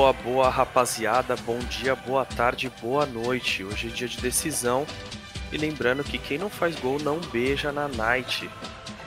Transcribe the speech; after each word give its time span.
Boa, 0.00 0.14
boa 0.14 0.48
rapaziada, 0.48 1.36
bom 1.36 1.58
dia, 1.58 1.94
boa 1.94 2.24
tarde, 2.24 2.72
boa 2.80 3.04
noite. 3.04 3.62
Hoje 3.62 3.88
é 3.88 3.90
dia 3.90 4.08
de 4.08 4.16
decisão. 4.16 4.86
E 5.52 5.58
lembrando 5.58 6.02
que 6.02 6.16
quem 6.16 6.38
não 6.38 6.48
faz 6.48 6.74
gol 6.80 6.98
não 6.98 7.18
beija 7.20 7.70
na 7.70 7.86
night. 7.86 8.48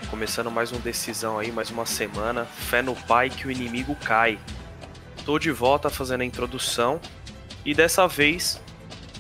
Começando 0.08 0.52
mais 0.52 0.72
uma 0.72 0.80
decisão 0.80 1.40
aí, 1.40 1.52
mais 1.52 1.72
uma 1.72 1.88
semana. 1.88 2.46
Fé 2.46 2.84
no 2.84 2.96
pai 2.96 3.32
que 3.32 3.48
o 3.48 3.52
inimigo 3.52 3.96
cai. 4.06 4.38
Tô 5.26 5.40
de 5.40 5.50
volta 5.50 5.90
fazendo 5.90 6.22
a 6.22 6.26
introdução. 6.26 7.02
E 7.66 7.74
dessa 7.74 8.08
vez, 8.08 8.62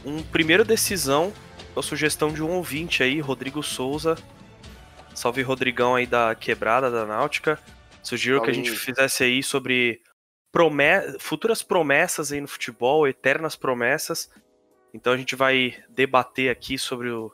um 0.06 0.22
primeiro 0.22 0.64
decisão, 0.64 1.34
a 1.76 1.82
sugestão 1.82 2.32
de 2.32 2.44
um 2.44 2.52
ouvinte 2.52 3.02
aí, 3.02 3.20
Rodrigo 3.20 3.64
Souza. 3.64 4.16
Salve 5.16 5.42
Rodrigão 5.42 5.96
aí 5.96 6.06
da 6.06 6.36
Quebrada 6.36 6.92
da 6.92 7.04
Náutica. 7.04 7.58
Sugeriu 8.04 8.44
que 8.44 8.52
a 8.52 8.54
gente 8.54 8.70
fizesse 8.70 9.24
aí 9.24 9.42
sobre 9.42 10.00
futuras 11.20 11.64
promessas 11.64 12.32
aí 12.32 12.40
no 12.40 12.48
futebol, 12.48 13.08
eternas 13.08 13.56
promessas. 13.56 14.30
Então 14.94 15.12
a 15.12 15.18
gente 15.18 15.36
vai 15.36 15.84
debater 15.90 16.52
aqui 16.52 16.78
sobre, 16.78 17.10
o, 17.10 17.32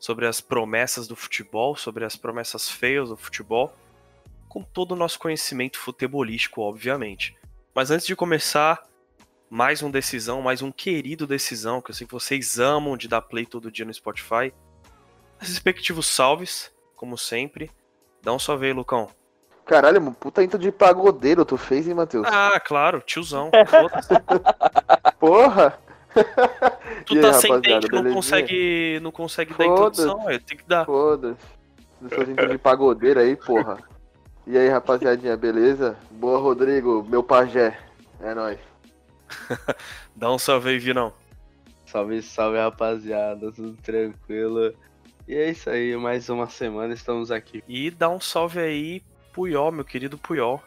sobre 0.00 0.26
as 0.26 0.40
promessas 0.40 1.06
do 1.06 1.14
futebol, 1.14 1.76
sobre 1.76 2.04
as 2.04 2.16
promessas 2.16 2.68
feias 2.68 3.08
do 3.08 3.16
futebol, 3.16 3.72
com 4.48 4.62
todo 4.62 4.92
o 4.92 4.96
nosso 4.96 5.18
conhecimento 5.18 5.78
futebolístico, 5.78 6.60
obviamente. 6.60 7.36
Mas 7.72 7.92
antes 7.92 8.06
de 8.06 8.16
começar, 8.16 8.82
mais 9.48 9.82
um 9.82 9.90
decisão, 9.90 10.42
mais 10.42 10.60
um 10.60 10.72
querido 10.72 11.26
decisão, 11.26 11.80
que 11.80 11.90
eu 11.90 11.94
sei 11.94 12.06
que 12.06 12.12
vocês 12.12 12.58
amam 12.58 12.96
de 12.96 13.06
dar 13.06 13.22
play 13.22 13.46
todo 13.46 13.70
dia 13.70 13.84
no 13.84 13.94
Spotify. 13.94 14.52
Respectivos 15.38 16.06
salves, 16.08 16.72
como 16.96 17.16
sempre. 17.16 17.70
Dá 18.22 18.32
um 18.32 18.38
salve 18.40 18.66
aí, 18.66 18.72
Lucão. 18.72 19.08
Caralho, 19.66 20.00
um 20.00 20.12
puta 20.12 20.44
intro 20.44 20.60
de 20.60 20.70
pagodeiro 20.70 21.44
tu 21.44 21.56
fez, 21.56 21.88
hein, 21.88 21.94
Matheus? 21.94 22.24
Ah, 22.30 22.60
claro, 22.60 23.02
tiozão. 23.04 23.50
Porra! 25.18 25.76
Tu 27.04 27.18
tá 27.20 27.32
sem 27.32 27.60
dente, 27.60 27.90
não 27.90 28.14
consegue, 28.14 29.00
não 29.02 29.10
consegue 29.10 29.52
dar 29.54 29.66
introdução, 29.66 30.24
velho. 30.24 30.40
Tem 30.40 30.56
que 30.56 30.64
dar. 30.66 30.86
Foda-se. 30.86 31.56
Seus 32.08 32.28
intro 32.28 32.48
de 32.48 32.58
pagodeiro 32.58 33.18
aí, 33.18 33.34
porra. 33.34 33.78
E 34.46 34.56
aí, 34.56 34.68
rapaziadinha, 34.68 35.36
beleza? 35.36 35.96
Boa, 36.10 36.38
Rodrigo, 36.38 37.04
meu 37.08 37.22
pajé. 37.22 37.76
É 38.20 38.34
nóis. 38.34 38.58
Dá 40.14 40.30
um 40.30 40.38
salve 40.38 40.70
aí, 40.70 40.78
Vinão. 40.78 41.12
Salve, 41.86 42.22
salve, 42.22 42.58
rapaziada. 42.58 43.50
Tudo 43.50 43.76
tranquilo. 43.82 44.72
E 45.26 45.34
é 45.34 45.50
isso 45.50 45.68
aí, 45.68 45.96
mais 45.96 46.28
uma 46.28 46.48
semana 46.48 46.94
estamos 46.94 47.32
aqui. 47.32 47.64
E 47.66 47.90
dá 47.90 48.08
um 48.08 48.20
salve 48.20 48.60
aí 48.60 49.02
Puyol, 49.36 49.70
meu 49.70 49.84
querido 49.84 50.16
Puyol. 50.16 50.62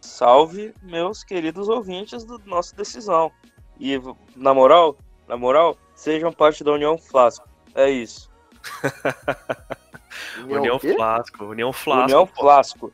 Salve, 0.00 0.74
meus 0.82 1.22
queridos 1.22 1.68
ouvintes 1.68 2.24
do 2.24 2.36
nosso 2.44 2.74
decisão. 2.74 3.30
E 3.78 3.96
na 4.34 4.52
moral, 4.52 4.98
na 5.28 5.36
moral, 5.36 5.78
sejam 5.94 6.32
parte 6.32 6.64
da 6.64 6.72
União 6.72 6.98
Flasco. 6.98 7.48
É 7.76 7.88
isso. 7.88 8.28
União 10.50 10.80
Flasco, 10.80 11.44
União 11.44 11.72
Flasco. 11.72 12.04
União 12.04 12.26
Flasco. 12.26 12.92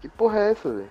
Que 0.00 0.08
porra 0.08 0.40
é 0.40 0.50
essa, 0.50 0.72
velho? 0.72 0.90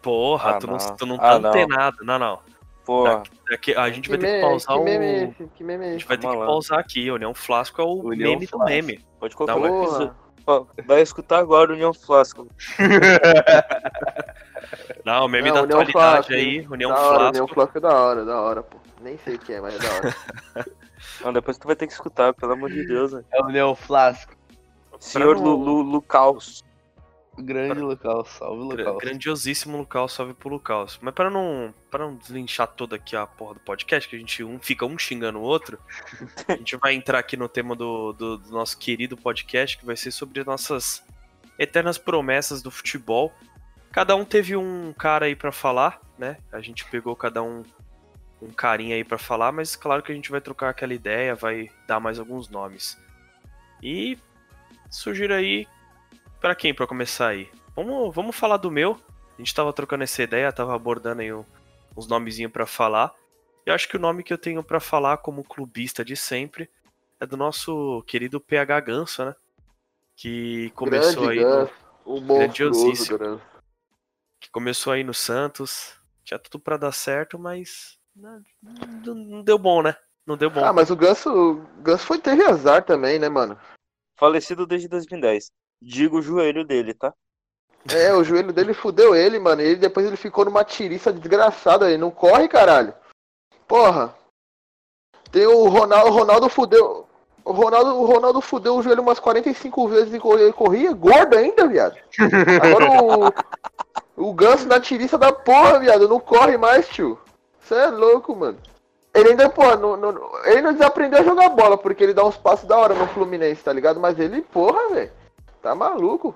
Porra, 0.00 0.50
ah, 0.50 0.58
tu, 0.58 0.66
não, 0.68 0.96
tu 0.96 1.06
não 1.06 1.16
ah, 1.16 1.18
tá 1.18 1.30
ah, 1.32 1.48
antenado, 1.48 2.04
não, 2.04 2.18
não. 2.18 2.38
Porra. 2.84 3.16
Daqui, 3.16 3.30
daqui, 3.50 3.74
a 3.74 3.90
gente 3.90 4.08
que 4.08 4.10
vai 4.10 4.18
ter 4.18 4.36
que 4.36 4.40
pausar 4.40 4.74
que 4.76 4.80
o. 4.80 4.84
Meme 4.84 5.04
é 5.04 5.24
esse? 5.24 5.48
Que 5.48 5.64
meme 5.64 5.84
é 5.84 5.88
esse? 5.88 5.96
A 5.96 5.98
gente 5.98 6.08
vai 6.08 6.18
ter 6.18 6.28
que 6.28 6.36
pausar 6.36 6.78
aqui. 6.78 7.10
União 7.10 7.34
Flasco 7.34 7.82
é 7.82 7.84
o 7.84 7.94
União 8.04 8.30
meme 8.30 8.46
Flasco. 8.46 8.58
do 8.58 8.70
meme. 8.70 9.04
Pode 9.18 9.34
colocar 9.34 9.56
um 9.56 9.82
episódio. 9.82 10.27
Vai 10.86 11.02
escutar 11.02 11.38
agora 11.38 11.70
o 11.70 11.74
União 11.74 11.92
Flasco. 11.92 12.48
Não, 15.04 15.24
o 15.24 15.28
meme 15.28 15.48
não, 15.48 15.54
da 15.54 15.62
União 15.62 15.80
atualidade 15.80 16.26
Flasco, 16.26 16.32
aí, 16.34 16.66
União 16.68 16.90
da 16.90 16.98
hora, 16.98 17.08
Flasco. 17.08 17.30
União 17.30 17.48
Flasco 17.48 17.78
é 17.78 17.80
da 17.80 17.94
hora, 17.94 18.24
da 18.24 18.40
hora, 18.40 18.62
pô. 18.62 18.76
Nem 19.00 19.16
sei 19.18 19.36
o 19.36 19.38
que 19.38 19.54
é, 19.54 19.60
mas 19.60 19.74
é 19.74 19.78
da 19.78 19.94
hora. 19.94 20.14
Não, 21.24 21.32
depois 21.32 21.56
tu 21.56 21.66
vai 21.66 21.76
ter 21.76 21.86
que 21.86 21.92
escutar, 21.92 22.34
pelo 22.34 22.52
amor 22.52 22.70
de 22.70 22.84
Deus. 22.84 23.12
Né? 23.12 23.24
É 23.32 23.40
o 23.40 23.46
União 23.46 23.74
Flasco. 23.74 24.34
Senhor 24.98 25.38
Lu, 25.38 25.54
Lu, 25.54 25.80
Lucaus. 25.80 26.64
Grande 27.38 27.80
Lucas, 27.80 28.28
salve 28.28 28.62
Lucas. 28.62 28.96
Grandiosíssimo 28.98 29.78
Lucas, 29.78 30.12
salve 30.12 30.34
pro 30.34 30.48
Lucas. 30.48 30.98
Mas 31.00 31.14
para 31.14 31.30
não, 31.30 31.72
para 31.90 32.04
não 32.04 32.16
deslinchar 32.16 32.66
toda 32.68 32.96
aqui 32.96 33.14
a 33.14 33.26
porra 33.26 33.54
do 33.54 33.60
podcast, 33.60 34.08
que 34.08 34.16
a 34.16 34.18
gente 34.18 34.42
um, 34.42 34.58
fica 34.58 34.84
um 34.84 34.98
xingando 34.98 35.38
o 35.38 35.42
outro, 35.42 35.78
a 36.48 36.56
gente 36.56 36.76
vai 36.76 36.94
entrar 36.94 37.18
aqui 37.18 37.36
no 37.36 37.48
tema 37.48 37.76
do, 37.76 38.12
do, 38.12 38.38
do 38.38 38.50
nosso 38.50 38.76
querido 38.76 39.16
podcast, 39.16 39.78
que 39.78 39.86
vai 39.86 39.96
ser 39.96 40.10
sobre 40.10 40.42
nossas 40.44 41.02
eternas 41.58 41.96
promessas 41.96 42.60
do 42.60 42.70
futebol. 42.70 43.32
Cada 43.92 44.14
um 44.16 44.24
teve 44.24 44.56
um 44.56 44.92
cara 44.92 45.26
aí 45.26 45.36
para 45.36 45.52
falar, 45.52 46.00
né? 46.18 46.38
A 46.52 46.60
gente 46.60 46.84
pegou 46.86 47.14
cada 47.16 47.42
um 47.42 47.62
um 48.40 48.50
carinha 48.50 48.94
aí 48.94 49.02
para 49.02 49.18
falar, 49.18 49.50
mas 49.50 49.74
claro 49.74 50.00
que 50.00 50.12
a 50.12 50.14
gente 50.14 50.30
vai 50.30 50.40
trocar 50.40 50.68
aquela 50.68 50.94
ideia, 50.94 51.34
vai 51.34 51.68
dar 51.88 51.98
mais 51.98 52.20
alguns 52.20 52.48
nomes. 52.48 52.96
E 53.82 54.16
sugiro 54.88 55.34
aí 55.34 55.66
para 56.40 56.54
quem 56.54 56.74
para 56.74 56.86
começar 56.86 57.28
aí? 57.28 57.50
Vamos, 57.74 58.14
vamos 58.14 58.36
falar 58.36 58.56
do 58.56 58.70
meu. 58.70 58.98
A 59.36 59.40
gente 59.40 59.54
tava 59.54 59.72
trocando 59.72 60.04
essa 60.04 60.22
ideia, 60.22 60.52
tava 60.52 60.74
abordando 60.74 61.22
aí 61.22 61.32
uns 61.32 62.06
nomezinhos 62.08 62.52
para 62.52 62.66
falar. 62.66 63.14
Eu 63.64 63.74
acho 63.74 63.88
que 63.88 63.96
o 63.96 64.00
nome 64.00 64.22
que 64.22 64.32
eu 64.32 64.38
tenho 64.38 64.62
para 64.62 64.80
falar 64.80 65.18
como 65.18 65.44
clubista 65.44 66.04
de 66.04 66.16
sempre 66.16 66.70
é 67.20 67.26
do 67.26 67.36
nosso 67.36 68.02
querido 68.06 68.40
PH 68.40 68.80
Ganso, 68.80 69.24
né? 69.24 69.34
Que 70.16 70.70
começou 70.70 71.26
Grande 71.26 71.38
aí 71.38 71.44
Ganso, 71.44 71.72
no... 72.06 72.20
grandiosíssimo. 72.20 73.40
Que 74.40 74.50
começou 74.50 74.92
aí 74.92 75.04
no 75.04 75.14
Santos. 75.14 75.94
Tinha 76.24 76.38
tudo 76.38 76.60
para 76.60 76.76
dar 76.76 76.92
certo, 76.92 77.38
mas 77.38 77.98
não, 78.14 78.42
não, 79.04 79.42
deu 79.42 79.58
bom, 79.58 79.82
né? 79.82 79.96
Não 80.26 80.36
deu 80.36 80.50
bom. 80.50 80.64
Ah, 80.64 80.72
mas 80.72 80.90
o 80.90 80.96
Ganso, 80.96 81.30
o 81.30 81.54
Ganso 81.82 82.04
foi 82.04 82.18
teve 82.18 82.42
azar 82.44 82.84
também, 82.84 83.18
né, 83.18 83.28
mano? 83.28 83.58
Falecido 84.16 84.66
desde 84.66 84.88
2010. 84.88 85.50
Digo 85.80 86.18
o 86.18 86.22
joelho 86.22 86.64
dele, 86.64 86.92
tá? 86.94 87.14
É, 87.94 88.12
o 88.12 88.24
joelho 88.24 88.52
dele 88.52 88.74
fudeu 88.74 89.14
ele, 89.14 89.38
mano. 89.38 89.62
E 89.62 89.76
depois 89.76 90.06
ele 90.06 90.16
ficou 90.16 90.44
numa 90.44 90.64
tiriça 90.64 91.12
desgraçada. 91.12 91.88
Ele 91.88 91.98
não 91.98 92.10
corre, 92.10 92.48
caralho. 92.48 92.92
Porra. 93.66 94.14
Tem 95.30 95.46
o 95.46 95.68
Ronaldo, 95.68 96.10
o 96.10 96.12
Ronaldo 96.12 96.48
fudeu. 96.48 97.06
O 97.44 97.52
Ronaldo, 97.52 97.96
o 97.96 98.04
Ronaldo 98.04 98.40
fudeu 98.40 98.76
o 98.76 98.82
joelho 98.82 99.02
umas 99.02 99.18
45 99.18 99.88
vezes 99.88 100.12
e 100.12 100.18
corria, 100.18 100.52
corria 100.52 100.92
gordo 100.92 101.34
ainda, 101.36 101.66
viado. 101.66 101.96
Agora 102.62 103.02
o, 104.16 104.28
o 104.28 104.34
Ganso 104.34 104.66
na 104.66 104.80
tiriça 104.80 105.16
da 105.16 105.32
porra, 105.32 105.78
viado. 105.78 106.08
Não 106.08 106.20
corre 106.20 106.58
mais, 106.58 106.88
tio. 106.88 107.18
Você 107.60 107.74
é 107.74 107.86
louco, 107.86 108.34
mano. 108.34 108.58
Ele 109.14 109.30
ainda, 109.30 109.48
porra, 109.48 109.76
não, 109.76 109.96
não, 109.96 110.14
ele 110.44 110.62
não 110.62 110.72
desaprendeu 110.72 111.20
a 111.20 111.24
jogar 111.24 111.48
bola, 111.48 111.78
porque 111.78 112.04
ele 112.04 112.14
dá 112.14 112.24
uns 112.24 112.36
passos 112.36 112.68
da 112.68 112.76
hora 112.76 112.94
no 112.94 113.06
Fluminense, 113.08 113.64
tá 113.64 113.72
ligado? 113.72 113.98
Mas 113.98 114.18
ele, 114.18 114.42
porra, 114.42 114.94
velho. 114.94 115.10
Tá 115.62 115.74
maluco? 115.74 116.34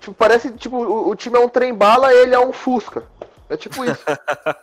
Tipo, 0.00 0.14
parece, 0.14 0.52
tipo, 0.52 0.76
o, 0.76 1.10
o 1.10 1.16
time 1.16 1.36
é 1.36 1.40
um 1.40 1.48
trem-bala 1.48 2.12
e 2.12 2.22
ele 2.22 2.34
é 2.34 2.40
um 2.40 2.52
Fusca. 2.52 3.04
É 3.48 3.56
tipo 3.56 3.84
isso. 3.84 4.02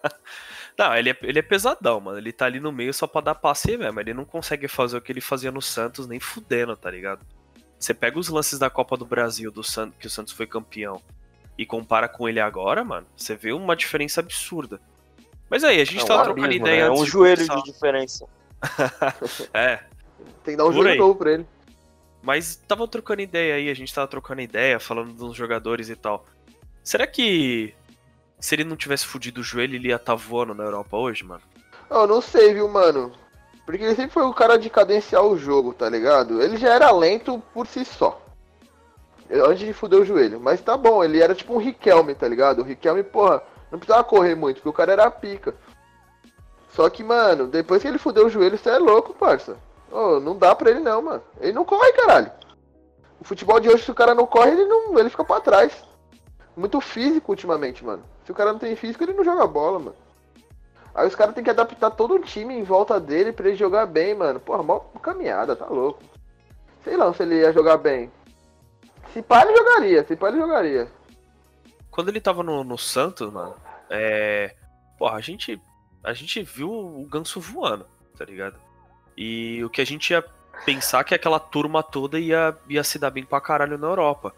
não, 0.78 0.96
ele 0.96 1.12
é, 1.12 1.18
ele 1.22 1.40
é 1.40 1.44
pesadão, 1.44 2.00
mano. 2.02 2.18
Ele 2.18 2.34
tá 2.34 2.46
ali 2.46 2.60
no 2.60 2.72
meio 2.72 2.94
só 2.94 3.08
pra 3.08 3.22
dar 3.22 3.36
passe 3.36 3.78
mesmo. 3.78 4.00
Ele 4.00 4.14
não 4.14 4.26
consegue 4.26 4.68
fazer 4.68 4.98
o 4.98 5.02
que 5.02 5.12
ele 5.12 5.22
fazia 5.22 5.52
no 5.52 5.62
Santos, 5.62 6.08
nem 6.08 6.20
fudendo, 6.20 6.76
tá 6.76 6.90
ligado? 6.92 7.26
Você 7.80 7.94
pega 7.94 8.20
os 8.20 8.28
lances 8.28 8.60
da 8.60 8.70
Copa 8.70 8.98
do 8.98 9.06
Brasil, 9.06 9.52
do 9.52 9.64
Santos, 9.64 9.96
que 9.98 10.08
o 10.08 10.10
Santos 10.10 10.34
foi 10.34 10.46
campeão, 10.46 11.02
e 11.58 11.66
compara 11.66 12.10
com 12.10 12.28
ele 12.28 12.40
agora, 12.40 12.84
mano, 12.84 13.08
você 13.16 13.36
vê 13.36 13.54
uma 13.54 13.76
diferença 13.76 14.20
absurda. 14.20 14.82
Mas 15.50 15.64
aí, 15.64 15.80
a 15.80 15.86
gente 15.86 16.04
é 16.04 16.06
tava 16.06 16.24
trocando 16.24 16.46
abismo, 16.46 16.68
ideia. 16.68 16.90
Né? 16.90 16.96
É 16.96 17.00
um 17.00 17.06
joelho 17.06 17.48
de 17.48 17.64
diferença. 17.64 18.26
é. 19.54 19.80
Tem 20.44 20.54
que 20.54 20.58
dar 20.58 20.66
um 20.66 20.74
joelho 20.74 20.98
novo 20.98 21.16
pra 21.16 21.32
ele. 21.32 21.46
Mas 22.22 22.56
tava 22.56 22.88
trocando 22.88 23.22
ideia 23.22 23.56
aí, 23.56 23.70
a 23.70 23.74
gente 23.74 23.94
tava 23.94 24.08
trocando 24.08 24.42
ideia, 24.42 24.80
falando 24.80 25.14
dos 25.14 25.36
jogadores 25.36 25.90
e 25.90 25.96
tal. 25.96 26.26
Será 26.84 27.08
que 27.08 27.74
se 28.40 28.56
ele 28.56 28.64
não 28.64 28.76
tivesse 28.76 29.06
fudido 29.06 29.42
o 29.42 29.44
joelho, 29.44 29.76
ele 29.76 29.90
ia 29.90 29.96
estar 29.96 30.14
tá 30.14 30.16
voando 30.16 30.54
na 30.54 30.64
Europa 30.64 30.98
hoje, 30.98 31.24
mano? 31.24 31.42
Eu 31.90 32.08
não 32.08 32.22
sei, 32.22 32.54
viu, 32.54 32.68
mano? 32.68 33.12
Porque 33.66 33.84
ele 33.84 33.96
sempre 33.96 34.14
foi 34.14 34.24
o 34.24 34.34
cara 34.34 34.58
de 34.58 34.70
cadenciar 34.70 35.24
o 35.24 35.38
jogo, 35.38 35.74
tá 35.74 35.90
ligado? 35.90 36.42
Ele 36.42 36.58
já 36.58 36.74
era 36.74 36.92
lento 36.92 37.42
por 37.54 37.68
si 37.68 37.86
só. 37.86 38.22
Antes 39.32 39.60
de 39.60 39.74
fuder 39.74 40.00
o 40.00 40.06
joelho. 40.06 40.40
Mas 40.40 40.62
tá 40.62 40.76
bom, 40.76 41.04
ele 41.04 41.22
era 41.22 41.36
tipo 41.36 41.54
um 41.54 41.58
Riquelme, 41.58 42.16
tá 42.16 42.28
ligado? 42.28 42.60
O 42.60 42.64
Riquelme, 42.64 43.04
porra, 43.04 43.44
não 43.72 43.78
precisava 43.78 44.04
correr 44.04 44.36
muito, 44.36 44.56
porque 44.56 44.70
o 44.70 44.74
cara 44.74 44.94
era 44.94 45.12
pica. 45.12 45.56
Só 46.72 46.90
que, 46.90 47.04
mano, 47.04 47.48
depois 47.48 47.82
que 47.82 47.88
ele 47.88 47.98
fudeu 47.98 48.26
o 48.26 48.30
joelho, 48.30 48.58
você 48.58 48.70
é 48.70 48.78
louco, 48.78 49.14
parça. 49.14 49.58
Oh, 49.92 50.20
não 50.20 50.38
dá 50.38 50.56
pra 50.56 50.70
ele 50.70 50.80
não, 50.80 51.02
mano. 51.02 51.24
Ele 51.40 51.54
não 51.54 51.66
corre, 51.66 51.92
caralho. 51.94 52.32
O 53.20 53.24
futebol 53.24 53.60
de 53.60 53.70
hoje, 53.70 53.84
se 53.84 53.92
o 53.92 53.96
cara 53.96 54.16
não 54.16 54.26
corre, 54.26 54.52
ele 54.52 54.66
não. 54.66 54.98
ele 54.98 55.10
fica 55.10 55.24
pra 55.24 55.42
trás. 55.42 55.84
Muito 56.56 56.80
físico 56.82 57.32
ultimamente, 57.32 57.84
mano. 57.84 58.04
Se 58.26 58.32
o 58.32 58.36
cara 58.36 58.52
não 58.52 58.60
tem 58.60 58.76
físico, 58.76 59.04
ele 59.04 59.14
não 59.14 59.24
joga 59.24 59.48
bola, 59.48 59.80
mano. 59.80 59.96
Aí 60.94 61.08
os 61.08 61.16
caras 61.16 61.34
têm 61.34 61.44
que 61.44 61.50
adaptar 61.50 61.92
todo 61.92 62.16
o 62.16 62.20
time 62.20 62.54
em 62.54 62.64
volta 62.64 63.00
dele 63.00 63.32
pra 63.32 63.48
ele 63.48 63.58
jogar 63.58 63.86
bem, 63.86 64.16
mano. 64.16 64.40
Porra, 64.40 64.64
mó 64.64 64.80
caminhada, 65.02 65.56
tá 65.56 65.66
louco. 65.66 66.02
Sei 66.84 66.98
lá 66.98 67.14
se 67.14 67.24
ele 67.24 67.40
ia 67.40 67.54
jogar 67.54 67.78
bem. 67.78 68.12
Se 69.14 69.22
pá, 69.22 69.44
ele 69.44 69.56
jogaria. 69.56 70.06
Se 70.06 70.16
pá, 70.16 70.30
ele 70.30 70.40
jogaria. 70.40 70.88
Quando 71.90 72.10
ele 72.10 72.22
tava 72.22 72.44
no, 72.44 72.64
no 72.64 72.78
Santos, 72.78 73.32
mano, 73.32 73.56
é 73.90 74.56
porra, 74.98 75.16
a 75.16 75.22
gente, 75.22 75.60
a 76.04 76.14
gente 76.14 76.44
viu 76.44 76.70
o 76.70 77.06
Ganso 77.06 77.40
voando, 77.40 77.86
tá 78.18 78.26
ligado? 78.26 78.60
E 79.22 79.62
o 79.66 79.70
que 79.70 79.82
a 79.82 79.86
gente 79.86 80.12
ia 80.12 80.24
pensar 80.66 81.04
que 81.04 81.14
aquela 81.14 81.42
turma 81.42 81.84
toda 81.84 82.18
ia, 82.18 82.56
ia 82.70 82.82
se 82.86 82.98
dar 82.98 83.12
bem 83.12 83.26
pra 83.26 83.42
caralho 83.42 83.78
na 83.78 83.88
Europa. 83.88 84.34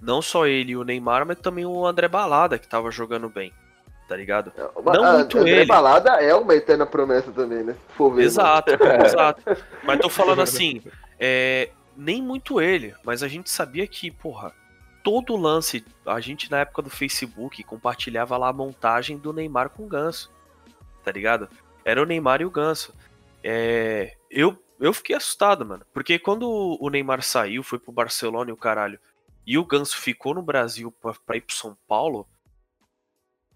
Não 0.00 0.22
só 0.22 0.46
ele 0.46 0.72
e 0.72 0.76
o 0.76 0.84
Neymar, 0.84 1.26
mas 1.26 1.38
também 1.38 1.66
o 1.66 1.86
André 1.86 2.08
Balada, 2.08 2.58
que 2.58 2.66
tava 2.66 2.90
jogando 2.90 3.28
bem, 3.28 3.52
tá 4.08 4.16
ligado? 4.16 4.50
Não 4.56 5.04
Ah, 5.04 5.12
muito 5.18 5.36
André 5.36 5.50
ele. 5.50 5.66
Balada 5.66 6.12
é 6.12 6.34
uma 6.34 6.54
eterna 6.54 6.86
promessa 6.86 7.30
também, 7.30 7.62
né? 7.62 7.74
Se 7.74 7.94
for 7.94 8.08
ver, 8.08 8.14
mano. 8.14 8.26
Exato, 8.26 8.70
exato. 9.04 9.42
Mas 9.84 10.00
tô 10.00 10.08
falando 10.08 10.40
assim, 10.40 10.82
é, 11.20 11.68
nem 11.94 12.22
muito 12.22 12.58
ele, 12.58 12.94
mas 13.04 13.22
a 13.22 13.28
gente 13.28 13.50
sabia 13.50 13.86
que, 13.86 14.10
porra, 14.10 14.54
todo 15.04 15.36
lance, 15.36 15.84
a 16.06 16.20
gente 16.20 16.50
na 16.50 16.60
época 16.60 16.80
do 16.80 16.90
Facebook 16.90 17.62
compartilhava 17.64 18.38
lá 18.38 18.48
a 18.48 18.52
montagem 18.52 19.18
do 19.18 19.30
Neymar 19.30 19.68
com 19.68 19.84
o 19.84 19.88
Ganso, 19.88 20.32
tá 21.04 21.12
ligado? 21.12 21.50
Era 21.84 22.02
o 22.02 22.06
Neymar 22.06 22.40
e 22.40 22.46
o 22.46 22.50
Ganso. 22.50 22.94
É, 23.42 24.16
eu, 24.30 24.62
eu 24.80 24.92
fiquei 24.92 25.16
assustado, 25.16 25.64
mano, 25.66 25.84
porque 25.92 26.18
quando 26.18 26.48
o 26.80 26.88
Neymar 26.90 27.22
saiu, 27.22 27.62
foi 27.62 27.78
pro 27.78 27.92
Barcelona 27.92 28.50
e 28.50 28.52
o 28.52 28.56
caralho, 28.56 28.98
e 29.46 29.58
o 29.58 29.64
Ganso 29.64 29.96
ficou 29.98 30.34
no 30.34 30.42
Brasil 30.42 30.92
pra, 30.92 31.14
pra 31.26 31.36
ir 31.36 31.40
pro 31.40 31.54
São 31.54 31.76
Paulo, 31.88 32.28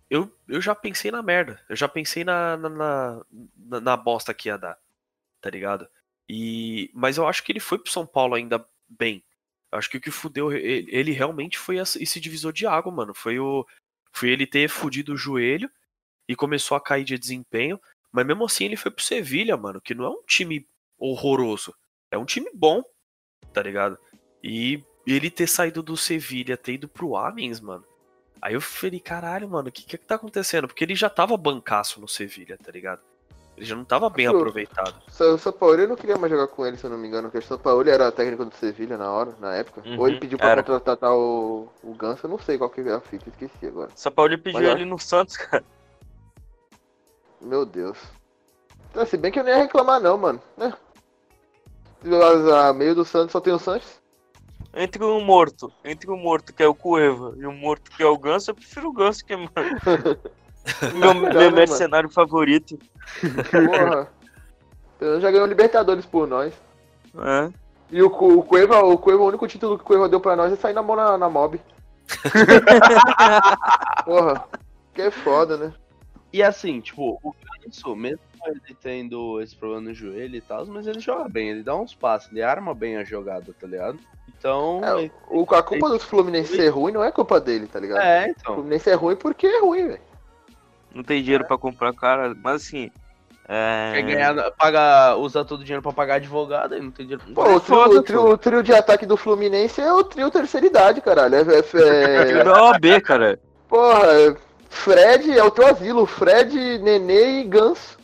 eu, 0.09 0.33
eu 0.49 0.61
já 0.61 0.75
pensei 0.75 1.11
na 1.11 1.23
merda. 1.23 1.61
Eu 1.69 1.77
já 1.77 1.89
pensei 1.89 2.25
na, 2.25 2.57
na, 2.57 2.69
na, 2.69 3.81
na- 3.81 3.97
bosta 3.97 4.33
que 4.33 4.49
ia 4.49 4.57
dar. 4.57 4.79
Tá 5.41 5.51
ligado? 5.51 5.89
E, 6.29 6.91
mas 6.95 7.19
eu 7.19 7.27
acho 7.27 7.43
que 7.43 7.53
ele 7.53 7.61
foi 7.61 7.79
pro 7.79 7.91
São 7.93 8.07
Paulo 8.07 8.35
ainda 8.35 8.65
bem. 8.89 9.25
Eu 9.71 9.79
acho 9.79 9.91
que 9.91 9.97
o 9.99 10.01
que 10.01 10.11
fudeu 10.11 10.53
ele, 10.53 10.89
ele 10.91 11.13
realmente 11.13 11.59
foi 11.59 11.79
esse 11.79 12.21
divisor 12.21 12.53
de 12.53 12.67
água, 12.67 12.93
mano. 12.93 13.15
Foi 13.15 13.39
o 13.39 13.67
foi 14.13 14.31
ele 14.31 14.47
ter 14.47 14.69
fudido 14.69 15.13
o 15.13 15.17
joelho 15.17 15.71
e 16.29 16.35
começou 16.35 16.77
a 16.77 16.81
cair 16.81 17.05
de 17.05 17.19
desempenho. 17.19 17.81
Mas 18.17 18.27
mesmo 18.27 18.47
assim 18.47 18.65
ele 18.65 18.77
foi 18.77 18.91
pro 18.91 19.05
Sevilha, 19.05 19.59
mano, 19.59 19.79
que 19.79 19.95
não 19.95 20.07
é 20.07 20.09
um 20.09 20.23
time 20.27 20.67
horroroso. 20.99 21.75
É 22.11 22.17
um 22.17 22.25
time 22.25 22.51
bom, 22.55 22.83
tá 23.53 23.63
ligado? 23.63 23.99
E 24.43 24.83
ele 25.07 25.31
ter 25.31 25.47
saído 25.47 25.83
do 25.83 25.99
Sevilha, 25.99 26.57
ter 26.57 26.73
ido 26.73 26.89
pro 26.89 27.15
Amiens, 27.15 27.61
mano. 27.61 27.85
Aí 28.41 28.55
eu 28.55 28.61
falei, 28.63 29.01
caralho, 29.01 29.47
mano, 29.51 29.69
o 29.69 29.73
que 29.73 29.83
que 29.85 29.99
tá 29.99 30.15
acontecendo? 30.15 30.67
Porque 30.67 30.83
ele 30.83 30.95
já 30.95 31.11
tava 31.11 31.37
bancaço 31.37 32.01
no 32.01 32.09
Sevilha, 32.09 32.57
tá 32.57 32.73
ligado? 32.73 33.03
Ele 33.55 33.67
já 33.67 33.77
não 33.77 33.85
tava 33.85 34.09
bem 34.09 34.27
Acho- 34.27 34.37
aproveitado. 34.37 34.95
O 35.09 35.37
São 35.39 35.53
Paulo 35.53 35.75
eu 35.79 35.89
não 35.89 35.97
queria 35.97 36.17
mais 36.17 36.33
jogar 36.33 36.47
com 36.47 36.67
ele, 36.67 36.79
se 36.79 36.85
eu 36.85 36.91
não 36.91 36.97
me 36.97 37.09
engano, 37.09 37.29
porque 37.31 37.45
o 37.45 37.49
São 37.49 37.59
Paulo 37.59 37.87
era 37.87 38.11
técnico 38.11 38.47
do 38.47 38.55
Sevilha 38.55 38.97
na 38.97 39.11
hora, 39.11 39.35
na 39.39 39.55
época. 39.57 39.83
Uhum, 39.87 39.99
Ou 39.99 40.09
ele 40.09 40.19
pediu 40.21 40.39
pra 40.39 40.51
era. 40.51 40.63
contratar 40.63 41.13
o, 41.13 41.69
o 41.83 41.93
Ganso, 41.95 42.25
eu 42.25 42.31
não 42.31 42.39
sei 42.39 42.57
qual 42.57 42.71
que 42.71 42.81
é 42.81 42.93
a 42.95 43.01
fita, 43.01 43.29
esqueci 43.29 43.67
agora. 43.67 43.91
São 43.95 44.11
Paulo 44.11 44.39
pediu 44.39 44.61
Mas, 44.63 44.69
ó. 44.71 44.73
ele 44.73 44.87
no 44.87 44.99
Santos, 44.99 45.37
cara. 45.37 45.65
Meu 47.41 47.65
Deus. 47.65 47.99
Então, 48.91 49.05
se 49.05 49.17
bem 49.17 49.31
que 49.31 49.39
eu 49.39 49.45
nem 49.45 49.55
ia 49.55 49.63
reclamar 49.63 50.01
não, 50.01 50.17
mano. 50.17 50.41
Né? 50.57 50.73
A, 52.53 52.69
a 52.69 52.73
meio 52.73 52.95
do 52.95 53.05
Santos 53.05 53.33
só 53.33 53.41
tem 53.41 53.53
o 53.53 53.59
Santos. 53.59 54.01
Entre 54.75 55.03
um 55.03 55.21
morto, 55.25 55.73
entre 55.85 56.11
o 56.11 56.17
morto 56.17 56.53
que 56.53 56.63
é 56.63 56.69
o 56.69 56.75
Cueva 56.75 57.35
e 57.37 57.47
o 57.47 57.53
morto 57.53 57.91
que 57.91 58.03
é 58.03 58.07
o 58.07 58.19
Ganso, 58.19 58.51
eu 58.51 58.55
prefiro 58.55 58.89
o 58.89 58.93
Ganso, 58.93 59.25
que 59.25 59.33
é 59.33 59.37
meu, 59.37 59.49
meu, 60.93 61.15
né, 61.15 61.35
meu 61.35 61.53
mercenário 61.53 62.11
favorito. 62.11 62.79
Porra. 63.51 64.09
Menos 65.01 65.23
já 65.23 65.31
ganhou 65.31 65.47
Libertadores 65.47 66.05
por 66.05 66.27
nós. 66.27 66.53
É. 67.19 67.51
E 67.91 68.03
o, 68.03 68.07
o 68.07 68.43
Cueva, 68.43 68.81
o 68.81 68.99
Cueva, 68.99 69.23
o 69.23 69.29
único 69.29 69.47
título 69.47 69.79
que 69.79 69.85
o 69.85 69.87
Cueva 69.87 70.09
deu 70.09 70.21
pra 70.21 70.37
nós 70.37 70.53
é 70.53 70.57
sair 70.57 70.75
na 70.75 70.83
mão 70.83 70.97
na, 70.97 71.17
na 71.17 71.29
mob. 71.29 71.61
Porra. 74.05 74.45
Que 74.93 75.03
é 75.03 75.11
foda, 75.11 75.57
né? 75.57 75.75
E 76.33 76.43
assim, 76.43 76.81
tipo, 76.81 77.19
o 77.23 77.35
Ganso, 77.65 77.95
mesmo 77.97 78.21
ele 78.47 78.77
tendo 78.81 79.41
esse 79.41 79.57
problema 79.57 79.83
no 79.83 79.95
joelho 79.95 80.37
e 80.37 80.41
tal, 80.41 80.67
mas 80.67 80.87
ele 80.87 81.01
joga 81.01 81.29
bem, 81.29 81.49
ele 81.51 81.63
dá 81.63 81.75
uns 81.75 81.95
passes, 81.95 82.31
ele 82.31 82.43
arma 82.43 82.75
bem 82.75 82.97
a 82.97 83.05
jogada, 83.05 83.55
tá 83.59 83.67
ligado? 83.67 83.99
Então. 84.39 84.81
É, 84.85 84.99
ele- 85.03 85.13
o, 85.29 85.43
a 85.55 85.63
culpa 85.63 85.89
do 85.89 85.99
Fluminense 85.99 86.55
ser 86.55 86.69
ruim 86.69 86.93
não 86.93 87.03
é 87.03 87.11
culpa 87.11 87.41
dele, 87.41 87.67
tá 87.67 87.81
ligado? 87.81 88.01
É, 88.01 88.27
O 88.27 88.31
então. 88.31 88.55
Fluminense 88.55 88.91
é 88.91 88.95
ruim 88.95 89.17
porque 89.17 89.47
é 89.47 89.61
ruim, 89.61 89.89
velho. 89.89 90.01
Não 90.95 91.03
tem 91.03 91.23
dinheiro 91.23 91.45
pra 91.45 91.59
comprar 91.59 91.93
cara, 91.95 92.35
mas 92.43 92.63
assim. 92.63 92.91
É... 93.49 93.93
Quer 93.95 94.03
ganhar, 94.03 94.51
paga, 94.53 95.15
usar 95.17 95.45
todo 95.45 95.61
o 95.61 95.65
dinheiro 95.65 95.83
pra 95.83 95.93
pagar 95.93 96.17
advogado, 96.17 96.75
aí 96.75 96.81
não 96.81 96.91
tem 96.91 97.07
dinheiro 97.07 97.23
Pô, 97.33 97.45
pra 97.45 97.55
o 97.55 97.61
trio, 97.61 97.79
o, 97.79 98.03
trio, 98.03 98.25
o 98.31 98.39
trio 98.39 98.63
de 98.63 98.73
ataque 98.75 99.07
do 99.07 99.17
Fluminense 99.17 99.81
é 99.81 99.93
o 99.93 100.03
trio 100.03 100.31
terceira 100.33 100.67
idade, 100.67 101.01
caralho. 101.01 101.35
É, 101.37 101.59
é- 101.59 101.63
Trio 102.27 102.45
da 102.45 102.63
OAB, 102.65 103.01
cara. 103.03 103.39
porra, 103.69 104.07
é- 104.07 104.37
Fred 104.77 105.37
é 105.37 105.43
o 105.43 105.51
teu 105.51 105.67
asilo. 105.67 106.07
Fred, 106.07 106.79
Nenê 106.79 107.41
e 107.41 107.45
Ganso. 107.45 107.99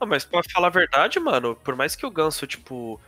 Não, 0.00 0.06
mas 0.06 0.24
pra 0.24 0.42
falar 0.52 0.66
a 0.66 0.70
verdade, 0.70 1.18
mano, 1.18 1.56
por 1.56 1.74
mais 1.74 1.96
que 1.96 2.04
o 2.04 2.10
Ganso, 2.10 2.46
tipo, 2.46 3.00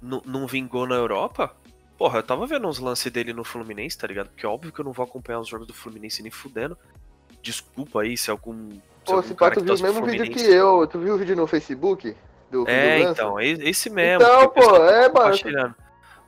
não 0.00 0.46
vingou 0.46 0.86
na 0.86 0.94
Europa, 0.94 1.56
porra, 1.98 2.18
eu 2.18 2.22
tava 2.22 2.46
vendo 2.46 2.68
uns 2.68 2.78
lances 2.78 3.10
dele 3.10 3.32
no 3.32 3.42
Fluminense, 3.42 3.98
tá 3.98 4.06
ligado? 4.06 4.28
Porque 4.28 4.46
é 4.46 4.48
óbvio 4.48 4.72
que 4.72 4.80
eu 4.80 4.84
não 4.84 4.92
vou 4.92 5.04
acompanhar 5.04 5.40
os 5.40 5.48
jogos 5.48 5.66
do 5.66 5.74
Fluminense 5.74 6.22
nem 6.22 6.30
fudendo. 6.30 6.76
Desculpa 7.42 8.02
aí 8.02 8.16
se 8.16 8.30
algum. 8.30 8.70
Se 8.70 8.80
Pô, 9.04 9.12
algum 9.14 9.28
se 9.28 9.34
pá, 9.34 9.50
tu 9.50 9.62
viu 9.62 9.74
o 9.74 9.82
mesmo 9.82 10.06
vídeo 10.06 10.30
que 10.30 10.42
eu. 10.42 10.86
Tu 10.86 10.98
viu 10.98 11.14
o 11.14 11.18
vídeo 11.18 11.34
no 11.34 11.46
Facebook? 11.46 12.14
Do, 12.50 12.68
É, 12.68 13.04
do 13.04 13.10
então, 13.10 13.40
é 13.40 13.48
esse 13.48 13.90
mesmo. 13.90 14.22
Então, 14.22 14.48
pô, 14.50 14.78
tá 14.78 14.84
é, 14.92 15.08
mano. 15.08 15.74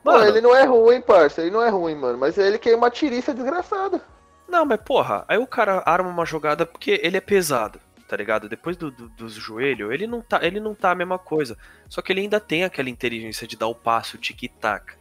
Mano, 0.03 0.25
ele 0.25 0.41
não 0.41 0.55
é 0.55 0.63
ruim, 0.65 1.01
parça. 1.01 1.41
Ele 1.41 1.51
não 1.51 1.61
é 1.61 1.69
ruim, 1.69 1.95
mano. 1.95 2.17
Mas 2.17 2.37
ele 2.37 2.59
que 2.59 2.69
é 2.69 2.75
uma 2.75 2.91
tiriça 2.91 3.33
desgraçada. 3.33 4.01
Não, 4.47 4.65
mas 4.65 4.79
porra, 4.81 5.25
aí 5.27 5.37
o 5.37 5.47
cara 5.47 5.83
arma 5.85 6.09
uma 6.09 6.25
jogada 6.25 6.65
porque 6.65 6.99
ele 7.03 7.17
é 7.17 7.21
pesado, 7.21 7.79
tá 8.07 8.15
ligado? 8.15 8.47
Depois 8.47 8.77
do, 8.77 8.91
do, 8.91 9.09
do 9.09 9.29
joelho, 9.29 9.91
ele 9.91 10.07
não, 10.07 10.21
tá, 10.21 10.39
ele 10.45 10.59
não 10.59 10.75
tá 10.75 10.91
a 10.91 10.95
mesma 10.95 11.17
coisa. 11.17 11.57
Só 11.89 12.01
que 12.01 12.11
ele 12.11 12.21
ainda 12.21 12.39
tem 12.39 12.63
aquela 12.63 12.89
inteligência 12.89 13.47
de 13.47 13.57
dar 13.57 13.67
o 13.67 13.75
passo, 13.75 14.17
o 14.17 14.19
tic-tac, 14.19 14.93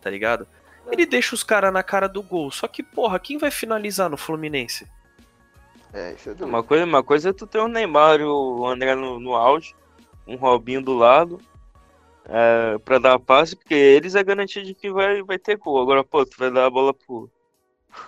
tá 0.00 0.10
ligado? 0.10 0.46
Ele 0.90 1.04
deixa 1.04 1.34
os 1.34 1.42
caras 1.42 1.72
na 1.72 1.82
cara 1.82 2.08
do 2.08 2.22
gol. 2.22 2.50
Só 2.50 2.68
que, 2.68 2.82
porra, 2.82 3.18
quem 3.18 3.38
vai 3.38 3.50
finalizar 3.50 4.08
no 4.08 4.16
Fluminense? 4.16 4.88
É, 5.92 6.12
isso 6.12 6.30
é 6.30 6.34
doido. 6.34 6.48
Uma 6.48 6.62
coisa, 6.62 6.84
uma 6.84 7.02
coisa 7.02 7.30
é 7.30 7.32
tu 7.32 7.46
ter 7.46 7.58
o 7.58 7.68
Neymar 7.68 8.20
e 8.20 8.24
o 8.24 8.66
André 8.66 8.94
no, 8.94 9.18
no 9.18 9.34
auge, 9.34 9.74
um 10.26 10.36
Robinho 10.36 10.82
do 10.82 10.94
lado, 10.94 11.40
é, 12.24 12.78
pra 12.78 12.98
dar 12.98 13.18
passe, 13.18 13.56
porque 13.56 13.74
eles 13.74 14.14
é 14.14 14.22
garantia 14.22 14.62
de 14.62 14.74
que 14.74 14.90
vai, 14.90 15.22
vai 15.22 15.38
ter 15.38 15.56
gol. 15.56 15.80
Agora, 15.80 16.04
pô, 16.04 16.24
tu 16.24 16.36
vai 16.38 16.50
dar 16.50 16.66
a 16.66 16.70
bola 16.70 16.92
pro. 16.94 17.30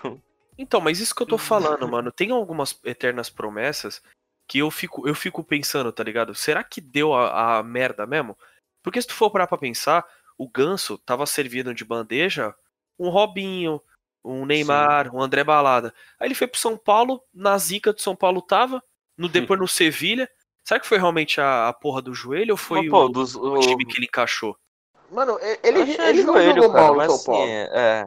Então, 0.59 0.81
mas 0.81 0.99
isso 0.99 1.15
que 1.15 1.23
eu 1.23 1.27
tô 1.27 1.39
falando, 1.39 1.87
mano. 1.89 2.11
Tem 2.11 2.33
algumas 2.33 2.79
eternas 2.85 3.31
promessas 3.31 4.03
que 4.49 4.59
eu 4.59 4.71
fico, 4.71 5.09
eu 5.09 5.15
fico 5.15 5.45
pensando, 5.45 5.93
tá 5.93 6.03
ligado? 6.03 6.35
Será 6.35 6.65
que 6.65 6.81
deu 6.81 7.15
a, 7.15 7.59
a 7.59 7.63
merda 7.63 8.07
mesmo? 8.07 8.37
Porque 8.83 9.01
se 9.01 9.07
tu 9.07 9.15
for 9.15 9.31
parar 9.31 9.47
pra 9.47 9.57
pensar, 9.57 10.05
o 10.37 10.49
Ganso 10.49 10.99
tava 10.99 11.25
servindo 11.27 11.73
de 11.73 11.85
bandeja 11.85 12.55
um 12.99 13.09
Robinho, 13.11 13.81
um 14.25 14.45
Neymar, 14.45 15.15
um 15.15 15.21
André 15.23 15.45
Balada. 15.45 15.95
Aí 16.19 16.27
ele 16.27 16.35
foi 16.35 16.49
pro 16.49 16.59
São 16.59 16.77
Paulo, 16.77 17.23
na 17.33 17.57
zica 17.57 17.93
do 17.93 18.01
São 18.01 18.17
Paulo 18.17 18.43
tava, 18.43 18.83
no, 19.17 19.29
depois 19.29 19.61
no 19.61 19.69
Sevilha. 19.69 20.29
Será 20.65 20.81
que 20.81 20.87
foi 20.87 20.99
realmente 20.99 21.41
a, 21.41 21.69
a 21.69 21.73
porra 21.73 22.03
do 22.03 22.13
joelho 22.13 22.53
ou 22.53 22.57
foi 22.57 22.81
Mas, 22.81 22.91
pô, 22.91 23.05
o, 23.05 23.09
dos, 23.09 23.37
o 23.37 23.59
time 23.61 23.87
que 23.87 23.99
ele 23.99 24.07
encaixou? 24.07 24.57
Mano, 25.11 25.39
ele, 25.63 25.97
é 25.97 26.11
ele 26.11 26.25
não 26.25 26.35
joelho, 26.35 26.63
jogou 26.63 26.73
cara, 26.73 26.87
mal 26.87 26.95
no 26.97 27.05
São 27.05 27.15
assim, 27.15 27.25
Paulo. 27.27 27.49
É, 27.49 28.07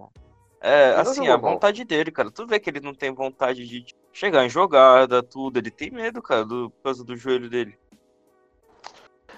é 0.62 0.91
Ele 0.91 1.01
assim, 1.01 1.27
a 1.27 1.38
mal. 1.38 1.53
vontade 1.53 1.84
dele, 1.84 2.12
cara. 2.12 2.30
Tu 2.32 2.46
vê 2.46 2.60
que 2.60 2.70
ele 2.70 2.80
não 2.80 2.94
tem 2.94 3.12
vontade 3.12 3.65
de 3.68 3.86
chegar 4.13 4.46
em 4.46 4.50
jogada, 4.50 5.24
tudo. 5.24 5.58
Ele 5.58 5.72
tem 5.72 5.89
medo, 5.89 6.22
cara, 6.22 6.46
do, 6.46 6.70
por 6.70 6.84
causa 6.84 7.03
do 7.03 7.15
joelho 7.15 7.50
dele. 7.50 7.77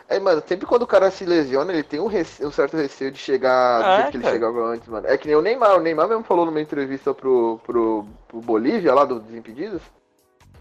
É, 0.08 0.20
mano, 0.20 0.44
sempre 0.46 0.65
quando 0.65 0.84
o 0.84 0.88
cara 0.88 1.10
se 1.10 1.25
lesiona, 1.25 1.72
ele 1.72 1.82
tem 1.82 2.00
um, 2.00 2.08
rece- 2.08 2.46
um 2.46 2.51
certo 2.51 2.75
receio 2.75 3.10
de 3.10 3.18
chegar 3.18 3.80
do 3.82 3.86
Ah, 3.88 3.96
jeito 3.96 4.12
que 4.12 4.18
ele 4.18 4.24
cara. 4.24 4.36
chegava 4.36 4.60
antes, 4.65 4.88
mano. 4.88 5.08
É 5.08 5.18
que 5.18 5.27
nem 5.27 5.36
o 5.36 5.42
Neymar. 5.42 5.77
O 5.77 5.82
Neymar 5.82 6.08
mesmo 6.08 6.24
falou 6.24 6.46
numa 6.46 6.62
entrevista 6.62 7.13
pro, 7.13 7.60
pro, 7.65 8.06
pro 8.27 8.42
Bolívia, 8.42 8.94
lá 8.94 9.06
do 9.06 9.20
Desimpedidos, 9.20 9.82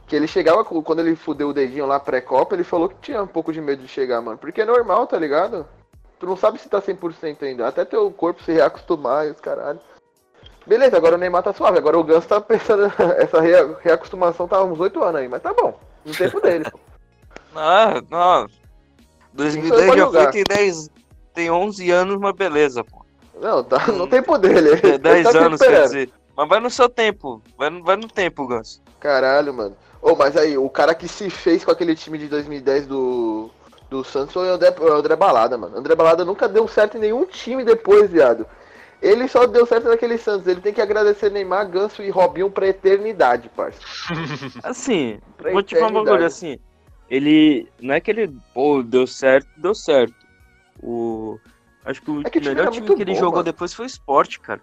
que 0.06 0.14
ele 0.14 0.28
chegava, 0.28 0.64
quando 0.64 1.00
ele 1.00 1.16
fudeu 1.16 1.48
o 1.48 1.52
dedinho 1.52 1.86
lá 1.86 1.98
pré-copa, 1.98 2.54
ele 2.54 2.64
falou 2.64 2.88
que 2.88 2.96
tinha 3.02 3.22
um 3.22 3.26
pouco 3.26 3.52
de 3.52 3.60
medo 3.60 3.82
de 3.82 3.88
chegar, 3.88 4.20
mano. 4.22 4.38
Porque 4.38 4.60
é 4.60 4.64
normal, 4.64 5.06
tá 5.06 5.18
ligado? 5.18 5.66
Tu 6.20 6.26
não 6.26 6.36
sabe 6.36 6.58
se 6.58 6.68
tá 6.68 6.80
100% 6.80 7.42
ainda. 7.42 7.66
Até 7.66 7.84
teu 7.84 8.10
corpo 8.12 8.42
se 8.44 8.52
reacostumar 8.52 9.26
e 9.26 9.30
os 9.32 9.40
caralho. 9.40 9.80
Beleza, 10.66 10.96
agora 10.96 11.16
o 11.16 11.18
Neymar 11.18 11.42
tá 11.42 11.52
suave. 11.52 11.78
Agora 11.78 11.98
o 11.98 12.04
Ganso 12.04 12.28
tá 12.28 12.40
pensando. 12.40 12.84
Essa 13.18 13.40
rea- 13.40 13.76
reacostumação 13.80 14.46
tá 14.46 14.58
há 14.58 14.64
uns 14.64 14.78
8 14.78 15.02
anos 15.02 15.20
aí, 15.20 15.28
mas 15.28 15.42
tá 15.42 15.52
bom. 15.52 15.78
No 16.04 16.12
tempo 16.14 16.40
dele. 16.40 16.64
pô. 16.70 16.78
Ah, 17.54 18.00
não. 18.10 18.46
Isso 18.46 18.60
2010 19.34 19.86
pode 19.86 20.00
já 20.00 20.10
foi, 20.10 20.26
tem 20.32 20.44
10. 20.44 20.90
Tem 21.34 21.50
11 21.50 21.90
anos, 21.90 22.16
mas 22.18 22.32
beleza, 22.34 22.82
pô. 22.82 23.04
Não, 23.38 23.62
tá 23.62 23.86
no 23.88 24.06
tempo 24.06 24.38
dele. 24.38 24.70
É 24.70 24.86
Ele 24.86 24.98
10 24.98 25.30
tá 25.30 25.38
anos, 25.38 25.60
quer 25.60 25.82
dizer. 25.82 26.10
Mas 26.34 26.48
vai 26.48 26.60
no 26.60 26.70
seu 26.70 26.88
tempo. 26.88 27.42
Vai 27.58 27.68
no, 27.68 27.82
vai 27.84 27.96
no 27.96 28.08
tempo, 28.08 28.46
Ganso. 28.46 28.80
Caralho, 28.98 29.52
mano. 29.52 29.76
Ô, 30.00 30.14
mas 30.16 30.34
aí, 30.36 30.56
o 30.56 30.68
cara 30.70 30.94
que 30.94 31.06
se 31.06 31.28
fez 31.28 31.62
com 31.64 31.70
aquele 31.70 31.94
time 31.94 32.16
de 32.16 32.26
2010 32.28 32.86
do, 32.86 33.50
do 33.90 34.02
Santos 34.02 34.32
foi 34.32 34.48
o 34.48 34.54
André, 34.54 34.74
o 34.80 34.92
André 34.92 35.14
Balada, 35.14 35.58
mano. 35.58 35.76
André 35.76 35.94
Balada 35.94 36.24
nunca 36.24 36.48
deu 36.48 36.66
certo 36.66 36.96
em 36.96 37.00
nenhum 37.00 37.26
time 37.26 37.64
depois, 37.64 38.10
viado. 38.10 38.46
Ele 39.02 39.26
só 39.26 39.46
deu 39.46 39.66
certo 39.66 39.88
naquele 39.88 40.16
Santos. 40.16 40.46
Ele 40.46 40.60
tem 40.60 40.72
que 40.72 40.80
agradecer 40.80 41.28
Neymar, 41.30 41.68
Ganso 41.68 42.02
e 42.02 42.08
Robinho 42.10 42.48
pra 42.50 42.68
eternidade, 42.68 43.48
parça. 43.48 43.80
Assim, 44.62 45.18
Pra 45.36 45.50
vou 45.52 45.62
te 45.62 45.74
falar 45.74 45.88
um 45.90 45.94
bagulho 45.94 46.10
eternidade. 46.24 46.32
assim. 46.32 46.58
Ele. 47.10 47.68
Não 47.80 47.94
é 47.94 48.00
que 48.00 48.10
ele. 48.10 48.32
Pô, 48.54 48.82
deu 48.82 49.06
certo, 49.06 49.48
deu 49.56 49.74
certo. 49.74 50.14
O. 50.82 51.38
Acho 51.84 52.00
que 52.00 52.10
o 52.12 52.20
É 52.24 52.30
que 52.30 52.38
o 52.38 52.40
time 52.40 52.54
melhor 52.54 52.70
time 52.70 52.86
muito 52.86 52.96
que 52.96 53.02
ele 53.02 53.12
bom, 53.12 53.18
jogou 53.18 53.32
mano. 53.38 53.44
depois 53.44 53.74
foi 53.74 53.86
o 53.86 53.88
Sport, 53.88 54.38
cara. 54.38 54.60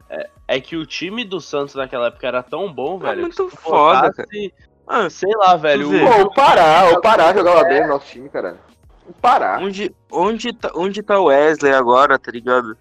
É 0.48 0.60
que 0.62 0.78
o 0.78 0.86
time 0.86 1.26
do 1.26 1.42
Santos 1.42 1.76
naquela 1.76 2.08
época 2.08 2.26
era 2.26 2.42
tão 2.42 2.72
bom, 2.72 2.96
É 3.04 3.08
velho. 3.10 3.22
muito 3.24 3.46
que 3.46 3.52
se 3.52 3.58
foda, 3.58 4.08
botasse, 4.08 4.54
Ah, 4.88 5.10
Sei 5.10 5.30
lá, 5.36 5.56
velho. 5.58 5.90
vê. 5.90 6.02
o- 6.04 6.08
Pô, 6.14 6.22
o 6.24 6.34
Pará, 6.34 6.90
o 6.94 7.02
Pará 7.02 7.34
jogava 7.34 7.66
bem 7.66 7.82
no 7.82 7.90
nosso 7.90 8.08
time, 8.08 8.30
caralho. 8.30 8.58
O 9.06 9.14
Pará. 9.14 9.60
onde, 9.62 9.94
onde, 10.12 10.54
tá, 10.54 10.72
onde 10.74 11.04
tá 11.04 11.20
o 11.20 11.26
Wesley 11.26 11.74
agora, 11.74 12.18
tá 12.18 12.32
ligado? 12.32 12.78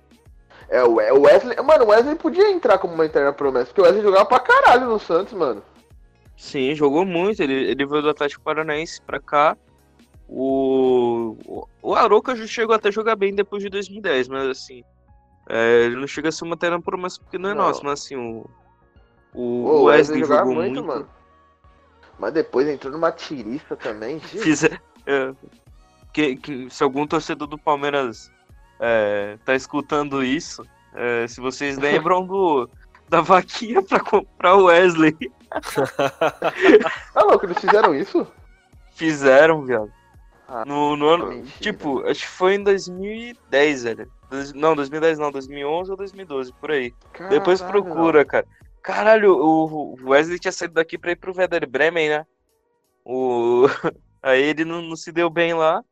É, 0.69 0.83
o 0.85 0.95
We- 0.97 1.13
o 1.13 1.21
Wesley. 1.23 1.57
Mano, 1.63 1.85
o 1.85 1.89
Wesley 1.89 2.15
podia 2.17 2.51
entrar 2.51 2.79
como 2.79 2.93
uma 2.95 3.07
interna 3.07 3.33
promessa, 3.33 3.67
porque 3.67 3.81
o 3.81 3.85
Wesley 3.85 4.03
jogava 4.03 4.27
pra 4.27 4.41
caralho 4.41 4.87
no 4.87 4.99
Santos, 4.99 5.33
mano. 5.33 5.63
Sim, 6.37 6.75
jogou 6.75 7.05
muito. 7.05 7.43
Ele, 7.43 7.55
ele 7.71 7.87
veio 7.87 8.03
do 8.03 8.11
Atlético 8.11 8.43
Paranaense 8.45 9.01
pra 9.03 9.19
cá. 9.19 9.57
O, 10.29 11.67
o- 11.83 11.95
Aroca 11.95 12.37
já 12.37 12.47
chegou 12.47 12.75
até 12.75 12.89
a 12.89 12.93
jogar 12.93 13.17
bem 13.17 13.35
depois 13.35 13.63
de 13.63 13.71
2010, 13.71 14.29
mas 14.29 14.47
assim. 14.49 14.85
é, 15.49 15.85
ele 15.87 15.97
não 15.97 16.07
chega 16.07 16.29
a 16.29 16.33
ser 16.33 16.45
uma 16.45 16.57
terra 16.57 16.81
promessa 16.81 17.19
porque 17.21 17.39
não 17.39 17.49
é 17.51 17.55
Não. 17.55 17.63
nosso, 17.65 17.83
mas 17.83 18.01
assim, 18.05 18.15
o, 18.17 18.45
o 19.35 19.85
Wesley, 19.85 20.21
jogava 20.21 20.41
jogou 20.43 20.55
muito, 20.55 20.75
muito. 20.75 20.87
mano. 20.87 21.09
Mas 22.19 22.33
depois 22.35 22.69
entrou 22.69 22.93
numa 22.93 23.11
tirista 23.11 23.75
também. 23.75 24.21
Fiz, 24.21 24.65
é, 24.65 24.79
que, 26.13 26.37
que- 26.37 26.69
se 26.71 26.83
algum 26.85 27.07
torcedor 27.07 27.49
do 27.49 27.57
Palmeiras 27.57 28.31
é, 28.81 29.37
tá 29.45 29.55
escutando 29.55 30.23
isso, 30.25 30.63
é, 30.95 31.27
se 31.27 31.41
vocês 31.41 31.77
lembram 31.79 32.27
do, 32.27 32.69
da 33.09 33.21
vaquinha 33.21 33.83
pra 33.83 34.01
comprar 34.01 34.57
o 34.57 34.65
Wesley, 34.67 35.17
Ah, 37.15 37.23
louco, 37.25 37.47
eles 37.47 37.59
fizeram 37.59 37.95
isso? 37.95 38.27
fizeram, 38.95 39.65
viado. 39.65 39.91
Ah, 40.49 40.65
No, 40.65 40.97
no 40.97 41.09
ano, 41.09 41.27
mentira. 41.29 41.53
tipo, 41.61 42.01
acho 42.07 42.21
que 42.23 42.29
foi 42.29 42.55
em 42.55 42.63
2010, 42.63 43.83
velho. 43.85 44.11
Não, 44.55 44.75
2010 44.75 45.19
não, 45.19 45.31
2011 45.31 45.91
ou 45.91 45.97
2012, 45.97 46.53
por 46.55 46.71
aí. 46.71 46.93
Depois 47.31 47.61
Caralho, 47.61 47.83
procura, 47.85 48.25
cara. 48.25 48.47
Caralho, 48.83 49.35
o 49.37 49.95
o 50.03 50.11
Wesley 50.11 50.39
tinha 50.39 50.53
saído 50.53 50.75
daqui 50.75 50.99
pra 50.99 51.13
ir 51.13 51.17
pro 51.17 51.35
Werder 51.37 51.69
Bremen, 51.69 52.09
né? 52.09 52.27
O... 53.05 53.67
Aí 54.23 54.43
ele 54.43 54.65
não, 54.65 54.83
não 54.83 54.97
se 54.97 55.13
deu 55.13 55.31
bem 55.31 55.55
lá. 55.55 55.83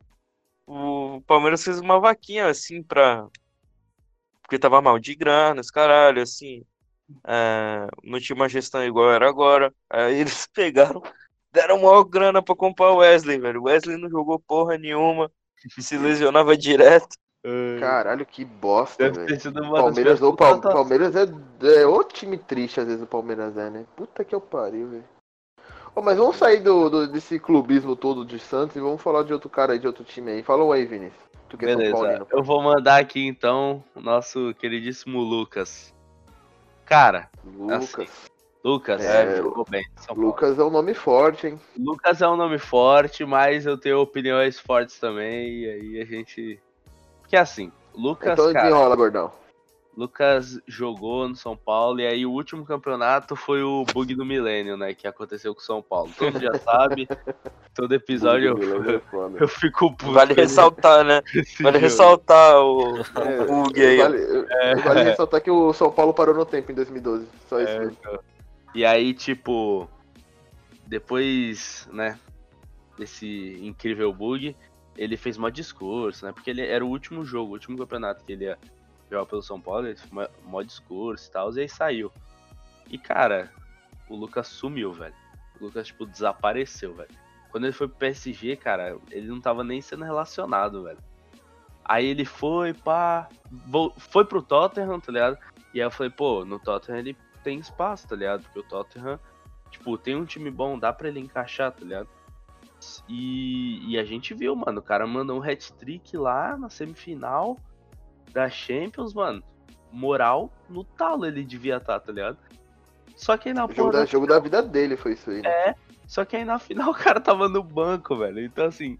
O 0.66 1.20
Palmeiras 1.26 1.62
fez 1.62 1.78
uma 1.78 2.00
vaquinha, 2.00 2.48
assim, 2.48 2.82
pra... 2.82 3.26
Porque 4.42 4.58
tava 4.58 4.80
mal 4.82 4.98
de 4.98 5.14
grana, 5.14 5.60
os 5.60 5.70
caralho, 5.70 6.22
assim. 6.22 6.62
É, 7.26 7.86
Não 8.04 8.18
tinha 8.20 8.34
uma 8.36 8.48
gestão 8.48 8.84
igual 8.84 9.10
era 9.12 9.28
agora. 9.28 9.72
Aí 9.90 10.18
eles 10.20 10.46
pegaram, 10.46 11.02
deram 11.52 11.78
maior 11.82 12.04
grana 12.04 12.42
pra 12.42 12.54
comprar 12.54 12.90
o 12.92 12.96
Wesley, 12.98 13.38
velho. 13.38 13.60
O 13.60 13.64
Wesley 13.64 13.96
não 13.96 14.08
jogou 14.08 14.38
porra 14.40 14.76
nenhuma. 14.76 15.30
Se 15.78 15.96
lesionava 15.98 16.56
direto. 16.56 17.16
não. 17.44 17.80
Caralho, 17.80 18.26
que 18.26 18.44
bosta, 18.44 19.04
Deve 19.04 19.16
velho. 19.16 19.28
ter 19.28 19.40
sido 19.40 19.60
uma 19.62 19.72
das 19.72 19.80
Palmeiras, 19.82 20.22
ou. 20.22 20.36
Palmeiras 20.36 21.14
é, 21.16 21.26
é 21.80 21.86
outro 21.86 22.16
time 22.16 22.38
triste, 22.38 22.80
às 22.80 22.86
vezes 22.86 23.02
o 23.02 23.06
Palmeiras 23.06 23.56
é, 23.56 23.70
né? 23.70 23.86
Puta 23.96 24.24
que 24.24 24.34
eu 24.34 24.40
pariu, 24.40 24.88
velho. 24.90 25.04
Mas 26.02 26.18
vamos 26.18 26.36
sair 26.36 26.60
do, 26.60 26.88
do- 26.90 27.08
desse 27.08 27.38
clubismo 27.38 27.96
todo 27.96 28.24
de 28.24 28.38
Santos 28.38 28.76
e 28.76 28.80
vamos 28.80 29.00
falar 29.02 29.22
de 29.22 29.32
outro 29.32 29.48
cara 29.48 29.72
aí, 29.72 29.78
de 29.78 29.86
outro 29.86 30.04
time 30.04 30.30
aí. 30.30 30.42
Fala 30.42 30.62
um 30.64 30.70
aí, 30.72 30.84
Vinícius. 30.84 31.24
Tu 31.48 31.56
que 31.56 31.64
é 31.64 31.68
Beleza, 31.74 31.92
Paulino. 31.92 32.26
eu 32.30 32.42
vou 32.42 32.62
mandar 32.62 33.00
aqui 33.00 33.24
então 33.26 33.82
o 33.94 34.00
nosso 34.00 34.52
queridíssimo 34.58 35.20
Lucas. 35.20 35.94
Cara, 36.84 37.28
Lucas. 37.44 38.10
Lucas 38.64 39.00
É, 39.00 39.36
jogou 39.36 39.64
bem. 39.68 39.84
Lucas 40.16 40.58
é 40.58 40.64
um 40.64 40.70
nome 40.70 40.92
forte, 40.92 41.46
hein? 41.46 41.60
Lucas 41.78 42.20
é 42.20 42.28
um 42.28 42.36
nome 42.36 42.58
forte, 42.58 43.24
mas 43.24 43.64
eu 43.64 43.78
tenho 43.78 44.00
opiniões 44.00 44.58
fortes 44.58 44.98
também, 44.98 45.60
e 45.60 45.70
aí 45.70 46.00
a 46.02 46.04
gente. 46.04 46.60
Que 47.28 47.36
é 47.36 47.40
assim, 47.40 47.70
Lucas, 47.94 48.32
então 48.32 48.52
cara, 48.52 48.64
desenrola, 48.64 48.96
gordão. 48.96 49.30
Lucas 49.96 50.60
jogou 50.66 51.26
no 51.26 51.34
São 51.34 51.56
Paulo, 51.56 52.00
e 52.00 52.06
aí 52.06 52.26
o 52.26 52.30
último 52.30 52.66
campeonato 52.66 53.34
foi 53.34 53.62
o 53.62 53.82
bug 53.94 54.14
do 54.14 54.26
milênio, 54.26 54.76
né? 54.76 54.92
Que 54.92 55.06
aconteceu 55.06 55.54
com 55.54 55.60
o 55.60 55.64
São 55.64 55.80
Paulo. 55.80 56.12
Todo 56.18 56.32
mundo 56.32 56.42
já 56.42 56.58
sabe, 56.58 57.08
todo 57.74 57.94
episódio 57.94 58.58
eu, 58.58 58.94
É 58.96 58.98
foda. 59.00 59.38
eu 59.40 59.48
fico 59.48 59.90
puto. 59.96 60.12
Vale 60.12 60.34
ressaltar, 60.34 61.02
né? 61.02 61.22
Vale 61.62 61.78
ressaltar 61.78 62.60
o, 62.60 62.98
É, 62.98 63.40
o 63.42 63.46
bug 63.46 63.80
aí. 63.82 63.96
Vale, 63.96 64.82
vale 64.82 65.02
ressaltar 65.04 65.40
que 65.40 65.50
o 65.50 65.72
São 65.72 65.90
Paulo 65.90 66.12
parou 66.12 66.34
no 66.34 66.44
tempo 66.44 66.70
em 66.70 66.74
2012. 66.74 67.26
Só 67.48 67.58
isso 67.60 67.70
É, 67.72 67.78
mesmo. 67.78 67.96
então. 67.98 68.18
E 68.74 68.84
aí, 68.84 69.14
tipo, 69.14 69.88
depois, 70.86 71.88
né, 71.90 72.18
desse 72.98 73.58
incrível 73.62 74.12
bug, 74.12 74.54
ele 74.96 75.16
fez 75.16 75.38
mó 75.38 75.48
discurso, 75.48 76.26
né? 76.26 76.32
Porque 76.32 76.50
ele 76.50 76.60
era 76.66 76.84
o 76.84 76.88
último 76.88 77.24
jogo, 77.24 77.50
o 77.50 77.52
último 77.54 77.78
campeonato 77.78 78.22
que 78.24 78.32
ele 78.32 78.44
ia 78.44 78.58
jogar 79.10 79.26
pelo 79.26 79.42
São 79.42 79.60
Paulo, 79.60 79.86
ele 79.86 79.96
fez 79.96 80.28
mó- 80.44 80.62
discurso 80.62 81.28
e 81.28 81.32
tal, 81.32 81.54
e 81.54 81.60
aí 81.60 81.68
saiu. 81.68 82.12
E, 82.88 82.98
cara, 82.98 83.50
o 84.08 84.16
Lucas 84.16 84.48
sumiu, 84.48 84.92
velho. 84.92 85.14
O 85.60 85.64
Lucas, 85.64 85.88
tipo, 85.88 86.06
desapareceu, 86.06 86.94
velho. 86.94 87.10
Quando 87.50 87.64
ele 87.64 87.72
foi 87.72 87.88
pro 87.88 87.96
PSG, 87.96 88.56
cara, 88.56 88.98
ele 89.10 89.28
não 89.28 89.40
tava 89.40 89.64
nem 89.64 89.80
sendo 89.80 90.04
relacionado, 90.04 90.82
velho. 90.82 90.98
Aí 91.84 92.06
ele 92.06 92.24
foi, 92.24 92.74
pá, 92.74 93.28
foi 93.96 94.24
pro 94.24 94.42
Tottenham, 94.42 95.00
tá 95.00 95.12
ligado? 95.12 95.38
E 95.72 95.80
aí 95.80 95.86
eu 95.86 95.90
falei, 95.90 96.10
pô, 96.10 96.44
no 96.44 96.58
Tottenham 96.58 96.98
ele 96.98 97.16
tem 97.44 97.58
espaço, 97.58 98.08
tá 98.08 98.16
ligado? 98.16 98.42
Porque 98.42 98.58
o 98.58 98.62
Tottenham, 98.64 99.20
tipo, 99.70 99.96
tem 99.96 100.16
um 100.16 100.24
time 100.24 100.50
bom, 100.50 100.78
dá 100.78 100.92
pra 100.92 101.08
ele 101.08 101.20
encaixar, 101.20 101.70
tá 101.70 101.84
ligado? 101.84 102.08
E, 103.08 103.92
e 103.92 103.98
a 103.98 104.04
gente 104.04 104.34
viu, 104.34 104.54
mano, 104.54 104.80
o 104.80 104.82
cara 104.82 105.06
mandou 105.06 105.38
um 105.38 105.42
hat-trick 105.42 106.16
lá 106.16 106.56
na 106.56 106.68
semifinal 106.68 107.56
da 108.36 108.50
Champions, 108.50 109.14
mano. 109.14 109.42
Moral 109.90 110.52
no 110.68 110.84
talo 110.84 111.24
ele 111.24 111.42
devia 111.42 111.78
estar, 111.78 111.98
tá 111.98 112.12
ligado? 112.12 112.36
Só 113.16 113.34
que 113.38 113.48
aí 113.48 113.54
na 113.54 113.64
O 113.64 113.72
jogo 113.72 113.90
da, 113.90 114.00
da 114.00 114.04
jogo 114.04 114.26
da 114.26 114.38
vida 114.38 114.62
dele 114.62 114.94
foi 114.94 115.14
isso 115.14 115.30
aí, 115.30 115.40
né? 115.40 115.74
só 116.06 116.22
que 116.22 116.36
aí 116.36 116.44
na 116.44 116.58
final 116.58 116.90
o 116.92 116.94
cara 116.94 117.18
tava 117.18 117.48
no 117.48 117.62
banco, 117.62 118.14
velho. 118.16 118.44
Então, 118.44 118.66
assim, 118.66 118.98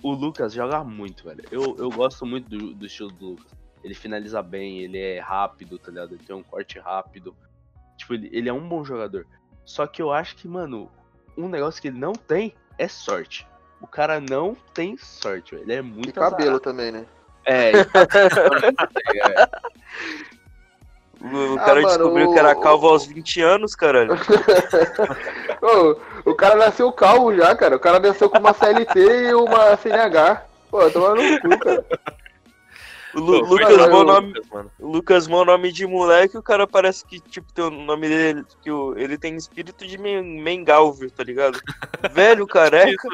o 0.00 0.12
Lucas 0.12 0.52
joga 0.52 0.84
muito, 0.84 1.24
velho. 1.24 1.42
Eu, 1.50 1.76
eu 1.76 1.90
gosto 1.90 2.24
muito 2.24 2.48
do, 2.48 2.72
do 2.72 2.86
estilo 2.86 3.10
do 3.10 3.30
Lucas. 3.30 3.50
Ele 3.82 3.94
finaliza 3.94 4.40
bem, 4.42 4.78
ele 4.78 4.98
é 4.98 5.18
rápido, 5.18 5.76
tá 5.76 5.90
ligado? 5.90 6.14
Ele 6.14 6.22
tem 6.24 6.36
um 6.36 6.42
corte 6.42 6.78
rápido. 6.78 7.34
Tipo, 7.96 8.14
ele, 8.14 8.30
ele 8.32 8.48
é 8.48 8.52
um 8.52 8.68
bom 8.68 8.84
jogador. 8.84 9.26
Só 9.64 9.88
que 9.88 10.00
eu 10.00 10.12
acho 10.12 10.36
que, 10.36 10.46
mano, 10.46 10.88
um 11.36 11.48
negócio 11.48 11.82
que 11.82 11.88
ele 11.88 11.98
não 11.98 12.12
tem 12.12 12.54
é 12.78 12.86
sorte. 12.86 13.46
O 13.80 13.88
cara 13.88 14.20
não 14.20 14.56
tem 14.72 14.96
sorte, 14.96 15.56
velho. 15.56 15.64
Ele 15.64 15.72
é 15.72 15.78
E 15.78 15.82
muito 15.82 16.12
cabelo 16.12 16.60
também, 16.60 16.92
né? 16.92 17.04
É, 17.48 17.72
é. 17.80 19.48
O, 21.20 21.54
Ah, 21.58 21.64
cara 21.64 21.80
mano, 21.80 21.88
descobriu 21.98 22.28
o- 22.30 22.32
que 22.32 22.38
era 22.38 22.54
calvo 22.54 22.88
aos 22.88 23.04
20 23.06 23.40
anos, 23.42 23.74
caralho. 23.74 24.12
Ô, 25.60 26.30
o 26.30 26.34
cara 26.34 26.54
nasceu 26.54 26.92
calvo 26.92 27.34
já, 27.34 27.56
cara. 27.56 27.74
O 27.76 27.80
cara 27.80 27.98
nasceu 27.98 28.30
com 28.30 28.38
uma 28.38 28.52
CLT 28.54 29.00
e 29.00 29.34
uma 29.34 29.76
CNH. 29.76 30.44
Pô, 30.70 30.88
toma 30.90 31.14
no 31.16 31.40
cu, 31.40 31.58
cara. 31.58 31.84
O 33.14 33.20
Lu- 33.20 33.40
Pô, 33.40 33.46
Lucas 33.54 33.70
eu- 33.70 34.04
nome, 34.04 34.28
Lucas, 34.28 34.48
mano. 34.52 34.70
o 34.78 34.86
Lucas 34.92 35.26
nome 35.26 35.72
de 35.72 35.86
moleque, 35.86 36.36
o 36.38 36.42
cara 36.42 36.66
parece 36.68 37.04
que, 37.04 37.18
tipo, 37.18 37.52
tem 37.52 37.64
o 37.64 37.70
nome 37.70 38.06
dele, 38.08 38.44
que 38.62 38.70
o, 38.70 38.96
ele 38.96 39.16
tem 39.18 39.34
espírito 39.34 39.86
de 39.86 39.96
men- 39.98 40.22
Mengalvio, 40.42 41.10
tá 41.10 41.24
ligado? 41.24 41.58
Velho, 42.12 42.46
careca. 42.46 43.08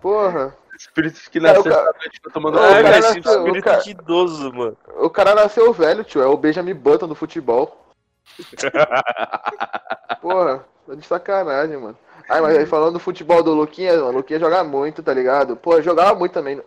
Porra. 0.00 0.56
Espírito 0.76 1.20
que 1.30 1.40
Cara, 1.40 1.52
o 1.52 1.56
nasceu 1.56 1.72
cara- 1.72 1.90
essa 1.90 1.98
noite, 1.98 2.14
ficou 2.16 2.32
tomando 2.32 2.58
É, 2.58 2.60
cara 2.60 2.82
cara, 2.82 2.98
esse 2.98 3.18
nasceu- 3.20 3.38
espírito 3.38 3.64
cara- 3.64 3.78
de 3.82 3.90
idoso, 3.90 4.52
mano. 4.52 4.76
O 4.98 5.10
cara 5.10 5.34
nasceu 5.34 5.72
velho, 5.72 6.02
tio. 6.04 6.22
É 6.22 6.26
o 6.26 6.36
Benjamin 6.36 6.74
Button 6.74 7.08
do 7.08 7.14
futebol. 7.14 7.80
Porra, 10.20 10.64
tá 10.86 10.94
de 10.94 11.06
sacanagem, 11.06 11.76
mano. 11.76 11.96
Ai, 12.28 12.40
mas 12.40 12.56
aí 12.56 12.66
falando 12.66 12.94
do 12.94 12.98
futebol 12.98 13.42
do 13.42 13.52
Luquinha, 13.52 13.92
mano, 13.96 14.08
o 14.08 14.12
Luquinha 14.12 14.40
joga 14.40 14.64
muito, 14.64 15.02
tá 15.02 15.12
ligado? 15.12 15.56
Pô, 15.56 15.80
jogava 15.82 16.14
muito 16.14 16.32
também. 16.32 16.60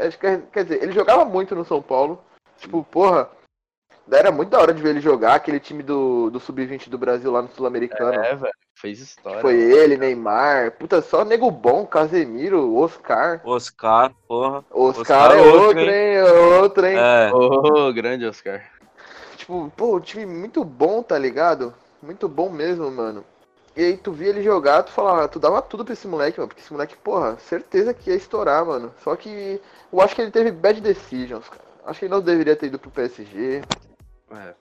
Quer 0.52 0.64
dizer, 0.64 0.84
ele 0.84 0.92
jogava 0.92 1.26
muito 1.26 1.56
no 1.56 1.66
São 1.66 1.82
Paulo. 1.82 2.24
Tipo, 2.60 2.84
porra, 2.84 3.30
era 4.12 4.32
muito 4.32 4.50
da 4.50 4.60
hora 4.60 4.74
de 4.74 4.82
ver 4.82 4.90
ele 4.90 5.02
jogar, 5.02 5.36
aquele 5.36 5.60
time 5.60 5.84
do, 5.84 6.30
do 6.30 6.40
Sub-20 6.40 6.90
do 6.90 6.98
Brasil 6.98 7.32
lá 7.32 7.42
no 7.42 7.50
Sul-Americano. 7.50 8.22
É, 8.24 8.36
velho. 8.36 8.54
Fez 8.76 9.00
história. 9.00 9.42
Foi 9.42 9.56
ele, 9.56 9.98
Neymar, 9.98 10.72
puta, 10.74 11.02
só 11.02 11.26
nego 11.26 11.50
bom, 11.50 11.86
Casemiro, 11.86 12.76
Oscar. 12.76 13.42
Oscar, 13.44 14.14
porra. 14.28 14.64
Oscar, 14.72 15.32
Oscar 15.32 15.32
é 15.32 15.42
outro, 15.42 15.62
outro, 15.62 15.80
hein? 15.82 15.90
É 15.90 16.32
outro, 16.62 16.86
hein? 16.86 16.96
É, 16.96 17.32
Ô, 17.34 17.92
grande 17.92 18.26
Oscar. 18.26 18.64
Tipo, 19.36 19.72
pô, 19.76 19.98
um 19.98 20.00
time 20.00 20.26
muito 20.26 20.64
bom, 20.64 21.02
tá 21.02 21.18
ligado? 21.18 21.74
Muito 22.02 22.28
bom 22.30 22.50
mesmo, 22.50 22.92
mano. 22.92 23.26
E 23.76 23.84
aí 23.84 23.98
tu 23.98 24.12
via 24.12 24.30
ele 24.30 24.44
jogar, 24.44 24.84
tu 24.84 24.92
falava, 24.92 25.28
tu 25.28 25.40
dava 25.40 25.62
tudo 25.62 25.86
pra 25.86 25.94
esse 25.94 26.08
moleque, 26.08 26.38
mano. 26.38 26.48
Porque 26.48 26.62
esse 26.62 26.74
moleque, 26.74 26.98
porra, 26.98 27.38
certeza 27.40 27.94
que 27.94 28.10
ia 28.10 28.16
estourar, 28.16 28.66
mano. 28.66 28.94
Só 29.04 29.16
que 29.16 29.62
eu 29.92 30.02
acho 30.02 30.16
que 30.16 30.22
ele 30.22 30.32
teve 30.32 30.52
bad 30.52 30.82
decisions, 30.82 31.48
cara. 31.48 31.64
Acho 31.86 32.00
que 32.00 32.06
ele 32.06 32.14
não 32.14 32.22
deveria 32.22 32.56
ter 32.56 32.68
ido 32.68 32.78
pro 32.78 32.92
PSG. 32.92 33.62
É. 34.32 34.54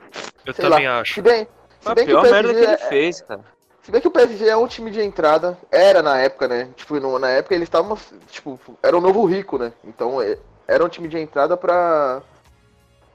Eu 0.44 0.54
Sei 0.54 0.64
também 0.64 0.86
lá. 0.88 1.00
acho. 1.00 1.14
Se 1.14 1.22
bem, 1.22 1.48
se 1.80 1.88
A 1.88 1.94
bem 1.94 2.06
que 2.06 2.14
o 2.14 2.20
pior 2.20 2.30
merda 2.30 2.48
que 2.48 2.54
PSG 2.54 2.72
ele 2.72 2.82
é, 2.82 2.88
fez, 2.88 3.20
cara. 3.22 3.40
se 3.82 3.90
bem 3.90 4.00
que 4.00 4.08
o 4.08 4.10
PSG 4.10 4.48
é 4.48 4.56
um 4.56 4.66
time 4.66 4.90
de 4.90 5.00
entrada, 5.02 5.58
era 5.70 6.02
na 6.02 6.18
época, 6.18 6.46
né? 6.48 6.70
Tipo, 6.76 7.18
na 7.18 7.30
época 7.30 7.54
eles 7.54 7.66
estavam, 7.66 7.96
tipo, 8.28 8.58
era 8.82 8.96
o 8.96 9.00
novo 9.00 9.24
rico, 9.24 9.58
né? 9.58 9.72
Então, 9.84 10.20
é, 10.22 10.38
era 10.68 10.84
um 10.84 10.88
time 10.88 11.08
de 11.08 11.18
entrada 11.18 11.56
pra 11.56 12.22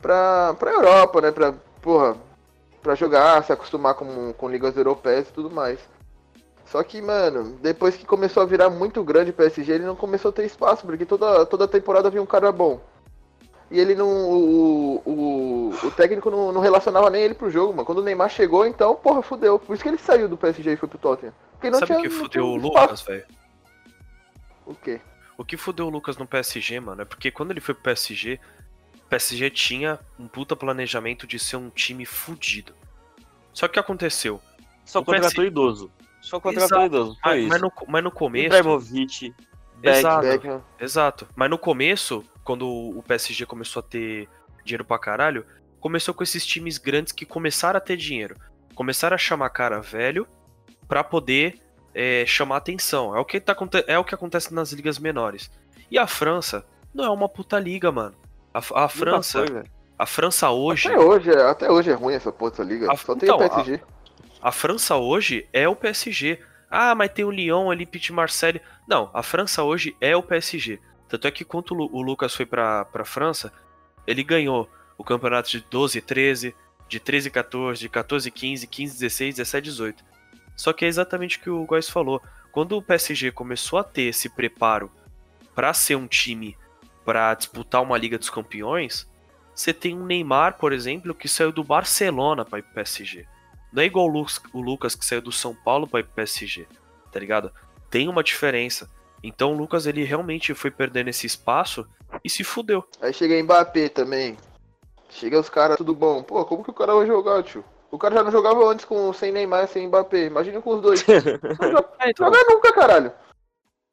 pra, 0.01 0.53
pra 0.55 0.72
Europa, 0.72 1.22
né? 1.22 1.31
Pra, 1.31 1.53
porra, 1.81 2.17
pra 2.81 2.96
jogar, 2.96 3.43
se 3.43 3.53
acostumar 3.53 3.93
com, 3.93 4.34
com 4.34 4.50
ligas 4.50 4.75
europeias 4.75 5.29
e 5.29 5.34
tudo 5.34 5.50
mais. 5.50 5.79
Só 6.65 6.81
que, 6.84 7.01
mano, 7.01 7.58
depois 7.62 7.96
que 7.98 8.05
começou 8.05 8.41
a 8.41 8.46
virar 8.46 8.70
muito 8.70 9.03
grande 9.03 9.31
o 9.31 9.34
PSG, 9.34 9.74
ele 9.74 9.86
não 9.86 9.96
começou 9.96 10.29
a 10.29 10.34
ter 10.34 10.46
espaço, 10.46 10.86
porque 10.86 11.05
toda, 11.05 11.46
toda 11.46 11.67
temporada 11.67 12.10
vinha 12.10 12.24
um 12.24 12.25
cara 12.25 12.51
bom. 12.51 12.79
E 13.71 13.79
ele 13.79 13.95
não. 13.95 14.07
O, 14.07 15.01
o, 15.05 15.69
o 15.87 15.91
técnico 15.91 16.29
não, 16.29 16.51
não 16.51 16.59
relacionava 16.59 17.09
nem 17.09 17.23
ele 17.23 17.33
pro 17.33 17.49
jogo, 17.49 17.71
mano. 17.71 17.85
Quando 17.85 17.99
o 17.99 18.03
Neymar 18.03 18.29
chegou, 18.29 18.65
então, 18.65 18.93
porra, 18.95 19.21
fudeu. 19.21 19.57
Por 19.57 19.73
isso 19.73 19.81
que 19.81 19.87
ele 19.87 19.97
saiu 19.97 20.27
do 20.27 20.35
PSG 20.35 20.73
e 20.73 20.75
foi 20.75 20.89
pro 20.89 20.97
Tottenham. 20.97 21.33
Porque 21.53 21.69
não 21.69 21.79
Sabe 21.79 21.93
o 21.93 21.95
tinha, 21.97 22.09
que 22.09 22.15
fudeu 22.15 22.45
o. 22.47 22.55
Lucas, 22.57 23.01
velho? 23.01 23.23
O 24.65 24.75
quê? 24.75 24.99
O 25.37 25.45
que 25.45 25.55
fudeu 25.55 25.87
o 25.87 25.89
Lucas 25.89 26.17
no 26.17 26.27
PSG, 26.27 26.81
mano, 26.81 27.01
é 27.01 27.05
porque 27.05 27.31
quando 27.31 27.51
ele 27.51 27.61
foi 27.61 27.73
pro 27.73 27.83
PSG, 27.83 28.39
o 29.05 29.09
PSG 29.09 29.49
tinha 29.49 29.99
um 30.19 30.27
puta 30.27 30.55
planejamento 30.55 31.25
de 31.25 31.39
ser 31.39 31.55
um 31.55 31.69
time 31.69 32.05
fudido. 32.05 32.73
Só 33.53 33.67
que 33.67 33.71
o 33.71 33.73
que 33.73 33.79
aconteceu? 33.79 34.41
Só 34.85 34.99
O 34.99 35.05
contratou 35.05 35.45
idoso. 35.45 35.89
Só 36.21 36.39
contratou 36.39 36.77
Exato. 36.79 36.85
idoso. 36.85 37.17
Foi 37.23 37.31
Mas, 37.31 37.39
isso. 37.39 37.49
mas 37.49 37.61
no, 37.61 37.71
mas 37.87 38.03
no 38.03 38.11
começo. 38.11 38.45
Ibrahimovic, 38.47 39.33
Beck, 39.77 39.97
Exato. 39.97 40.21
Beckham. 40.21 40.63
Exato. 40.79 41.27
Mas 41.35 41.49
no 41.49 41.57
começo, 41.57 42.23
quando 42.51 42.67
o 42.67 43.01
PSG 43.08 43.46
começou 43.46 43.79
a 43.79 43.84
ter 43.84 44.27
dinheiro 44.65 44.84
pra 44.84 45.00
caralho, 45.00 45.46
começou 45.79 46.13
com 46.13 46.22
esses 46.22 46.46
times 46.46 46.77
grandes 46.77 47.13
que 47.13 47.25
começaram 47.25 47.77
a 47.77 47.81
ter 47.81 47.96
dinheiro. 47.96 48.36
Começaram 48.75 49.15
a 49.15 49.17
chamar 49.17 49.50
cara 49.51 49.79
velho 49.79 50.27
pra 50.86 51.01
poder 51.01 51.62
é, 51.96 52.25
chamar 52.27 52.58
atenção. 52.58 53.15
É 53.15 53.20
o, 53.22 53.24
que 53.24 53.39
tá, 53.39 53.55
é 53.88 53.98
o 53.98 54.03
que 54.03 54.13
acontece 54.13 54.53
nas 54.53 54.74
ligas 54.74 55.00
menores. 55.00 55.50
E 55.89 55.98
a 55.98 56.05
França 56.05 56.65
não 56.93 57.05
é 57.05 57.10
uma 57.10 57.29
puta 57.29 57.58
liga, 57.58 57.89
mano. 57.89 58.15
A, 58.53 58.60
a 58.84 58.89
França, 58.89 59.48
foi, 59.48 59.63
a 59.98 60.05
França 60.05 60.50
hoje, 60.50 60.89
Até 60.89 61.00
hoje, 61.00 61.31
é- 61.31 61.50
até 61.50 61.72
hoje 61.72 61.89
é 61.89 61.93
ruim 61.93 62.15
essa 62.15 62.34
dessa 62.34 62.63
liga. 62.63 62.91
A- 62.91 62.98
Só 62.98 63.15
tem 63.15 63.29
então, 63.29 63.38
o 63.38 63.50
PSG. 63.50 63.79
a 64.41 64.51
França 64.51 64.98
hoje 64.98 65.48
é 65.53 65.70
o 65.70 65.75
PSG. 65.75 66.38
Ah, 66.70 66.93
mas 66.96 67.12
tem 67.13 67.24
o 67.24 67.31
Lyon 67.31 67.72
ali, 67.72 67.86
Pete 67.86 68.12
Marseille. 68.12 68.62
Não, 68.86 69.10
a 69.13 69.24
França 69.24 69.63
hoje 69.63 69.96
é 70.01 70.17
o 70.17 70.22
PSG. 70.24 70.81
Tanto 71.11 71.27
é 71.27 71.31
que 71.31 71.43
quando 71.43 71.71
o 71.71 71.73
Lu- 71.73 71.89
o 71.91 72.01
Lucas 72.01 72.33
foi 72.33 72.45
pra, 72.45 72.85
pra 72.85 73.03
França, 73.03 73.51
ele 74.07 74.23
ganhou 74.23 74.69
o 74.97 75.03
campeonato 75.03 75.49
de 75.51 75.59
12 75.69 75.97
e 75.97 76.01
13, 76.01 76.55
de 76.87 76.99
13 77.01 77.27
e 77.27 77.31
14, 77.31 77.79
de 77.81 77.89
14 77.89 78.29
e 78.29 78.31
15, 78.31 78.65
15 78.65 78.95
e 78.95 78.99
16, 78.99 79.35
17 79.35 79.67
e 79.67 79.69
18. 79.71 80.03
Só 80.55 80.71
que 80.71 80.85
é 80.85 80.87
exatamente 80.87 81.37
o 81.37 81.41
que 81.41 81.49
o 81.49 81.65
Góis 81.65 81.89
falou. 81.89 82.21
Quando 82.49 82.77
o 82.77 82.81
PSG 82.81 83.29
começou 83.33 83.77
a 83.77 83.83
ter 83.83 84.03
esse 84.03 84.29
preparo 84.29 84.89
pra 85.53 85.73
ser 85.73 85.95
um 85.97 86.07
time 86.07 86.57
pra 87.03 87.33
disputar 87.33 87.81
uma 87.81 87.97
Liga 87.97 88.17
dos 88.17 88.29
Campeões, 88.29 89.05
você 89.53 89.73
tem 89.73 89.93
um 89.97 90.05
Neymar, 90.05 90.57
por 90.57 90.71
exemplo, 90.71 91.13
que 91.13 91.27
saiu 91.27 91.51
do 91.51 91.63
Barcelona 91.63 92.45
pra 92.45 92.59
ir 92.59 92.61
pro 92.63 92.73
PSG. 92.75 93.25
Não 93.73 93.83
é 93.83 93.85
igual 93.85 94.05
o 94.05 94.09
Lucas, 94.09 94.41
o 94.53 94.61
Lucas 94.61 94.95
que 94.95 95.05
saiu 95.05 95.21
do 95.21 95.31
São 95.31 95.53
Paulo 95.53 95.87
para 95.87 95.99
ir 95.99 96.03
pro 96.03 96.13
PSG, 96.13 96.67
tá 97.11 97.19
ligado? 97.19 97.51
Tem 97.89 98.07
uma 98.07 98.23
diferença. 98.23 98.89
Então 99.23 99.53
o 99.53 99.57
Lucas 99.57 99.85
ele 99.85 100.03
realmente 100.03 100.53
foi 100.53 100.71
perdendo 100.71 101.09
esse 101.09 101.27
espaço 101.27 101.87
e 102.23 102.29
se 102.29 102.43
fudeu. 102.43 102.83
Aí 103.01 103.13
chega 103.13 103.41
Mbappé 103.41 103.89
também. 103.89 104.37
Chega 105.09 105.39
os 105.39 105.50
caras, 105.50 105.77
tudo 105.77 105.93
bom. 105.93 106.24
Pô, 106.24 106.43
como 106.46 106.63
que 106.63 106.69
o 106.69 106.74
cara 106.74 106.96
vai 106.96 107.05
jogar, 107.05 107.43
tio? 107.43 107.63
O 107.91 107.98
cara 107.98 108.15
já 108.15 108.24
não 108.24 108.31
jogava 108.31 108.63
antes 108.65 108.85
com 108.85 109.11
sem 109.11 109.31
Neymar, 109.31 109.67
sem 109.67 109.87
Mbappé. 109.87 110.25
Imagina 110.25 110.61
com 110.61 110.75
os 110.75 110.81
dois. 110.81 111.05
Não 111.59 111.72
joga, 111.72 112.13
joga 112.17 112.37
nunca, 112.50 112.74
caralho. 112.74 113.11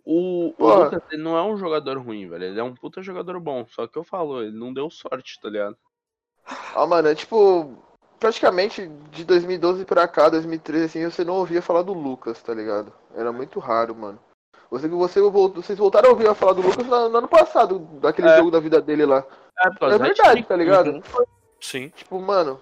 O, 0.04 0.54
o. 0.56 0.74
Lucas 0.74 1.02
ele 1.10 1.22
não 1.22 1.36
é 1.36 1.42
um 1.42 1.58
jogador 1.58 1.98
ruim, 1.98 2.26
velho. 2.28 2.44
Ele 2.44 2.58
é 2.60 2.62
um 2.62 2.74
puta 2.74 3.02
jogador 3.02 3.38
bom. 3.40 3.66
Só 3.68 3.86
que 3.86 3.98
eu 3.98 4.04
falo, 4.04 4.40
ele 4.40 4.56
não 4.56 4.72
deu 4.72 4.88
sorte, 4.88 5.38
tá 5.38 5.50
ligado? 5.50 5.76
Ah, 6.74 6.86
mano, 6.86 7.08
é 7.08 7.14
tipo. 7.14 7.76
Praticamente 8.18 8.88
de 9.10 9.24
2012 9.24 9.84
pra 9.84 10.08
cá, 10.08 10.28
2013, 10.28 10.84
assim, 10.84 11.04
você 11.04 11.24
não 11.24 11.34
ouvia 11.34 11.62
falar 11.62 11.82
do 11.82 11.92
Lucas, 11.92 12.42
tá 12.42 12.52
ligado? 12.52 12.92
Era 13.14 13.30
muito 13.32 13.60
raro, 13.60 13.94
mano. 13.94 14.18
Você, 14.70 14.86
você, 14.86 15.20
vocês 15.20 15.78
voltaram 15.78 16.08
a 16.10 16.12
ouvir 16.12 16.34
falar 16.34 16.52
do 16.52 16.60
Lucas 16.62 16.86
no, 16.86 17.08
no 17.08 17.18
ano 17.18 17.28
passado, 17.28 17.78
daquele 18.00 18.28
É. 18.28 18.36
jogo 18.36 18.50
da 18.50 18.60
vida 18.60 18.80
dele 18.80 19.06
lá. 19.06 19.24
É, 19.64 19.68
É 19.86 19.98
verdade, 19.98 20.42
tá 20.44 20.54
ligado? 20.56 20.90
Uhum. 20.90 21.02
Sim. 21.60 21.88
Tipo, 21.88 22.20
mano. 22.20 22.60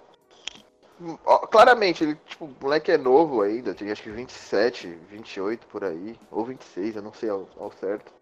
ó, 1.24 1.38
Claramente, 1.40 2.04
ele, 2.04 2.14
tipo, 2.26 2.44
o 2.44 2.54
moleque 2.60 2.92
é 2.92 2.96
novo 2.96 3.42
ainda, 3.42 3.74
tem 3.74 3.90
acho 3.90 4.02
que 4.02 4.10
27, 4.10 4.86
28 5.10 5.66
por 5.66 5.84
aí, 5.84 6.16
ou 6.30 6.44
26, 6.44 6.96
eu 6.96 7.02
não 7.02 7.12
sei 7.12 7.28
ao, 7.28 7.48
ao 7.58 7.72
certo. 7.72 8.12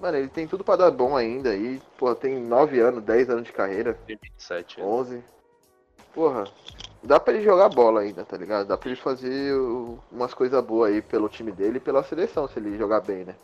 Mano, 0.00 0.16
ele 0.18 0.28
tem 0.28 0.46
tudo 0.46 0.64
pra 0.64 0.76
dar 0.76 0.90
bom 0.90 1.16
ainda 1.16 1.50
aí, 1.50 1.80
pô, 1.96 2.14
tem 2.14 2.38
9 2.38 2.80
anos, 2.80 3.02
10 3.02 3.30
anos 3.30 3.44
de 3.44 3.52
carreira, 3.52 3.98
27, 4.06 4.80
é. 4.80 4.84
11. 4.84 5.22
Porra, 6.14 6.44
dá 7.02 7.18
pra 7.20 7.34
ele 7.34 7.44
jogar 7.44 7.68
bola 7.68 8.00
ainda, 8.00 8.24
tá 8.24 8.36
ligado? 8.36 8.66
Dá 8.68 8.76
pra 8.76 8.88
ele 8.90 9.00
fazer 9.00 9.54
umas 10.12 10.34
coisas 10.34 10.62
boas 10.64 10.92
aí 10.92 11.02
pelo 11.02 11.28
time 11.28 11.52
dele 11.52 11.76
e 11.78 11.80
pela 11.80 12.02
seleção, 12.02 12.48
se 12.48 12.58
ele 12.58 12.76
jogar 12.76 13.00
bem, 13.00 13.24
né? 13.24 13.34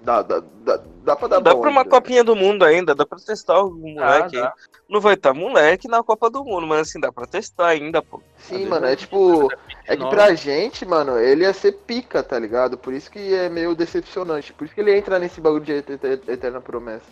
Dá, 0.00 0.20
dá, 0.22 0.42
dá, 0.64 0.80
dá 1.02 1.16
pra 1.16 1.28
dar 1.28 1.40
Dá 1.40 1.54
bom 1.54 1.60
pra 1.62 1.70
uma 1.70 1.80
ainda. 1.80 1.90
copinha 1.90 2.22
do 2.22 2.36
mundo 2.36 2.62
ainda, 2.64 2.94
dá 2.94 3.06
pra 3.06 3.16
testar 3.18 3.62
o 3.62 3.70
moleque. 3.70 4.36
dá. 4.38 4.52
Não 4.86 5.00
vai 5.00 5.14
estar 5.14 5.32
moleque 5.32 5.88
na 5.88 6.02
Copa 6.02 6.28
do 6.28 6.44
Mundo, 6.44 6.66
mas 6.66 6.80
assim, 6.88 7.00
dá 7.00 7.10
pra 7.10 7.26
testar 7.26 7.68
ainda, 7.68 8.02
pô. 8.02 8.20
Sim, 8.36 8.64
Às 8.64 8.68
mano, 8.68 8.82
vezes 8.82 8.92
é 8.92 8.96
tipo. 8.96 9.48
É 9.86 9.96
que 9.96 10.02
nove. 10.02 10.14
pra 10.16 10.34
gente, 10.34 10.84
mano, 10.84 11.18
ele 11.18 11.44
ia 11.44 11.54
ser 11.54 11.72
pica, 11.72 12.22
tá 12.22 12.38
ligado? 12.38 12.76
Por 12.76 12.92
isso 12.92 13.10
que 13.10 13.32
é 13.34 13.48
meio 13.48 13.74
decepcionante. 13.74 14.52
Por 14.52 14.66
isso 14.66 14.74
que 14.74 14.80
ele 14.82 14.94
entra 14.94 15.18
nesse 15.18 15.40
bagulho 15.40 15.64
de 15.64 15.72
et- 15.72 15.88
et- 16.04 16.28
eterna 16.28 16.60
promessa. 16.60 17.06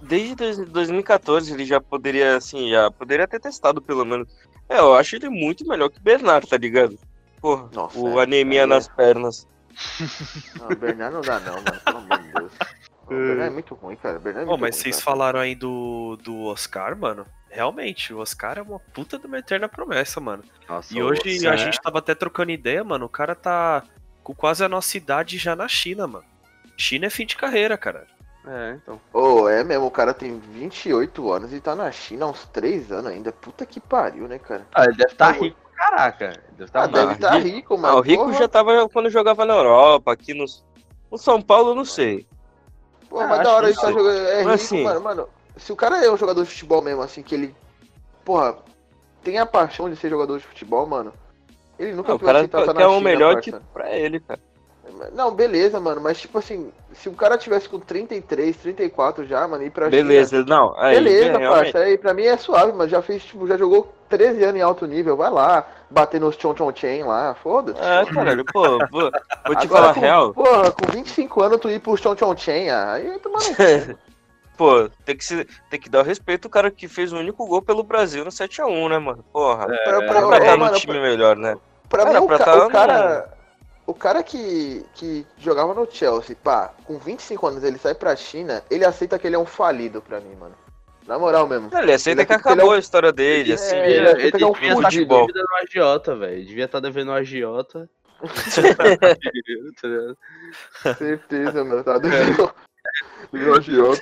Desde 0.00 0.36
dois- 0.36 0.58
2014 0.58 1.52
ele 1.52 1.64
já 1.64 1.80
poderia, 1.80 2.36
assim, 2.36 2.70
já 2.70 2.88
poderia 2.90 3.26
ter 3.26 3.40
testado 3.40 3.82
pelo 3.82 4.04
menos. 4.04 4.28
É, 4.68 4.78
eu 4.78 4.94
acho 4.94 5.16
ele 5.16 5.28
muito 5.28 5.66
melhor 5.66 5.88
que 5.90 5.98
o 5.98 6.02
Bernard, 6.02 6.46
tá 6.48 6.56
ligado? 6.56 6.98
Porra, 7.40 7.68
Nossa, 7.72 7.98
o 7.98 8.20
é, 8.20 8.22
anemia 8.22 8.62
é. 8.62 8.66
nas 8.66 8.88
pernas. 8.88 9.46
Não, 10.58 10.68
o 10.68 10.76
Bernard 10.76 11.14
não 11.14 11.20
dá, 11.20 11.40
não, 11.40 11.54
mano. 11.54 11.80
Pelo 11.84 11.98
amor 11.98 12.18
de 12.18 12.32
Deus. 12.32 12.52
O 13.04 13.14
Bernard 13.14 13.42
é 13.42 13.50
muito 13.50 13.74
ruim, 13.74 13.96
cara. 13.96 14.18
O 14.18 14.28
é 14.28 14.32
muito 14.32 14.46
mas 14.48 14.60
ruim, 14.60 14.72
vocês 14.72 14.94
cara. 14.96 15.04
falaram 15.04 15.40
aí 15.40 15.54
do, 15.54 16.16
do 16.22 16.44
Oscar, 16.44 16.96
mano. 16.96 17.26
Realmente, 17.50 18.14
o 18.14 18.18
Oscar 18.20 18.56
é 18.58 18.62
uma 18.62 18.78
puta 18.78 19.18
de 19.18 19.26
uma 19.26 19.38
eterna 19.38 19.68
promessa, 19.68 20.18
mano. 20.18 20.42
Nossa, 20.66 20.96
E 20.96 21.02
hoje 21.02 21.20
Oscar- 21.20 21.52
a 21.52 21.56
gente 21.56 21.78
tava 21.82 21.98
até 21.98 22.14
trocando 22.14 22.52
ideia, 22.52 22.82
mano. 22.82 23.04
O 23.04 23.10
cara 23.10 23.34
tá 23.34 23.82
com 24.22 24.34
quase 24.34 24.64
a 24.64 24.68
nossa 24.68 24.96
idade 24.96 25.36
já 25.36 25.54
na 25.54 25.68
China, 25.68 26.06
mano. 26.06 26.24
China 26.78 27.06
é 27.06 27.10
fim 27.10 27.26
de 27.26 27.36
carreira, 27.36 27.76
cara. 27.76 28.06
É, 28.46 28.72
então. 28.72 29.00
Ô, 29.12 29.48
é 29.48 29.62
mesmo, 29.62 29.86
o 29.86 29.90
cara 29.90 30.12
tem 30.12 30.38
28 30.38 31.30
anos 31.32 31.52
e 31.52 31.60
tá 31.60 31.76
na 31.76 31.90
China 31.92 32.24
há 32.26 32.28
uns 32.28 32.44
3 32.46 32.90
anos 32.90 33.06
ainda. 33.12 33.30
Puta 33.32 33.64
que 33.64 33.78
pariu, 33.78 34.26
né, 34.26 34.38
cara? 34.38 34.66
Ah, 34.74 34.84
ele 34.84 34.96
deve 34.96 35.12
estar 35.12 35.32
Tá 35.32 35.38
rico, 35.40 35.56
caraca. 35.76 36.42
Deve 36.50 36.64
estar 36.64 36.78
Ah, 36.82 36.88
mal. 36.88 36.90
deve 36.92 37.12
estar 37.14 37.36
rico, 37.38 37.78
mano. 37.78 37.94
Ah, 37.94 37.98
o 37.98 38.02
Rico 38.02 38.24
Porra. 38.24 38.38
já 38.38 38.48
tava 38.48 38.88
quando 38.88 39.08
jogava 39.10 39.44
na 39.44 39.54
Europa, 39.54 40.12
aqui 40.12 40.34
no, 40.34 40.44
no 41.10 41.18
São 41.18 41.40
Paulo, 41.40 41.70
eu 41.70 41.74
não 41.76 41.84
sei. 41.84 42.26
Pô, 43.08 43.20
Ah, 43.20 43.26
mas 43.28 43.42
da 43.44 43.52
hora 43.54 43.68
ele 43.68 43.76
tá 43.76 43.92
jogando. 43.92 44.10
É 44.18 44.36
rico, 44.38 44.48
Mas 44.48 44.62
assim- 44.64 44.82
mano, 44.82 45.00
mano. 45.00 45.28
Se 45.56 45.70
o 45.72 45.76
cara 45.76 46.04
é 46.04 46.10
um 46.10 46.16
jogador 46.16 46.42
de 46.42 46.50
futebol 46.50 46.82
mesmo, 46.82 47.02
assim, 47.02 47.22
que 47.22 47.34
ele. 47.34 47.54
Porra, 48.24 48.56
tem 49.22 49.38
a 49.38 49.46
paixão 49.46 49.88
de 49.88 49.94
ser 49.96 50.08
jogador 50.10 50.38
de 50.38 50.44
futebol, 50.46 50.84
mano. 50.86 51.12
Ele 51.78 51.92
nunca 51.92 52.12
Ah, 52.12 52.14
o 52.14 52.18
cara 52.18 52.40
quer 52.40 52.64
tá 52.64 52.72
na 52.74 52.88
o 52.88 52.94
China, 52.94 53.00
melhor 53.04 53.34
parça. 53.34 53.52
tipo 53.52 53.60
pra 53.72 53.90
ele, 53.96 54.18
cara. 54.18 54.40
Não, 55.12 55.30
beleza, 55.32 55.80
mano, 55.80 56.00
mas 56.00 56.20
tipo 56.20 56.38
assim, 56.38 56.72
se 56.92 57.08
o 57.08 57.12
cara 57.14 57.36
tivesse 57.38 57.68
com 57.68 57.78
33, 57.80 58.56
34 58.56 59.24
já, 59.26 59.46
mano, 59.48 59.64
ir 59.64 59.70
pra 59.70 59.90
China. 59.90 60.02
Beleza, 60.02 60.44
não. 60.44 60.74
Aí, 60.78 60.94
Beleza, 60.96 61.38
realmente. 61.38 61.72
parça, 61.72 61.78
aí 61.78 61.98
pra 61.98 62.14
mim 62.14 62.24
é 62.24 62.36
suave, 62.36 62.72
mas 62.72 62.90
já 62.90 63.02
fez, 63.02 63.24
tipo, 63.24 63.46
já 63.46 63.56
jogou 63.56 63.92
13 64.08 64.44
anos 64.44 64.56
em 64.60 64.62
alto 64.62 64.86
nível, 64.86 65.16
vai 65.16 65.30
lá, 65.30 65.66
bater 65.90 66.20
nos 66.20 66.36
chon 66.36 66.54
chon 66.56 66.72
chen 66.74 67.02
lá, 67.04 67.34
foda-se. 67.34 67.80
É, 67.80 68.04
caralho, 68.06 68.44
pô, 68.44 68.62
vou, 68.90 69.10
vou 69.10 69.10
te 69.10 69.66
Agora, 69.66 69.66
falar 69.68 69.94
com, 69.94 70.00
real. 70.00 70.32
Porra, 70.34 70.70
com 70.72 70.86
25 70.92 71.42
anos 71.42 71.60
tu 71.60 71.70
ir 71.70 71.80
pro 71.80 71.96
chon 71.96 72.16
chon 72.16 72.36
chen, 72.36 72.70
aí 72.70 73.06
eu 73.06 73.18
tomar 73.18 73.38
no 73.38 73.54
cu. 73.56 73.98
Pô, 74.54 74.88
tem 75.04 75.16
que, 75.16 75.24
se, 75.24 75.46
tem 75.70 75.80
que 75.80 75.88
dar 75.88 76.00
o 76.00 76.04
respeito 76.04 76.44
ao 76.44 76.50
cara 76.50 76.70
que 76.70 76.86
fez 76.86 77.10
o 77.12 77.16
único 77.16 77.44
gol 77.46 77.62
pelo 77.62 77.82
Brasil 77.82 78.22
no 78.22 78.30
7x1, 78.30 78.90
né, 78.90 78.98
mano? 78.98 79.24
Porra. 79.32 79.64
Pra, 79.64 79.74
Era 79.74 80.02
pra, 80.06 80.20
pra 80.20 80.26
ô, 80.28 80.34
estar 80.34 80.56
mano, 80.58 80.76
time 80.76 81.00
melhor, 81.00 81.36
né? 81.36 81.56
Pra 81.88 82.02
Era 82.02 82.20
mim, 82.20 82.26
o, 82.26 82.28
pra 82.28 82.38
ca- 82.38 82.44
tá 82.44 82.66
o 82.66 82.70
cara. 82.70 83.32
O 83.86 83.94
cara 83.94 84.22
que, 84.22 84.84
que 84.94 85.26
jogava 85.38 85.74
no 85.74 85.90
Chelsea, 85.90 86.36
pá, 86.42 86.72
com 86.84 86.98
25 86.98 87.46
anos 87.46 87.64
ele 87.64 87.78
sai 87.78 87.94
pra 87.94 88.14
China, 88.14 88.62
ele 88.70 88.84
aceita 88.84 89.18
que 89.18 89.26
ele 89.26 89.34
é 89.34 89.38
um 89.38 89.46
falido 89.46 90.00
pra 90.00 90.20
mim, 90.20 90.36
mano. 90.36 90.54
Na 91.06 91.18
moral 91.18 91.48
mesmo. 91.48 91.68
Ele 91.76 91.92
aceita 91.92 92.20
Ele 92.22 92.26
que 92.26 92.32
é- 92.32 92.36
ele 92.36 92.42
é 92.46 92.50
acabou 92.52 92.70
um- 92.70 92.74
a 92.74 92.78
história 92.78 93.12
dele, 93.12 93.40
ele 93.40 93.52
assim. 93.54 93.74
é- 93.74 93.90
Ele, 93.90 94.08
ele 94.08 94.22
ele, 94.36 94.44
é 94.44 94.46
um 94.46 94.52
devia 94.52 94.72
estar 94.74 94.88
dívida 94.88 95.42
no 95.42 95.56
agiota, 95.66 96.14
velho. 96.14 96.44
Devia 96.46 96.64
estar 96.66 96.78
devendo 96.80 97.06
no 97.08 97.14
agiota. 97.14 97.90
Certeza, 100.96 101.64
meu. 101.64 101.82
Tá 101.82 101.98
doido. 101.98 102.54
Virou 103.32 103.56
agiota. 103.56 104.00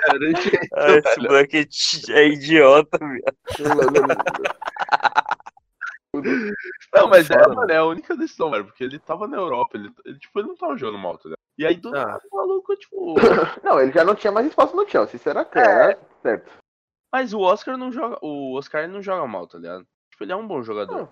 Cara, 0.00 0.30
esse 0.30 1.20
moleque 1.20 1.58
é 1.58 1.64
ti- 1.64 2.10
é 2.12 2.24
Não, 6.94 7.08
mas 7.08 7.28
é, 7.30 7.36
mano, 7.48 7.70
é 7.70 7.76
a 7.76 7.84
única 7.84 8.16
decisão, 8.16 8.50
velho. 8.50 8.64
Porque 8.64 8.84
ele 8.84 8.98
tava 8.98 9.26
na 9.26 9.36
Europa, 9.36 9.76
ele, 9.76 9.90
ele, 10.04 10.18
tipo, 10.18 10.38
ele 10.38 10.48
não 10.48 10.56
tava 10.56 10.76
jogando 10.76 10.98
mal, 10.98 11.16
tá 11.18 11.24
ligado? 11.24 11.38
E 11.58 11.66
aí 11.66 11.76
do 11.76 11.96
Ah. 11.96 12.20
maluco, 12.32 12.76
tipo. 12.76 13.14
Não, 13.64 13.80
ele 13.80 13.92
já 13.92 14.04
não 14.04 14.14
tinha 14.14 14.30
mais 14.32 14.46
espaço 14.46 14.76
no 14.76 14.86
Chelsea, 14.88 15.16
isso 15.16 15.28
era 15.28 15.44
claro, 15.44 15.68
era 15.68 15.98
certo. 16.22 16.50
Mas 17.12 17.32
o 17.32 17.40
Oscar 17.40 17.78
não 17.78 17.90
joga. 17.90 18.18
O 18.20 18.54
Oscar 18.58 18.82
ele 18.84 18.92
não 18.92 19.00
joga 19.00 19.26
mal, 19.26 19.46
tá 19.46 19.56
ligado? 19.58 19.86
Tipo, 20.10 20.24
ele 20.24 20.32
é 20.32 20.36
um 20.36 20.46
bom 20.46 20.62
jogador. 20.62 21.08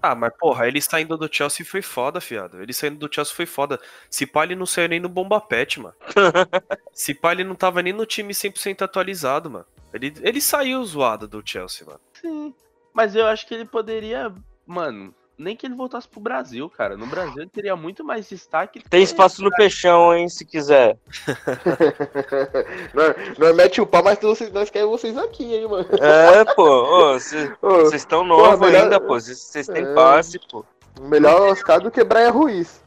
Ah, 0.00 0.14
mas 0.14 0.32
porra, 0.36 0.66
ele 0.66 0.80
saindo 0.80 1.16
do 1.16 1.32
Chelsea 1.32 1.64
foi 1.64 1.80
foda, 1.82 2.20
fiado. 2.20 2.60
Ele 2.60 2.72
saindo 2.72 2.98
do 2.98 3.12
Chelsea 3.12 3.34
foi 3.34 3.46
foda. 3.46 3.80
Se 4.10 4.26
pá, 4.26 4.44
ele 4.44 4.56
não 4.56 4.66
saiu 4.66 4.88
nem 4.88 4.98
no 5.00 5.08
Bomba 5.08 5.40
Pet, 5.40 5.78
mano. 5.80 5.94
Se 6.92 7.14
pá, 7.14 7.32
ele 7.32 7.44
não 7.44 7.54
tava 7.54 7.80
nem 7.82 7.92
no 7.92 8.04
time 8.04 8.32
100% 8.32 8.82
atualizado, 8.82 9.48
mano. 9.50 9.66
Ele, 9.92 10.12
ele 10.22 10.40
saiu 10.40 10.84
zoado 10.84 11.28
do 11.28 11.42
Chelsea, 11.44 11.86
mano. 11.86 12.00
Sim. 12.14 12.54
Mas 12.92 13.14
eu 13.14 13.26
acho 13.26 13.46
que 13.46 13.54
ele 13.54 13.64
poderia. 13.64 14.32
Mano, 14.66 15.14
nem 15.38 15.56
que 15.56 15.66
ele 15.66 15.74
voltasse 15.74 16.06
pro 16.08 16.20
Brasil, 16.20 16.68
cara. 16.70 16.96
No 16.96 17.06
Brasil 17.06 17.42
ele 17.42 17.50
teria 17.50 17.74
muito 17.74 18.04
mais 18.04 18.28
destaque. 18.28 18.82
Tem 18.88 19.02
espaço 19.02 19.42
no 19.42 19.50
peixão, 19.50 20.14
hein, 20.14 20.28
se 20.28 20.44
quiser. 20.44 20.96
nós, 22.94 23.38
nós 23.38 23.56
mete 23.56 23.80
o 23.80 23.86
pau, 23.86 24.02
mas 24.02 24.18
vocês, 24.18 24.52
nós 24.52 24.70
queremos 24.70 25.00
vocês 25.00 25.16
aqui, 25.16 25.54
hein, 25.54 25.68
mano. 25.68 25.86
É, 26.00 26.44
pô. 26.54 26.64
ô, 26.64 27.12
Vocês 27.14 27.92
estão 27.94 28.24
novos 28.24 28.68
ainda, 28.68 29.00
pô. 29.00 29.18
Vocês 29.18 29.38
vocês 29.38 29.66
têm 29.66 29.84
É. 29.84 29.94
passe, 29.94 30.38
pô. 30.50 30.64
melhor 31.00 31.40
Oscar 31.50 31.80
do 31.80 31.90
que 31.90 32.04
Brian 32.04 32.30
Ruiz. 32.30 32.82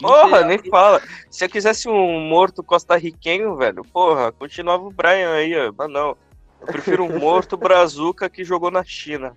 Porra, 0.00 0.42
nem 0.42 0.58
fala. 0.58 1.00
Se 1.30 1.44
eu 1.44 1.48
quisesse 1.48 1.88
um 1.88 2.20
morto 2.20 2.62
costarriquenho, 2.62 3.56
velho, 3.56 3.82
porra, 3.84 4.30
continuava 4.32 4.84
o 4.84 4.90
Brian 4.90 5.32
aí, 5.32 5.56
ó. 5.58 5.72
Mas 5.76 5.90
não. 5.90 6.16
Eu 6.66 6.72
prefiro 6.72 7.04
um 7.04 7.18
morto 7.18 7.56
brazuca 7.56 8.28
que 8.28 8.44
jogou 8.44 8.70
na 8.70 8.82
China. 8.82 9.36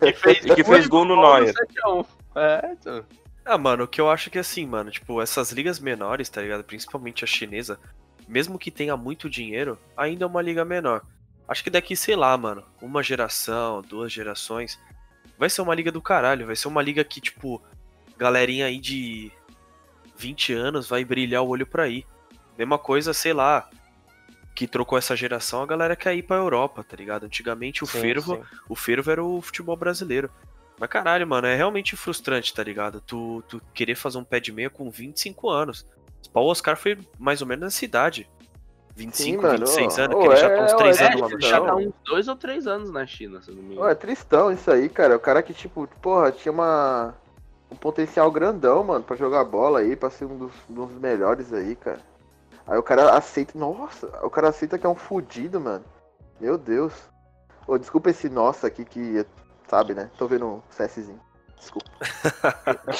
Que 0.00 0.12
fez, 0.12 0.44
E 0.44 0.54
que 0.54 0.64
fez 0.64 0.86
gol 0.86 1.04
no 1.04 1.16
Neuer. 1.16 1.54
7x1. 1.54 2.06
É, 2.36 2.72
então. 2.72 3.04
Ah, 3.44 3.56
mano, 3.56 3.84
o 3.84 3.88
que 3.88 4.00
eu 4.00 4.10
acho 4.10 4.30
que 4.30 4.38
assim, 4.38 4.66
mano, 4.66 4.90
tipo, 4.90 5.22
essas 5.22 5.52
ligas 5.52 5.78
menores, 5.80 6.28
tá 6.28 6.42
ligado? 6.42 6.62
Principalmente 6.62 7.24
a 7.24 7.26
chinesa, 7.26 7.80
mesmo 8.28 8.58
que 8.58 8.70
tenha 8.70 8.96
muito 8.96 9.28
dinheiro, 9.30 9.78
ainda 9.96 10.24
é 10.24 10.26
uma 10.26 10.42
liga 10.42 10.64
menor. 10.64 11.02
Acho 11.48 11.64
que 11.64 11.70
daqui, 11.70 11.96
sei 11.96 12.14
lá, 12.14 12.36
mano, 12.36 12.62
uma 12.80 13.02
geração, 13.02 13.80
duas 13.80 14.12
gerações, 14.12 14.78
vai 15.38 15.48
ser 15.48 15.62
uma 15.62 15.74
liga 15.74 15.90
do 15.90 16.02
caralho, 16.02 16.46
vai 16.46 16.56
ser 16.56 16.68
uma 16.68 16.82
liga 16.82 17.02
que, 17.02 17.22
tipo, 17.22 17.62
galerinha 18.18 18.66
aí 18.66 18.78
de 18.78 19.32
20 20.18 20.52
anos 20.52 20.88
vai 20.88 21.02
brilhar 21.04 21.42
o 21.42 21.48
olho 21.48 21.66
pra 21.66 21.88
ir. 21.88 22.06
Mesma 22.58 22.78
coisa, 22.78 23.14
sei 23.14 23.32
lá, 23.32 23.70
que 24.58 24.66
trocou 24.66 24.98
essa 24.98 25.14
geração, 25.14 25.62
a 25.62 25.66
galera 25.66 25.94
quer 25.94 26.16
ir 26.16 26.24
pra 26.24 26.34
Europa, 26.34 26.82
tá 26.82 26.96
ligado? 26.96 27.24
Antigamente 27.24 27.84
o 27.84 27.86
Sim, 27.86 28.00
fervo 28.00 28.34
sim. 28.34 28.42
o 28.68 28.74
fervo 28.74 29.08
era 29.08 29.22
o 29.22 29.40
futebol 29.40 29.76
brasileiro. 29.76 30.28
Mas 30.80 30.90
caralho, 30.90 31.24
mano, 31.28 31.46
é 31.46 31.54
realmente 31.54 31.94
frustrante, 31.94 32.52
tá 32.52 32.64
ligado? 32.64 33.00
Tu, 33.00 33.40
tu 33.48 33.62
querer 33.72 33.94
fazer 33.94 34.18
um 34.18 34.24
pé 34.24 34.40
de 34.40 34.50
meia 34.50 34.68
com 34.68 34.90
25 34.90 35.48
anos. 35.48 35.86
O 36.34 36.40
Oscar 36.40 36.76
foi 36.76 36.98
mais 37.20 37.40
ou 37.40 37.46
menos 37.46 37.62
nessa 37.66 37.84
idade. 37.84 38.28
25, 38.96 39.42
mano, 39.42 39.58
26 39.58 39.98
ó, 39.98 40.02
anos, 40.02 40.18
que 40.18 40.26
ele 40.26 40.36
já 40.36 40.50
tá 40.50 40.64
uns 40.64 40.72
é, 40.72 40.76
3 40.76 41.00
é, 41.00 41.06
anos 41.06 41.20
lá 41.20 41.26
ele 41.28 41.34
no 41.36 41.40
já 41.40 41.60
tá 41.60 41.76
uns 41.76 41.94
dois 42.04 42.26
ou 42.26 42.36
três 42.36 42.66
anos 42.66 42.90
na 42.90 43.06
China, 43.06 43.40
se 43.40 43.50
eu 43.50 43.54
não 43.54 43.62
me 43.62 43.68
Ô, 43.68 43.72
engano. 43.74 43.90
é 43.90 43.94
tristão 43.94 44.50
isso 44.50 44.68
aí, 44.68 44.88
cara. 44.88 45.14
O 45.14 45.20
cara 45.20 45.40
que, 45.40 45.54
tipo, 45.54 45.88
porra, 46.02 46.32
tinha 46.32 46.50
uma. 46.50 47.14
Um 47.70 47.76
potencial 47.76 48.28
grandão, 48.32 48.82
mano, 48.82 49.04
pra 49.04 49.14
jogar 49.14 49.44
bola 49.44 49.78
aí, 49.78 49.94
pra 49.94 50.10
ser 50.10 50.24
um 50.24 50.36
dos, 50.36 50.52
dos 50.68 50.90
melhores 50.94 51.52
aí, 51.52 51.76
cara. 51.76 52.00
Aí 52.68 52.78
o 52.78 52.82
cara 52.82 53.16
aceita. 53.16 53.58
Nossa, 53.58 54.06
o 54.22 54.30
cara 54.30 54.50
aceita 54.50 54.78
que 54.78 54.86
é 54.86 54.88
um 54.88 54.94
fudido, 54.94 55.60
mano. 55.60 55.84
Meu 56.38 56.58
Deus. 56.58 56.92
Ô, 57.66 57.78
desculpa 57.78 58.10
esse 58.10 58.28
nossa 58.28 58.66
aqui 58.66 58.84
que. 58.84 59.26
Sabe, 59.66 59.94
né? 59.94 60.10
Tô 60.16 60.26
vendo 60.26 60.46
um 60.46 60.62
CSzinho. 60.70 61.20
Desculpa. 61.56 61.90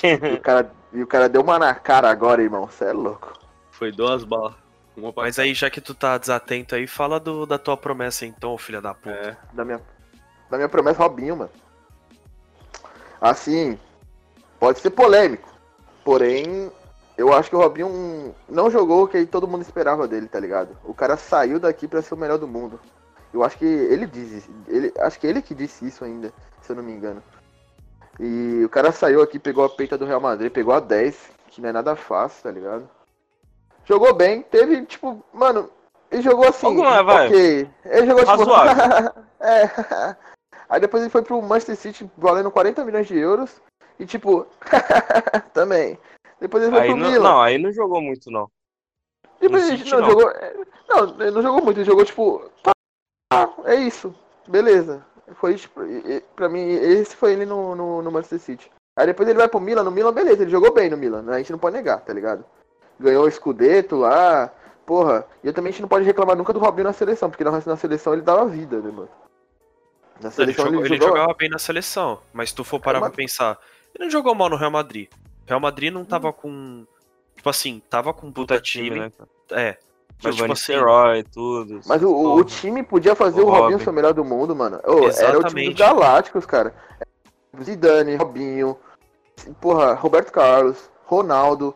E 0.03 0.35
o 0.35 0.41
cara, 0.41 0.73
e 0.93 1.03
o 1.03 1.07
cara 1.07 1.29
deu 1.29 1.43
uma 1.43 1.59
na 1.59 1.75
cara 1.75 2.11
agora, 2.11 2.43
irmão. 2.43 2.69
Cê 2.69 2.87
é 2.87 2.93
louco. 2.93 3.33
Foi 3.71 3.93
duas 3.93 4.25
balas. 4.25 4.55
Mas 5.17 5.39
aí, 5.39 5.55
já 5.55 5.71
que 5.71 5.81
tu 5.81 5.95
tá 5.95 6.19
desatento 6.19 6.75
aí, 6.75 6.87
fala 6.87 7.21
do, 7.21 7.47
da 7.47 7.57
tua 7.59 7.77
promessa 7.77 8.27
então, 8.27 8.59
filha 8.59 8.81
da 8.81 8.93
puta. 8.93 9.11
É. 9.11 9.37
Da 9.53 9.65
minha, 9.65 9.81
da 10.51 10.57
minha 10.57 10.69
promessa, 10.69 11.03
Robinho, 11.03 11.37
mano. 11.37 11.51
Assim, 13.21 13.79
pode 14.59 14.81
ser 14.81 14.91
polêmico. 14.91 15.49
Porém, 16.05 16.71
eu 17.19 17.33
acho 17.33 17.51
que 17.51 17.57
o 17.57 17.59
Robinho 17.59 18.33
não 18.49 18.71
jogou 18.71 19.03
o 19.03 19.09
que 19.09 19.27
todo 19.27 19.49
mundo 19.49 19.63
esperava 19.63 20.07
dele, 20.07 20.29
tá 20.29 20.39
ligado? 20.39 20.77
O 20.85 20.95
cara 20.95 21.17
saiu 21.17 21.59
daqui 21.59 21.89
pra 21.89 22.01
ser 22.01 22.15
o 22.15 22.17
melhor 22.17 22.39
do 22.39 22.47
mundo. 22.47 22.79
Eu 23.35 23.43
acho 23.43 23.59
que 23.59 23.65
ele 23.65 24.07
diz, 24.07 24.49
ele, 24.69 24.93
acho 25.01 25.19
que 25.19 25.27
ele 25.27 25.43
que 25.43 25.53
disse 25.53 25.85
isso 25.85 26.05
ainda, 26.05 26.33
se 26.63 26.71
eu 26.71 26.77
não 26.77 26.83
me 26.83 26.93
engano. 26.93 27.21
E 28.21 28.63
o 28.65 28.69
cara 28.69 28.93
saiu 28.93 29.21
aqui, 29.21 29.39
pegou 29.39 29.65
a 29.65 29.69
peita 29.69 29.99
do 29.99 30.05
Real 30.05 30.21
Madrid, 30.21 30.51
pegou 30.53 30.73
a 30.73 30.81
10, 30.81 31.31
que 31.49 31.61
não 31.61 31.69
é 31.69 31.73
nada 31.73 31.97
fácil, 31.97 32.45
tá 32.45 32.51
ligado? 32.53 32.89
Jogou 33.85 34.15
bem, 34.15 34.43
teve, 34.43 34.87
tipo, 34.87 35.23
mano, 35.33 35.69
ele 36.11 36.23
jogou 36.23 36.49
assim, 36.49 36.67
Alguma, 36.67 37.03
vai. 37.03 37.27
ok. 37.27 37.71
Ele 37.85 38.07
jogou, 38.07 38.25
tipo, 38.25 38.51
é. 39.45 40.17
Aí 40.69 40.81
depois 40.81 41.03
ele 41.03 41.11
foi 41.11 41.23
pro 41.23 41.43
Manchester 41.43 41.77
City 41.77 42.11
valendo 42.17 42.51
40 42.51 42.85
milhões 42.85 43.09
de 43.09 43.19
euros. 43.19 43.61
E 43.99 44.07
tipo, 44.07 44.47
também. 45.53 45.99
Depois 46.41 46.63
ele 46.63 46.73
foi 46.73 46.81
Aí 46.83 46.89
pro 46.89 46.97
não, 46.97 47.11
Milan. 47.11 47.29
não, 47.29 47.41
aí 47.43 47.59
não 47.59 47.73
jogou 47.73 48.01
muito, 48.01 48.31
não. 48.31 48.49
Depois 49.41 49.63
no 49.65 49.69
ele 49.71 49.79
City, 49.79 49.91
não, 49.93 50.01
não. 50.01 50.11
jogou. 50.11 50.31
é, 50.31 50.55
Não, 50.89 51.21
ele 51.21 51.31
não 51.31 51.43
jogou 51.43 51.63
muito, 51.63 51.79
ele 51.79 51.85
jogou 51.85 52.05
tipo. 52.05 52.51
Tá, 52.63 53.53
é 53.65 53.75
isso. 53.77 54.15
Beleza. 54.47 55.05
Foi 55.35 55.55
tipo. 55.57 55.81
Pra 56.35 56.49
mim, 56.49 56.61
esse 56.69 57.15
foi 57.17 57.33
ele 57.33 57.45
no, 57.47 57.75
no, 57.75 58.03
no 58.03 58.11
Manchester 58.11 58.39
City. 58.41 58.71
Aí 58.99 59.07
depois 59.07 59.29
ele 59.29 59.39
vai 59.39 59.49
pro 59.49 59.61
Milan, 59.61 59.85
no 59.85 59.91
Milan, 59.93 60.13
beleza, 60.13 60.43
ele 60.43 60.51
jogou 60.51 60.73
bem 60.73 60.91
no 60.91 60.97
Milan, 60.97 61.23
né? 61.23 61.35
A 61.35 61.39
gente 61.39 61.53
não 61.53 61.59
pode 61.59 61.77
negar, 61.77 62.01
tá 62.01 62.13
ligado? 62.13 62.45
Ganhou 62.99 63.25
o 63.27 63.31
Scudetto 63.31 63.97
lá. 63.97 64.53
Porra, 64.85 65.25
e 65.45 65.47
eu 65.47 65.53
também 65.53 65.69
a 65.69 65.73
gente 65.73 65.83
não 65.83 65.89
pode 65.89 66.05
reclamar 66.05 66.35
nunca 66.35 66.53
do 66.53 66.59
Robinho 66.59 66.85
na 66.85 66.93
seleção, 66.95 67.29
porque 67.31 67.45
na, 67.45 67.51
na 67.53 67.77
seleção 67.77 68.13
ele 68.15 68.23
dava 68.23 68.47
vida, 68.47 68.79
né, 68.81 68.91
mano? 68.91 69.09
Na 70.21 70.29
Ele, 70.29 70.35
seleção 70.35 70.65
jogou- 70.65 70.81
ele, 70.81 70.89
ele 70.95 70.97
jogou. 71.01 71.17
jogava 71.17 71.35
bem 71.39 71.49
na 71.51 71.59
seleção, 71.59 72.21
mas 72.33 72.49
se 72.49 72.57
tu 72.57 72.65
for 72.65 72.81
parar 72.81 72.99
É, 72.99 73.01
mas- 73.03 73.11
pra 73.11 73.17
pensar, 73.17 73.59
ele 73.95 74.05
não 74.05 74.11
jogou 74.11 74.35
mal 74.35 74.49
no 74.49 74.57
Real 74.57 74.71
Madrid. 74.71 75.09
O 75.49 75.51
Real 75.51 75.61
Madrid 75.61 75.93
não 75.93 76.05
tava 76.05 76.33
com. 76.33 76.87
Tipo 77.35 77.49
assim, 77.49 77.81
tava 77.89 78.13
com 78.13 78.27
um 78.27 78.33
puta, 78.33 78.55
Puta 78.55 78.61
time. 78.61 78.89
time, 78.91 79.01
né? 79.01 79.13
É. 79.53 79.79
Mas, 80.23 80.35
Giovanni 80.35 80.37
tipo 80.37 80.53
assim, 80.53 80.65
Seroy, 80.65 81.23
tudo. 81.23 81.81
Mas 81.87 82.03
o, 82.03 82.35
o 82.35 82.45
time 82.45 82.83
podia 82.83 83.15
fazer 83.15 83.41
O 83.41 83.47
o, 83.47 83.51
Robinho 83.51 83.71
Robin. 83.73 83.85
ser 83.85 83.91
o 83.91 83.93
melhor 83.93 84.13
do 84.13 84.25
mundo, 84.25 84.55
mano. 84.55 84.79
Ô, 84.85 84.91
era 84.91 84.95
o 84.99 85.01
time 85.01 85.09
Exatamente. 85.09 85.69
dos 85.71 85.79
Galácticos, 85.79 86.45
cara. 86.47 86.75
Zidane, 87.63 88.17
Robinho, 88.17 88.77
porra, 89.61 89.95
Roberto 89.95 90.31
Carlos, 90.33 90.91
Ronaldo, 91.05 91.75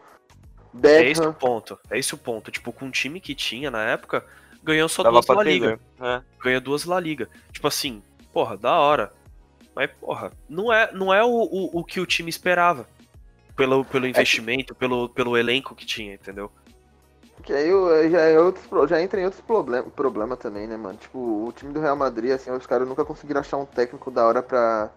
É 0.82 1.08
esse 1.10 1.20
o 1.20 1.24
Beckham. 1.24 1.32
ponto. 1.34 1.78
É 1.90 1.98
esse 1.98 2.14
o 2.14 2.18
ponto. 2.18 2.50
Tipo, 2.50 2.72
com 2.72 2.86
o 2.86 2.90
time 2.90 3.20
que 3.20 3.34
tinha 3.34 3.70
na 3.70 3.82
época, 3.84 4.24
ganhou 4.62 4.88
só 4.88 5.02
Dava 5.04 5.20
duas 5.20 5.28
La 5.36 5.42
Liga. 5.44 5.78
né? 5.98 6.22
É. 6.26 6.42
Ganhou 6.42 6.60
duas 6.60 6.84
La 6.84 6.98
Liga. 7.00 7.28
Tipo 7.52 7.68
assim, 7.68 8.02
porra, 8.32 8.56
da 8.56 8.72
hora. 8.76 9.12
Mas, 9.74 9.88
porra, 10.00 10.32
não 10.48 10.72
é, 10.72 10.90
não 10.92 11.14
é 11.14 11.22
o, 11.24 11.28
o, 11.30 11.80
o 11.80 11.84
que 11.84 12.00
o 12.00 12.06
time 12.06 12.28
esperava. 12.28 12.86
Pelo, 13.62 13.84
pelo 13.84 14.06
investimento, 14.08 14.74
pelo, 14.74 15.08
pelo 15.08 15.36
elenco 15.36 15.74
que 15.76 15.86
tinha, 15.86 16.14
entendeu? 16.14 16.50
Que 17.44 17.52
aí 17.52 17.72
o- 17.72 18.08
já, 18.10 18.20
é 18.20 18.38
outros, 18.40 18.90
já 18.90 19.00
entra 19.00 19.20
em 19.20 19.24
outros 19.24 19.42
problemas 19.42 19.92
problema 19.92 20.36
também, 20.36 20.66
né, 20.66 20.76
mano? 20.76 20.98
Tipo, 20.98 21.18
o 21.46 21.52
time 21.52 21.72
do 21.72 21.80
Real 21.80 21.96
Madrid, 21.96 22.32
assim, 22.32 22.50
os 22.50 22.66
caras 22.66 22.88
nunca 22.88 23.04
conseguiram 23.04 23.40
achar 23.40 23.56
um 23.56 23.66
técnico 23.66 24.10
da 24.10 24.26
hora 24.26 24.42
pra, 24.42 24.90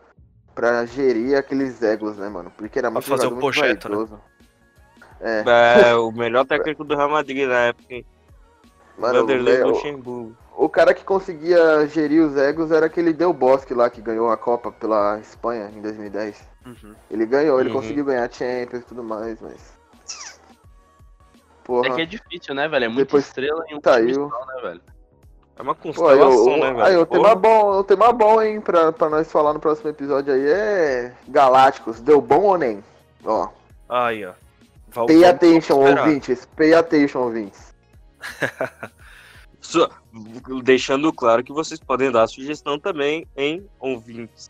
pra 0.53 0.85
gerir 0.85 1.37
aqueles 1.37 1.81
egos, 1.81 2.17
né, 2.17 2.29
mano? 2.29 2.51
Porque 2.57 2.79
era 2.79 2.89
muito 2.89 3.05
fazer 3.05 3.27
jogador 3.27 3.27
o 3.27 3.31
muito 3.31 3.53
projeto, 3.53 3.89
né? 3.89 3.97
É, 5.21 5.41
É, 5.43 5.95
o 5.95 6.11
melhor 6.11 6.45
técnico 6.45 6.83
do 6.83 6.95
Real 6.95 7.09
Madrid 7.09 7.47
na 7.47 7.67
época, 7.67 8.03
mano, 8.97 9.19
Vanderlei 9.27 9.63
o, 9.63 9.67
Luxemburgo. 9.69 10.35
o 10.57 10.69
cara 10.69 10.93
que 10.93 11.03
conseguia 11.03 11.87
gerir 11.87 12.23
os 12.23 12.35
egos 12.37 12.71
era 12.71 12.85
aquele 12.87 13.13
Del 13.13 13.33
Bosque 13.33 13.73
lá, 13.73 13.89
que 13.89 14.01
ganhou 14.01 14.29
a 14.31 14.37
Copa 14.37 14.71
pela 14.71 15.19
Espanha 15.19 15.69
em 15.75 15.81
2010. 15.81 16.47
Uhum. 16.65 16.95
Ele 17.11 17.25
ganhou, 17.25 17.59
ele 17.59 17.69
Uhum. 17.69 17.75
conseguiu 17.75 18.05
ganhar 18.05 18.31
Champions 18.31 18.81
e 18.81 18.85
tudo 18.85 19.03
mais, 19.03 19.39
mas. 19.41 19.75
Porra. 21.63 21.87
É 21.87 21.95
que 21.95 22.01
é 22.01 22.05
difícil, 22.05 22.53
né, 22.55 22.67
velho? 22.67 22.85
É 22.85 22.87
muita 22.87 23.05
Depois 23.05 23.25
estrela 23.27 23.63
em 23.69 23.75
um 23.75 23.81
tá 23.81 23.95
aí. 23.95 24.13
só, 24.13 24.27
né, 24.27 24.61
velho? 24.61 24.81
É 25.57 25.61
uma 25.61 25.73
Pô, 25.73 25.89
aí, 25.89 25.93
constelação, 25.93 26.43
o, 26.45 26.57
né, 26.57 26.67
aí, 26.67 26.73
velho? 26.91 27.01
o 27.01 27.05
tema 27.05 27.33
bom, 27.35 27.71
o 27.79 27.83
tema 27.83 28.11
bom, 28.11 28.41
hein, 28.41 28.59
pra, 28.59 28.91
pra 28.91 29.09
nós 29.09 29.31
falar 29.31 29.53
no 29.53 29.59
próximo 29.59 29.89
episódio 29.89 30.33
aí 30.33 30.45
é 30.45 31.13
Galácticos. 31.27 32.01
Deu 32.01 32.19
bom 32.21 32.41
ou 32.41 32.57
nem? 32.57 32.83
Ó, 33.23 33.47
Aí, 33.87 34.25
ó. 34.25 34.33
Pay 35.07 35.25
attention, 35.25 35.75
ouvintes. 35.79 36.45
Pay 36.55 36.73
attention, 36.73 37.19
ouvintes. 37.21 37.73
Deixando 40.63 41.11
claro 41.11 41.43
que 41.43 41.51
vocês 41.51 41.79
podem 41.79 42.11
dar 42.11 42.27
sugestão 42.27 42.79
também 42.79 43.27
em 43.35 43.67
ouvintes. 43.79 44.49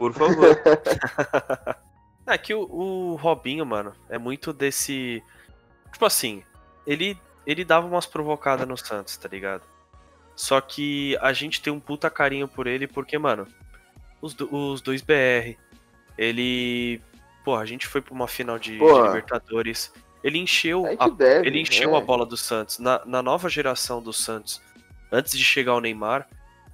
Por 0.00 0.12
favor. 0.14 0.56
É 2.26 2.38
que 2.38 2.54
o, 2.54 2.60
o 2.60 3.16
Robinho, 3.16 3.66
mano, 3.66 3.92
é 4.08 4.16
muito 4.16 4.52
desse. 4.52 5.20
Tipo 5.92 6.04
assim, 6.06 6.44
ele 6.86 7.18
ele 7.44 7.64
dava 7.64 7.88
umas 7.88 8.06
provocadas 8.06 8.68
no 8.68 8.76
Santos, 8.76 9.16
tá 9.16 9.28
ligado? 9.28 9.62
Só 10.36 10.60
que 10.60 11.18
a 11.20 11.32
gente 11.32 11.60
tem 11.60 11.72
um 11.72 11.80
puta 11.80 12.08
carinho 12.08 12.46
por 12.46 12.68
ele, 12.68 12.86
porque, 12.86 13.18
mano, 13.18 13.48
os, 14.22 14.32
do- 14.32 14.54
os 14.54 14.80
dois 14.80 15.02
BR, 15.02 15.56
ele. 16.16 17.00
Pô, 17.44 17.56
a 17.56 17.64
gente 17.66 17.88
foi 17.88 18.00
pra 18.00 18.14
uma 18.14 18.28
final 18.28 18.60
de, 18.60 18.78
de. 18.78 18.84
Libertadores. 18.84 19.92
Ele 20.22 20.38
encheu, 20.38 20.84
A 21.00 21.08
deve. 21.08 21.48
ele 21.48 21.60
encheu 21.62 21.96
é. 21.96 21.98
a 21.98 22.00
bola 22.00 22.24
do 22.24 22.36
Santos. 22.36 22.78
Na, 22.78 23.02
na 23.04 23.22
nova 23.22 23.48
geração 23.48 24.00
do 24.00 24.12
Santos, 24.12 24.60
antes 25.10 25.36
de 25.36 25.42
chegar 25.42 25.74
o 25.74 25.80
Neymar, 25.80 26.28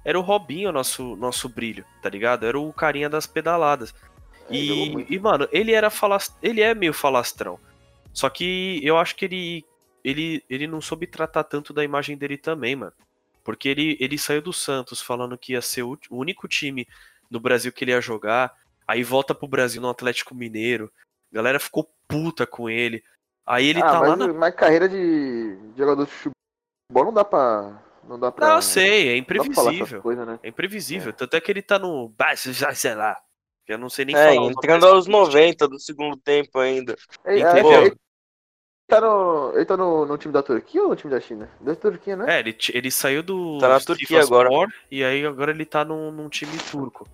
era 0.07 0.17
o 0.17 0.21
Robinho 0.21 0.71
nosso, 0.71 1.17
nosso 1.17 1.49
brilho, 1.49 1.83
tá 2.01 2.09
ligado? 2.09 2.45
Era 2.45 2.57
o 2.57 2.71
carinha 2.71 3.09
das 3.09 3.27
pedaladas. 3.27 3.93
É, 4.49 4.55
E, 4.55 5.05
e, 5.13 5.19
mano, 5.19 5.49
ele 5.51 5.73
era 5.73 5.89
falas... 5.89 6.33
ele 6.41 6.61
é 6.61 6.73
meio 6.73 6.93
falastrão. 6.93 7.59
Só 8.13 8.29
que 8.29 8.79
eu 8.81 8.97
acho 8.97 9.17
que 9.17 9.25
ele, 9.25 9.65
ele, 10.01 10.41
ele 10.49 10.65
não 10.65 10.79
soube 10.79 11.07
tratar 11.07 11.43
tanto 11.43 11.73
da 11.73 11.83
imagem 11.83 12.15
dele 12.15 12.37
também, 12.37 12.73
mano. 12.73 12.93
Porque 13.43 13.67
ele, 13.67 13.97
ele 13.99 14.17
saiu 14.17 14.41
do 14.41 14.53
Santos 14.53 15.01
falando 15.01 15.37
que 15.37 15.51
ia 15.51 15.61
ser 15.61 15.83
o, 15.83 15.99
único 16.09 16.47
time 16.47 16.87
no 17.29 17.41
Brasil 17.41 17.73
que 17.73 17.83
ele 17.83 17.91
ia 17.91 17.99
jogar. 17.99 18.55
Aí 18.87 19.03
volta 19.03 19.35
pro 19.35 19.45
Brasil 19.45 19.81
no 19.81 19.89
Atlético 19.89 20.33
Mineiro. 20.33 20.89
A 21.33 21.35
galera 21.35 21.59
ficou 21.59 21.85
puta 22.07 22.47
com 22.47 22.69
ele. 22.69 23.03
Aí 23.45 23.67
ele 23.67 23.81
ah, 23.81 23.91
tá 23.91 23.99
mas, 23.99 24.09
lá 24.09 24.15
na. 24.15 24.33
mas 24.33 24.55
carreira 24.55 24.87
de 24.87 25.57
de 25.57 25.77
jogador 25.77 26.05
de 26.05 26.11
futebol 26.11 27.03
não 27.03 27.13
dá 27.13 27.25
pra. 27.25 27.85
Não 28.07 28.17
dá 28.19 28.31
pra. 28.31 28.47
Não, 28.47 28.55
eu 28.55 28.61
sei, 28.61 29.09
é 29.09 29.17
imprevisível. 29.17 30.01
coisas, 30.01 30.25
né? 30.25 30.39
É 30.41 30.47
imprevisível. 30.49 31.11
Tanto 31.13 31.35
é 31.35 31.41
que 31.41 31.51
ele 31.51 31.61
tá 31.61 31.77
no. 31.77 32.13
Sei 32.75 32.95
lá. 32.95 33.17
Eu 33.67 33.77
não 33.77 33.89
sei 33.89 34.05
nem 34.05 34.15
É, 34.15 34.33
falar. 34.35 34.49
entrando 34.49 34.85
aos 34.87 35.05
desse 35.05 35.11
time. 35.11 35.25
90 35.25 35.67
do 35.67 35.79
segundo 35.79 36.15
tempo 36.17 36.57
ainda. 36.57 36.95
Ele, 37.25 37.41
Entendeu? 37.41 37.71
é, 37.73 37.85
ele 37.87 37.95
tá, 38.87 39.01
no, 39.01 39.51
ele 39.55 39.65
tá 39.65 39.75
no, 39.75 40.05
no 40.05 40.17
time 40.17 40.33
da 40.33 40.41
Turquia 40.41 40.81
ou 40.83 40.89
no 40.89 40.95
time 40.95 41.11
da 41.11 41.19
China? 41.19 41.49
Da 41.59 41.75
Turquia, 41.75 42.15
né? 42.15 42.37
É, 42.37 42.39
ele, 42.39 42.57
ele 42.73 42.89
saiu 42.89 43.21
do 43.21 43.57
Tá 43.57 43.67
na 43.67 43.79
Turquia 43.81 44.21
agora. 44.21 44.49
e 44.89 45.03
aí 45.03 45.25
agora 45.25 45.51
ele 45.51 45.65
tá 45.65 45.83
num, 45.83 46.11
num 46.13 46.29
time 46.29 46.57
turco. 46.71 47.05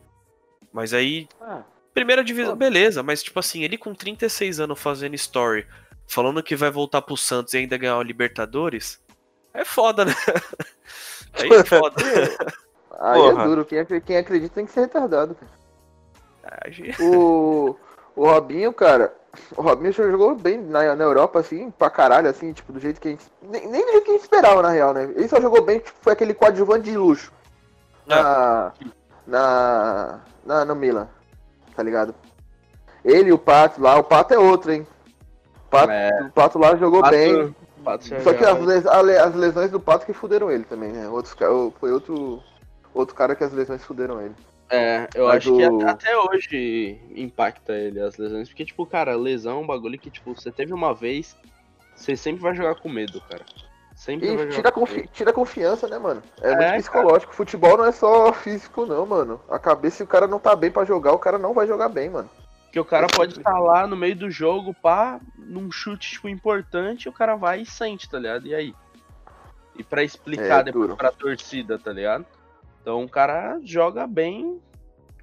Mas 0.72 0.94
aí, 0.94 1.28
Ah, 1.42 1.64
primeira 1.92 2.24
divisão, 2.24 2.56
beleza, 2.56 3.02
mas 3.02 3.24
tipo 3.24 3.40
assim, 3.40 3.64
ele 3.64 3.76
com 3.78 3.94
36 3.96 4.60
anos 4.60 4.80
fazendo 4.80 5.16
story, 5.16 5.66
falando 6.08 6.44
que 6.44 6.56
vai 6.56 6.70
voltar 6.70 7.02
pro 7.02 7.18
Santos 7.18 7.56
e 7.56 7.58
ainda 7.58 7.78
ganhar 7.78 7.98
o 7.98 8.04
Libertadores, 8.04 9.02
é 9.56 9.66
foda, 9.66 10.06
né? 10.06 10.14
Aí 11.34 11.50
é 11.52 11.64
foda. 11.64 11.96
aí 13.00 13.20
Porra. 13.22 13.42
é 13.42 13.46
duro. 13.48 13.66
Quem, 13.66 13.86
quem 14.02 14.18
acredita 14.18 14.56
tem 14.56 14.66
que 14.66 14.72
ser 14.72 14.82
retardado, 14.82 15.36
cara. 15.36 15.52
Aí- 16.66 16.94
O, 17.00 17.76
o 18.16 18.26
Robinho, 18.26 18.72
cara. 18.74 19.14
O 19.58 19.62
Robinho 19.64 19.92
jogou 19.92 20.36
bem 20.36 20.60
na, 20.62 20.96
na 20.96 21.04
Europa, 21.04 21.40
assim, 21.40 21.72
pra 21.72 21.90
caralho, 21.90 22.30
assim, 22.30 22.54
tipo, 22.54 22.72
do 22.72 22.80
jeito 22.80 23.02
que 23.02 23.08
a 23.08 23.12
gente. 23.12 23.26
Nem, 23.42 23.68
nem 23.68 23.84
do 23.86 23.92
jeito 23.94 24.04
que 24.06 24.12
a 24.12 24.14
gente 24.14 24.24
esperava, 24.24 24.62
na 24.62 24.70
real, 24.70 24.94
né? 24.94 25.04
Ele 25.16 25.28
só 25.28 25.42
jogou 25.42 25.64
bem, 25.64 25.80
tipo, 25.80 25.98
foi 26.02 26.14
aquele 26.14 26.34
coadjuvante 26.36 26.84
de 26.92 26.96
luxo. 26.98 27.32
Na. 28.06 28.72
Na. 29.26 30.20
na 30.46 30.66
no 30.66 30.76
Milan. 30.76 31.08
Tá 31.76 31.82
ligado? 31.82 32.14
Ele 33.04 33.30
e 33.30 33.34
o 33.34 33.38
Pato 33.40 33.82
lá, 33.82 33.98
o 33.98 34.04
Pato 34.04 34.34
é 34.34 34.38
outro, 34.38 34.72
hein? 34.72 34.86
O 35.66 35.70
Pato, 35.70 35.92
É. 35.92 36.10
o 36.28 36.32
Pato 36.32 36.60
lá 36.60 36.76
jogou 36.76 37.02
Pato- 37.02 37.16
bem. 37.16 37.56
Pato 37.84 38.06
Só 38.06 38.34
que 38.34 38.44
as, 38.44 38.86
as 38.86 39.36
lesões 39.36 39.70
do 39.72 39.80
Pato 39.80 40.06
que 40.06 40.14
fuderam 40.14 40.50
ele 40.52 40.64
também, 40.64 40.92
né? 40.92 41.08
Outros, 41.10 41.36
foi 41.80 41.92
outro. 41.92 42.42
Outro 42.94 43.16
cara 43.16 43.36
que 43.36 43.44
as 43.44 43.52
lesões 43.52 43.84
fuderam 43.84 44.22
ele. 44.22 44.36
É, 44.70 45.08
eu 45.16 45.26
Mas 45.28 45.38
acho 45.38 45.56
que 45.56 45.66
o- 45.68 45.88
até, 45.88 46.18
hoje 46.18 47.00
impacta 47.16 47.74
ele 47.74 48.00
as 48.00 48.18
lesões. 48.18 48.48
Porque, 48.48 48.64
tipo, 48.66 48.86
cara, 48.86 49.16
lesão 49.16 49.58
é 49.58 49.62
um 49.62 49.68
bagulho 49.68 49.98
que, 50.00 50.12
tipo, 50.12 50.36
você 50.36 50.52
teve 50.52 50.74
uma 50.74 50.94
vez, 50.94 51.36
você 51.96 52.16
sempre 52.16 52.42
vai 52.42 52.56
jogar 52.56 52.76
com 52.76 52.90
medo, 52.90 53.20
cara. 53.22 53.44
Sempre 53.96 54.28
E 54.34 54.48
tira, 54.50 54.72
confi 54.72 55.08
tira 55.08 55.32
confiança, 55.34 55.88
né, 55.88 55.98
mano? 55.98 56.22
É, 56.42 56.48
É, 56.50 56.52
muito 56.56 56.66
cara. 56.68 56.78
psicológico. 56.80 57.34
Futebol 57.34 57.78
não 57.78 57.86
é 57.86 57.92
só 57.92 58.34
físico, 58.34 58.86
não, 58.86 59.06
mano. 59.06 59.40
A 59.50 59.60
cabeça, 59.60 59.98
se 59.98 60.04
o 60.04 60.08
cara 60.08 60.28
não 60.28 60.40
tá 60.40 60.56
bem 60.56 60.72
pra 60.72 60.86
jogar, 60.86 61.14
o 61.14 61.20
cara 61.20 61.38
não 61.38 61.54
vai 61.54 61.68
jogar 61.68 61.90
bem, 61.90 62.10
mano. 62.10 62.30
Porque 62.74 62.80
o 62.80 62.86
cara 62.86 63.06
pode 63.06 63.38
estar 63.38 63.60
lá 63.60 63.86
no 63.86 63.96
meio 63.96 64.16
do 64.16 64.32
jogo, 64.32 64.74
pá, 64.74 65.22
num 65.38 65.72
chute, 65.72 66.14
tipo, 66.14 66.28
importante, 66.28 67.08
o 67.08 67.14
cara 67.14 67.36
vai 67.36 67.62
e 67.62 67.66
sente, 67.68 68.10
tá 68.10 68.18
ligado? 68.18 68.48
E 68.48 68.56
aí? 68.56 68.74
E 69.78 69.84
pra 69.84 70.04
explicar 70.04 70.62
É, 70.62 70.64
depois 70.64 70.86
duro. 70.88 70.98
pra 70.98 71.12
torcida, 71.12 71.78
tá 71.78 71.94
ligado? 71.94 72.26
Então 72.82 73.04
o 73.04 73.08
cara 73.08 73.60
joga 73.64 74.08
bem 74.08 74.60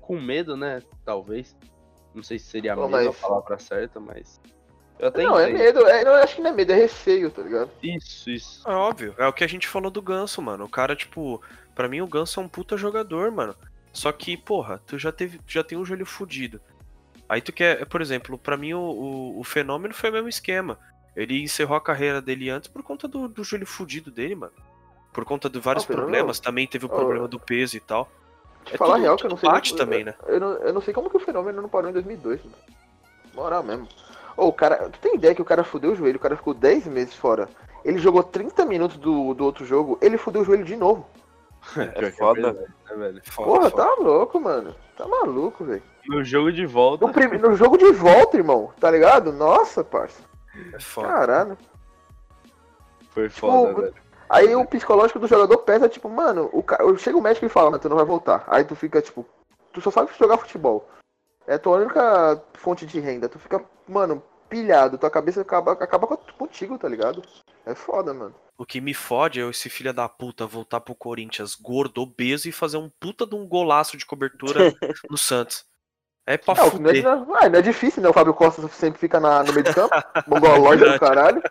com 0.00 0.20
medo, 0.20 0.56
né? 0.56 0.80
Talvez. 1.04 1.56
Não 2.14 2.22
sei 2.22 2.38
se 2.38 2.46
seria 2.46 2.76
Pô, 2.76 2.86
medo 2.86 2.96
a 2.96 3.04
mas- 3.06 3.16
palavra 3.20 3.58
certa, 3.58 3.98
mas. 3.98 4.40
Eu 4.96 5.08
até 5.08 5.24
não, 5.24 5.36
é 5.36 5.50
entendo. 5.50 5.58
medo. 5.58 5.88
É, 5.88 6.04
não, 6.04 6.12
eu 6.12 6.22
acho 6.22 6.36
que 6.36 6.42
não 6.42 6.50
é 6.50 6.52
medo, 6.54 6.70
é 6.72 6.76
receio, 6.76 7.32
tá 7.32 7.42
ligado? 7.42 7.68
Isso, 7.82 8.30
isso. 8.30 8.68
É 8.70 8.72
óbvio, 8.72 9.12
é 9.18 9.26
o 9.26 9.32
que 9.32 9.42
a 9.42 9.48
gente 9.48 9.66
falou 9.66 9.90
do 9.90 10.00
Ganso, 10.00 10.40
mano. 10.40 10.66
O 10.66 10.68
cara, 10.68 10.94
tipo, 10.94 11.42
pra 11.74 11.88
mim 11.88 12.00
o 12.00 12.06
Ganso 12.06 12.38
é 12.38 12.42
um 12.44 12.48
puta 12.48 12.76
jogador, 12.76 13.28
mano. 13.32 13.56
Só 13.92 14.12
que, 14.12 14.36
porra, 14.36 14.80
tu 14.86 14.96
já 14.96 15.10
teve, 15.10 15.40
já 15.48 15.64
tem 15.64 15.76
um 15.76 15.84
joelho 15.84 16.06
fudido. 16.06 16.60
Aí 17.30 17.40
tu 17.40 17.52
quer, 17.52 17.86
por 17.86 18.00
exemplo, 18.02 18.36
pra 18.36 18.56
mim 18.56 18.72
o, 18.74 18.80
o, 18.80 19.38
o 19.38 19.44
fenômeno 19.44 19.94
foi 19.94 20.10
o 20.10 20.12
mesmo 20.12 20.28
esquema. 20.28 20.76
Ele 21.14 21.40
encerrou 21.42 21.76
a 21.76 21.80
carreira 21.80 22.20
dele 22.20 22.50
antes 22.50 22.68
por 22.68 22.82
conta 22.82 23.06
do, 23.06 23.28
do 23.28 23.44
joelho 23.44 23.64
fudido 23.66 24.10
dele, 24.10 24.34
mano. 24.34 24.52
Por 25.12 25.24
conta 25.24 25.48
de 25.48 25.60
vários 25.60 25.84
Ah, 25.84 25.92
problemas, 25.92 26.40
também 26.40 26.66
teve 26.66 26.86
o 26.86 26.90
Ah, 26.92 26.96
problema 26.96 27.28
do 27.28 27.38
peso 27.38 27.76
e 27.76 27.80
tal. 27.80 28.10
Te 28.64 28.74
É 28.74 28.76
falar 28.76 28.94
tudo- 28.94 29.02
real 29.02 29.16
que 29.16 29.26
eu 29.26 29.30
não 29.30 29.36
sei. 29.36 29.48
bate 29.48 29.70
como- 29.70 29.78
também, 29.78 30.02
né? 30.02 30.14
Eu 30.26 30.40
não, 30.40 30.48
eu 30.54 30.72
não 30.72 30.80
sei 30.80 30.92
como 30.92 31.08
que 31.08 31.16
o 31.16 31.20
fenômeno 31.20 31.62
não 31.62 31.68
parou 31.68 31.88
em 31.88 31.92
2002, 31.92 32.40
mano. 32.44 32.56
Moral 33.32 33.62
mesmo. 33.62 33.86
Ô, 34.36 34.46
o 34.48 34.52
cara. 34.52 34.88
Tu 34.90 34.98
tem 34.98 35.14
ideia 35.14 35.32
que 35.34 35.42
o 35.42 35.44
cara 35.44 35.62
fudeu 35.62 35.92
o 35.92 35.94
joelho, 35.96 36.16
o 36.16 36.20
cara 36.20 36.36
ficou 36.36 36.52
10 36.52 36.84
meses 36.86 37.14
fora. 37.14 37.48
Ele 37.84 37.98
jogou 37.98 38.22
30 38.24 38.64
minutos 38.66 38.96
do, 38.96 39.34
do 39.34 39.44
outro 39.44 39.64
jogo, 39.64 39.98
ele 40.02 40.18
fudeu 40.18 40.42
o 40.42 40.44
joelho 40.44 40.64
de 40.64 40.74
novo. 40.76 41.06
Pior 41.74 41.92
que 41.94 42.10
foda, 42.12 42.52
verdade, 42.52 42.74
né, 42.88 42.96
velho? 42.96 43.22
Foda, 43.24 43.48
Porra, 43.50 43.70
foda. 43.70 43.82
tá 43.84 43.94
louco, 44.02 44.40
mano. 44.40 44.74
Tá 44.96 45.06
maluco, 45.06 45.64
velho. 45.64 45.82
No 46.06 46.24
jogo 46.24 46.50
de 46.52 46.66
volta. 46.66 47.06
No, 47.06 47.12
prim- 47.12 47.38
no 47.38 47.54
jogo 47.54 47.76
de 47.78 47.92
volta, 47.92 48.36
irmão, 48.36 48.72
tá 48.80 48.90
ligado? 48.90 49.32
Nossa, 49.32 49.84
parça. 49.84 50.22
É 50.74 50.80
foda. 50.80 51.08
Caralho. 51.08 51.58
Foi 53.10 53.28
foda, 53.28 53.68
Tipo, 53.68 53.80
velho. 53.82 53.94
Aí 54.28 54.54
o 54.54 54.64
psicológico 54.64 55.18
do 55.18 55.26
jogador 55.26 55.58
pesa, 55.58 55.88
tipo, 55.88 56.08
mano, 56.08 56.48
o 56.52 56.62
ca... 56.62 56.78
chega 56.98 57.18
o 57.18 57.20
médico 57.20 57.46
e 57.46 57.48
fala, 57.48 57.70
"Mano, 57.70 57.82
tu 57.82 57.88
não 57.88 57.96
vai 57.96 58.04
voltar. 58.04 58.44
Aí 58.46 58.62
tu 58.64 58.76
fica, 58.76 59.02
tipo, 59.02 59.26
tu 59.72 59.80
só 59.80 59.90
sabe 59.90 60.10
jogar 60.18 60.36
futebol. 60.36 60.88
É 61.48 61.58
tua 61.58 61.78
única 61.78 62.40
fonte 62.54 62.86
de 62.86 63.00
renda. 63.00 63.28
Tu 63.28 63.40
fica, 63.40 63.60
mano, 63.88 64.22
pilhado, 64.48 64.96
tua 64.98 65.10
cabeça 65.10 65.40
acaba, 65.40 65.72
acaba 65.72 66.06
contigo, 66.38 66.78
tá 66.78 66.88
ligado? 66.88 67.22
É 67.66 67.74
foda, 67.74 68.12
mano. 68.14 68.34
O 68.58 68.66
que 68.66 68.80
me 68.80 68.92
fode 68.92 69.40
é 69.40 69.48
esse 69.48 69.70
filho 69.70 69.92
da 69.92 70.08
puta 70.08 70.46
voltar 70.46 70.80
pro 70.80 70.94
Corinthians 70.94 71.54
gordo, 71.54 72.02
obeso 72.02 72.48
e 72.48 72.52
fazer 72.52 72.76
um 72.76 72.90
puta 73.00 73.26
de 73.26 73.34
um 73.34 73.46
golaço 73.46 73.96
de 73.96 74.04
cobertura 74.04 74.74
no 75.08 75.16
Santos. 75.16 75.64
É 76.26 76.36
pra 76.36 76.54
Não, 76.54 76.62
não, 76.62 76.68
é, 76.68 76.70
fuder. 76.70 77.02
não, 77.02 77.34
ah, 77.34 77.48
não 77.48 77.58
é 77.58 77.62
difícil, 77.62 78.02
né? 78.02 78.08
O 78.08 78.12
Fábio 78.12 78.34
Costa 78.34 78.68
sempre 78.68 79.00
fica 79.00 79.18
na, 79.18 79.42
no 79.42 79.52
meio 79.52 79.64
de 79.64 79.74
campo, 79.74 79.94
mongolóide 80.28 80.84
do 80.84 81.00
caralho. 81.00 81.42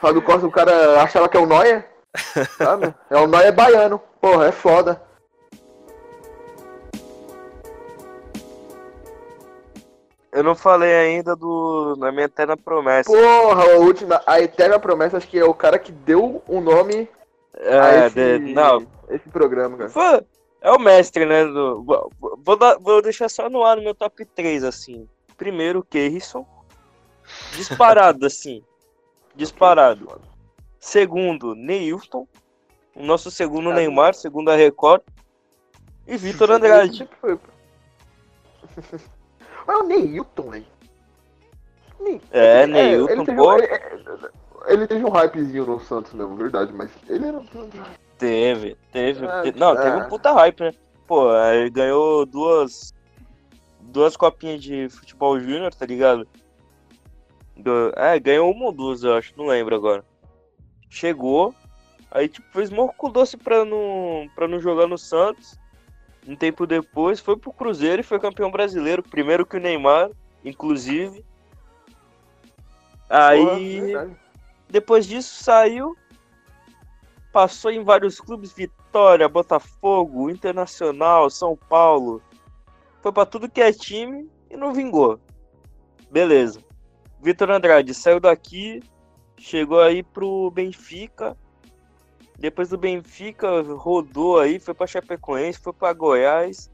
Fábio 0.00 0.22
Costa, 0.22 0.46
o 0.46 0.50
cara 0.52 1.02
achava 1.02 1.28
que 1.28 1.36
é 1.36 1.40
o 1.40 1.46
Noia, 1.46 1.86
sabe? 2.56 2.94
É 3.10 3.16
o 3.16 3.26
Noia 3.26 3.52
baiano. 3.52 3.98
Porra, 4.20 4.46
é 4.46 4.52
foda. 4.52 5.02
Eu 10.32 10.44
não 10.44 10.54
falei 10.54 10.94
ainda 10.94 11.34
do 11.34 11.96
na 11.98 12.12
minha 12.12 12.26
eterna 12.26 12.56
promessa. 12.56 13.10
Porra, 13.10 13.64
a 13.72 13.76
última, 13.78 14.22
a 14.26 14.40
eterna 14.40 14.78
promessa, 14.78 15.16
acho 15.16 15.26
que 15.28 15.38
é 15.38 15.44
o 15.44 15.52
cara 15.54 15.78
que 15.78 15.90
deu 15.90 16.42
o 16.46 16.60
nome 16.60 17.08
a 17.56 17.94
é, 17.94 18.06
esse, 18.06 18.38
de- 18.38 18.54
não, 18.54 18.86
esse 19.08 19.28
programa, 19.28 19.76
cara. 19.76 19.90
Foi- 19.90 20.22
é 20.60 20.70
o 20.70 20.78
mestre, 20.78 21.26
né? 21.26 21.44
do- 21.44 21.82
vou, 21.82 22.12
vou 22.44 22.56
dar- 22.56 22.78
vou 22.78 23.02
deixar 23.02 23.28
só 23.28 23.50
no 23.50 23.64
ar 23.64 23.76
no 23.76 23.82
meu 23.82 23.94
top 23.94 24.24
3, 24.24 24.62
assim. 24.62 25.08
Primeiro, 25.36 25.82
Keirson. 25.82 26.46
Disparado, 27.56 28.24
assim. 28.26 28.62
Disparado. 29.34 30.20
Segundo, 30.78 31.54
Neilton. 31.56 32.26
O 32.94 33.02
nosso 33.04 33.30
segundo 33.30 33.72
Neymar, 33.72 34.14
segundo 34.14 34.50
a 34.50 34.56
Record. 34.56 35.02
E 36.06 36.16
Vitor 36.16 36.50
Andrade. 36.50 37.08
Mas 39.70 39.80
o 39.80 39.84
Neilton, 39.84 40.50
velho. 40.50 40.66
Ne- 42.00 42.20
É, 42.32 42.62
ele 42.64 42.72
Neilton, 42.72 43.24
teve, 43.24 43.36
pô. 43.38 43.52
ele, 43.52 43.68
ele 44.66 44.86
teve 44.88 45.04
um 45.04 45.10
hypezinho 45.10 45.64
no 45.64 45.78
Santos 45.78 46.12
mesmo, 46.12 46.34
verdade, 46.34 46.72
mas 46.72 46.90
ele 47.08 47.28
era. 47.28 47.40
Teve, 48.18 48.76
teve. 48.90 49.26
Ah, 49.26 49.42
te- 49.42 49.52
Não, 49.56 49.76
teve 49.76 49.90
ah. 49.90 49.98
um 49.98 50.08
puta 50.08 50.32
hype, 50.32 50.60
né? 50.60 50.72
Pô, 51.06 51.32
ele 51.36 51.70
ganhou 51.70 52.26
duas. 52.26 52.92
Duas 53.80 54.16
copinhas 54.16 54.60
de 54.60 54.88
futebol 54.88 55.38
júnior, 55.38 55.72
tá 55.72 55.86
ligado? 55.86 56.26
Do- 57.56 57.92
É, 57.96 58.18
ganhou 58.18 58.50
uma 58.50 58.66
ou 58.66 58.72
duas, 58.72 59.04
eu 59.04 59.14
acho, 59.14 59.32
não 59.36 59.46
lembro 59.46 59.74
agora. 59.76 60.04
Chegou, 60.88 61.54
aí 62.10 62.28
tipo, 62.28 62.46
fez 62.52 62.70
morco 62.70 63.08
doce 63.08 63.36
pra 63.36 63.64
não, 63.64 64.28
pra 64.34 64.48
não 64.48 64.58
jogar 64.58 64.88
no 64.88 64.98
Santos. 64.98 65.56
Um 66.26 66.36
tempo 66.36 66.66
depois 66.66 67.20
foi 67.20 67.36
pro 67.36 67.52
Cruzeiro 67.52 68.00
e 68.00 68.04
foi 68.04 68.20
campeão 68.20 68.50
brasileiro, 68.50 69.02
primeiro 69.02 69.46
que 69.46 69.56
o 69.56 69.60
Neymar, 69.60 70.10
inclusive. 70.44 71.24
Aí. 73.08 73.94
Depois 74.68 75.06
disso 75.06 75.42
saiu, 75.42 75.96
passou 77.32 77.72
em 77.72 77.82
vários 77.82 78.20
clubes, 78.20 78.52
Vitória, 78.52 79.28
Botafogo, 79.28 80.30
Internacional, 80.30 81.28
São 81.28 81.56
Paulo. 81.56 82.22
Foi 83.02 83.10
pra 83.12 83.26
tudo 83.26 83.50
que 83.50 83.60
é 83.60 83.72
time 83.72 84.30
e 84.48 84.56
não 84.56 84.72
vingou. 84.72 85.18
Beleza. 86.10 86.60
Vitor 87.20 87.50
Andrade 87.50 87.92
saiu 87.94 88.20
daqui, 88.20 88.80
chegou 89.36 89.80
aí 89.80 90.02
pro 90.02 90.50
Benfica. 90.50 91.36
Depois 92.40 92.70
do 92.70 92.78
Benfica, 92.78 93.60
rodou 93.60 94.40
aí, 94.40 94.58
foi 94.58 94.72
pra 94.72 94.86
Chapecoense, 94.86 95.60
foi 95.60 95.74
pra 95.74 95.92
Goiás. 95.92 96.70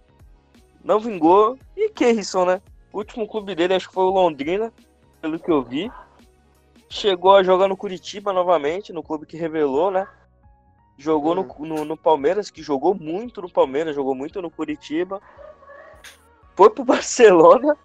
Não 0.84 1.00
vingou. 1.00 1.58
E 1.76 1.90
Kerrisson, 1.90 2.44
né? 2.44 2.62
O 2.92 2.98
último 2.98 3.26
clube 3.26 3.52
dele 3.56 3.74
acho 3.74 3.88
que 3.88 3.94
foi 3.94 4.04
o 4.04 4.10
Londrina, 4.10 4.72
pelo 5.20 5.40
que 5.40 5.50
eu 5.50 5.64
vi. 5.64 5.90
Chegou 6.88 7.34
a 7.34 7.42
jogar 7.42 7.66
no 7.66 7.76
Curitiba 7.76 8.32
novamente, 8.32 8.92
no 8.92 9.02
clube 9.02 9.26
que 9.26 9.36
revelou, 9.36 9.90
né? 9.90 10.06
Jogou 10.96 11.34
no, 11.34 11.42
no, 11.58 11.84
no 11.84 11.96
Palmeiras, 11.96 12.48
que 12.48 12.62
jogou 12.62 12.94
muito 12.94 13.42
no 13.42 13.50
Palmeiras, 13.50 13.96
jogou 13.96 14.14
muito 14.14 14.40
no 14.40 14.48
Curitiba. 14.48 15.20
Foi 16.54 16.70
pro 16.70 16.84
Barcelona. 16.86 17.76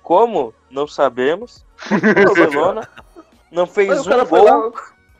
Como? 0.00 0.54
Não 0.70 0.86
sabemos. 0.86 1.66
Foi 1.76 1.98
pro 2.00 2.14
Barcelona. 2.24 2.88
Não 3.50 3.66
fez 3.66 3.88
Mas 3.88 4.06
o 4.06 4.22
um 4.22 4.26
foi 4.26 4.40
gol. 4.40 4.48
lá. 4.48 4.72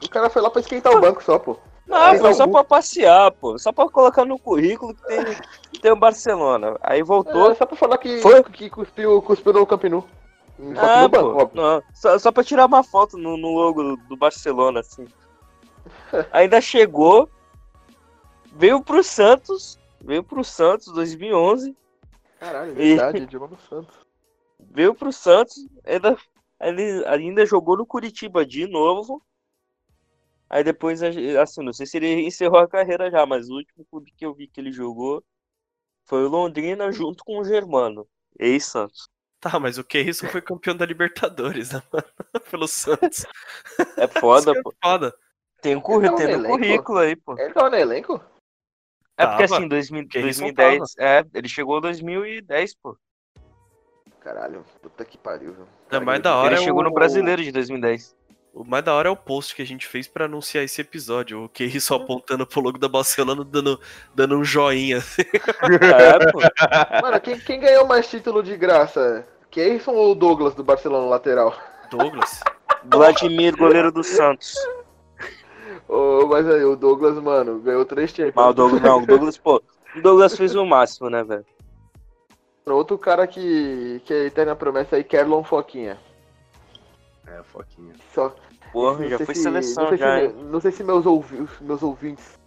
O 0.05 0.09
cara 0.09 0.31
foi 0.31 0.41
lá 0.41 0.51
pra 0.51 0.61
esquentar 0.61 0.93
o 0.93 1.01
banco 1.01 1.23
só, 1.25 1.37
pô. 1.37 1.59
Não, 1.87 2.19
foi 2.19 2.35
só 2.35 2.47
pra 2.49 2.65
passear, 2.65 3.31
pô. 3.33 3.57
Só 3.59 3.73
pra 3.73 3.89
colocar 3.89 4.25
no 4.25 4.39
currículo 4.39 4.95
que 4.95 5.03
tem, 5.07 5.25
que 5.73 5.79
tem 5.81 5.93
o 5.93 5.97
Barcelona. 5.97 6.77
Aí 6.83 7.03
voltou. 7.03 7.51
É, 7.51 7.55
só 7.55 7.65
pra 7.65 7.77
falar 7.77 7.99
que, 7.99 8.21
Foi? 8.21 8.43
que 8.45 8.69
cuspiu, 8.69 9.23
cuspiu 9.23 9.53
no 9.53 9.67
Camp 9.67 9.85
Nou. 9.85 10.03
Só 10.59 10.65
que 10.65 10.79
Ah, 10.81 11.03
no 11.03 11.11
pô, 11.11 11.51
não, 11.55 11.83
só, 11.95 12.19
só 12.19 12.33
pra 12.33 12.43
tirar 12.43 12.67
uma 12.67 12.83
foto 12.83 13.17
no, 13.19 13.37
no 13.37 13.53
logo 13.55 13.97
do, 14.09 14.17
Barcelona, 14.17 14.81
assim. 14.81 15.07
Ainda 16.33 16.61
chegou, 16.61 17.29
veio 18.53 18.81
pro 18.83 19.05
Santos, 19.05 19.79
veio 20.01 20.25
pro 20.25 20.43
Santos 20.43 20.87
2011, 20.95 21.77
Caralho, 22.41 22.71
é 22.73 22.83
E- 22.83 22.89
verdade, 22.97 23.27
Diogo 23.27 23.57
Santos. 23.69 23.95
veio 24.59 24.95
pro 24.95 25.13
Santos, 25.13 25.67
ainda, 25.85 26.17
ele 26.61 27.05
ainda 27.07 27.45
jogou 27.47 27.77
no 27.77 27.87
Curitiba 27.87 28.45
de 28.45 28.67
novo. 28.67 29.23
Aí 30.49 30.63
depois, 30.63 31.03
assim, 31.03 31.63
não 31.65 31.73
sei 31.73 31.87
se 31.87 31.97
ele 31.97 32.23
encerrou 32.27 32.59
a 32.61 32.69
carreira 32.69 33.11
já, 33.11 33.27
mas 33.27 33.49
o 33.49 33.55
último 33.55 33.85
clube 33.91 34.13
que 34.17 34.25
eu 34.25 34.33
vi 34.35 34.47
que 34.47 34.61
ele 34.61 34.73
jogou 34.73 35.25
foi 36.05 36.25
o 36.25 36.29
Londrina 36.29 36.91
junto 36.93 37.25
com 37.25 37.39
o 37.41 37.45
Germano, 37.45 38.07
ex-Santos. 38.39 39.09
Tá, 39.41 39.59
mas 39.61 39.77
o 39.77 39.85
Kerrisson 39.85 40.29
foi 40.29 40.41
campeão 40.41 40.77
da 40.77 40.87
Libertadores, 40.87 41.73
né, 41.73 41.83
mano? 41.93 42.07
Pelo 42.51 42.67
Santos. 42.69 43.27
É 43.97 44.07
foda, 44.09 44.55
que 44.55 44.63
pô. 44.63 44.71
é 44.71 44.75
foda. 44.83 45.15
Tem 45.61 45.77
um 45.77 45.81
tem 45.81 45.99
no 46.01 46.21
elenco? 46.21 46.49
currículo 46.59 46.99
aí, 46.99 47.17
pô. 47.17 47.37
Ele 47.39 47.53
tava 47.53 47.71
no 47.71 47.77
elenco? 47.77 48.15
É 49.19 49.27
porque 49.27 49.47
Tava. 49.47 49.57
assim, 49.57 49.69
2000, 49.69 50.09
Kerrisson 50.09 50.53
2010, 50.53 50.95
é, 50.99 51.25
ele 51.35 51.49
chegou 51.49 51.79
em 51.79 51.83
2010, 51.83 52.75
pô. 52.77 52.97
Caralho, 54.21 54.65
puta 54.83 55.05
que 55.05 55.17
pariu, 55.17 55.53
viu. 55.55 55.69
É 55.91 56.01
mais 56.01 56.21
da 56.23 56.37
hora 56.37 56.55
Ele 56.55 56.61
é 56.61 56.65
chegou 56.65 56.81
o- 56.81 56.85
no 56.85 56.93
Brasileiro 56.93 57.43
de 57.43 57.53
2010. 57.53 58.15
O 58.57 58.65
mais 58.65 58.83
da 58.83 58.95
hora 58.95 59.11
é 59.11 59.13
o 59.13 59.17
post 59.17 59.55
que 59.55 59.61
a 59.61 59.67
gente 59.67 59.87
fez 59.87 60.09
pra 60.09 60.25
anunciar 60.25 60.65
esse 60.65 60.81
episódio. 60.81 61.45
O 61.45 61.49
Kerrisson 61.51 61.97
apontando 61.97 62.47
pro 62.47 62.63
logo 62.63 62.79
da 62.79 62.89
Barcelona, 62.89 63.45
dando, 63.45 63.79
dando 64.15 64.39
um 64.39 64.43
joinha. 64.43 64.97
É, 64.97 66.17
pô. 66.33 66.41
Mano, 67.03 67.21
quem, 67.21 67.39
quem 67.39 67.61
ganhou 67.61 67.87
mais 67.87 68.09
título 68.09 68.43
de 68.43 68.57
graça? 68.57 69.29
Keirson 69.51 69.93
ou 69.93 70.13
o 70.13 70.15
Douglas 70.15 70.55
do 70.55 70.65
Barcelona 70.65 71.07
lateral? 71.07 71.55
Douglas. 71.91 72.41
Vladimir, 72.83 73.55
goleiro 73.59 73.93
do 73.93 74.03
Santos. 74.03 74.55
Ô, 75.87 76.27
mas 76.27 76.49
aí, 76.49 76.65
o 76.65 76.77
Douglas, 76.77 77.23
mano, 77.23 77.59
ganhou 77.59 77.85
três 77.85 78.11
Champions. 78.11 78.33
Mas 78.37 78.47
o 78.47 78.55
Douglas, 78.55 78.81
não, 78.81 79.03
o 79.03 79.07
Douglas, 79.07 79.37
pô. 79.37 79.63
O 79.95 80.01
Douglas 80.01 80.35
fez 80.35 80.55
o 80.55 80.65
máximo, 80.65 81.11
né, 81.11 81.23
velho? 81.23 81.45
Outro 82.65 82.97
cara 82.97 83.27
que, 83.27 84.01
que 84.07 84.15
é 84.15 84.25
eterna 84.25 84.57
promessa 84.57 84.97
aí, 84.97 85.05
Kerlon 85.05 85.45
Foquinha. 85.45 85.99
É, 87.27 87.43
foquinha. 87.43 87.93
Só, 88.15 88.35
Porra, 88.73 88.99
não 88.99 89.09
já 89.09 89.17
sei 89.17 89.27
foi 89.27 89.35
se- 89.35 89.43
seleção 89.43 89.83
não 89.85 89.89
sei 89.91 89.99
já, 89.99 90.21
se? 90.21 90.29
Não 90.29 90.61
sei 90.61 90.73
se 90.73 90.85
meus, 90.85 91.07
ouvi, 91.07 91.49
meus 91.61 91.83
ouvintes 91.83 92.39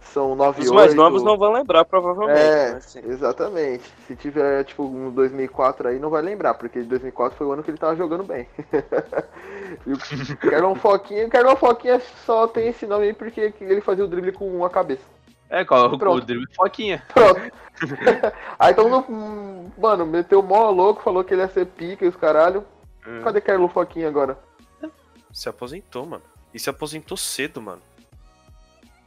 são 0.00 0.34
9 0.34 0.62
Os 0.62 0.70
mais 0.70 0.94
novos 0.94 1.22
não 1.22 1.36
vão 1.36 1.52
lembrar, 1.52 1.84
provavelmente. 1.84 2.38
É, 2.38 2.70
assim, 2.70 3.00
exatamente. 3.06 3.84
Se 4.06 4.16
tiver, 4.16 4.64
tipo, 4.64 4.84
um 4.84 5.10
2004 5.10 5.88
aí, 5.88 5.98
não 5.98 6.08
vai 6.08 6.22
lembrar, 6.22 6.54
porque 6.54 6.80
2004 6.82 7.36
foi 7.36 7.46
o 7.46 7.52
ano 7.52 7.62
que 7.62 7.70
ele 7.70 7.76
tava 7.76 7.94
jogando 7.96 8.24
bem. 8.24 8.48
o 9.86 10.36
Kerlon 10.38 10.74
Foquinha, 10.74 11.26
o 11.26 11.30
Kerlon 11.30 11.56
Foquinha 11.56 12.00
só 12.24 12.46
tem 12.46 12.68
esse 12.68 12.86
nome 12.86 13.04
aí 13.06 13.12
porque 13.12 13.52
ele 13.60 13.80
fazia 13.82 14.04
o 14.04 14.08
drible 14.08 14.32
com 14.32 14.64
a 14.64 14.70
cabeça. 14.70 15.04
É, 15.50 15.64
qual 15.64 15.92
o 15.92 16.20
drible 16.20 16.46
foquinha. 16.56 17.02
Pronto. 17.12 17.40
aí 18.58 18.74
todo 18.74 18.88
mundo, 18.90 19.04
hum, 19.08 19.70
mano, 19.78 20.06
meteu 20.06 20.42
mó 20.42 20.70
louco, 20.70 21.02
falou 21.02 21.22
que 21.22 21.34
ele 21.34 21.42
ia 21.42 21.48
ser 21.48 21.66
pica 21.66 22.04
e 22.04 22.08
os 22.08 22.16
caralho. 22.16 22.64
Hum. 23.06 23.20
Cadê 23.22 23.40
Kerlon 23.40 23.68
Foquinha 23.68 24.08
agora? 24.08 24.38
Se 25.36 25.50
aposentou, 25.50 26.06
mano. 26.06 26.22
E 26.54 26.58
se 26.58 26.70
aposentou 26.70 27.14
cedo, 27.14 27.60
mano. 27.60 27.82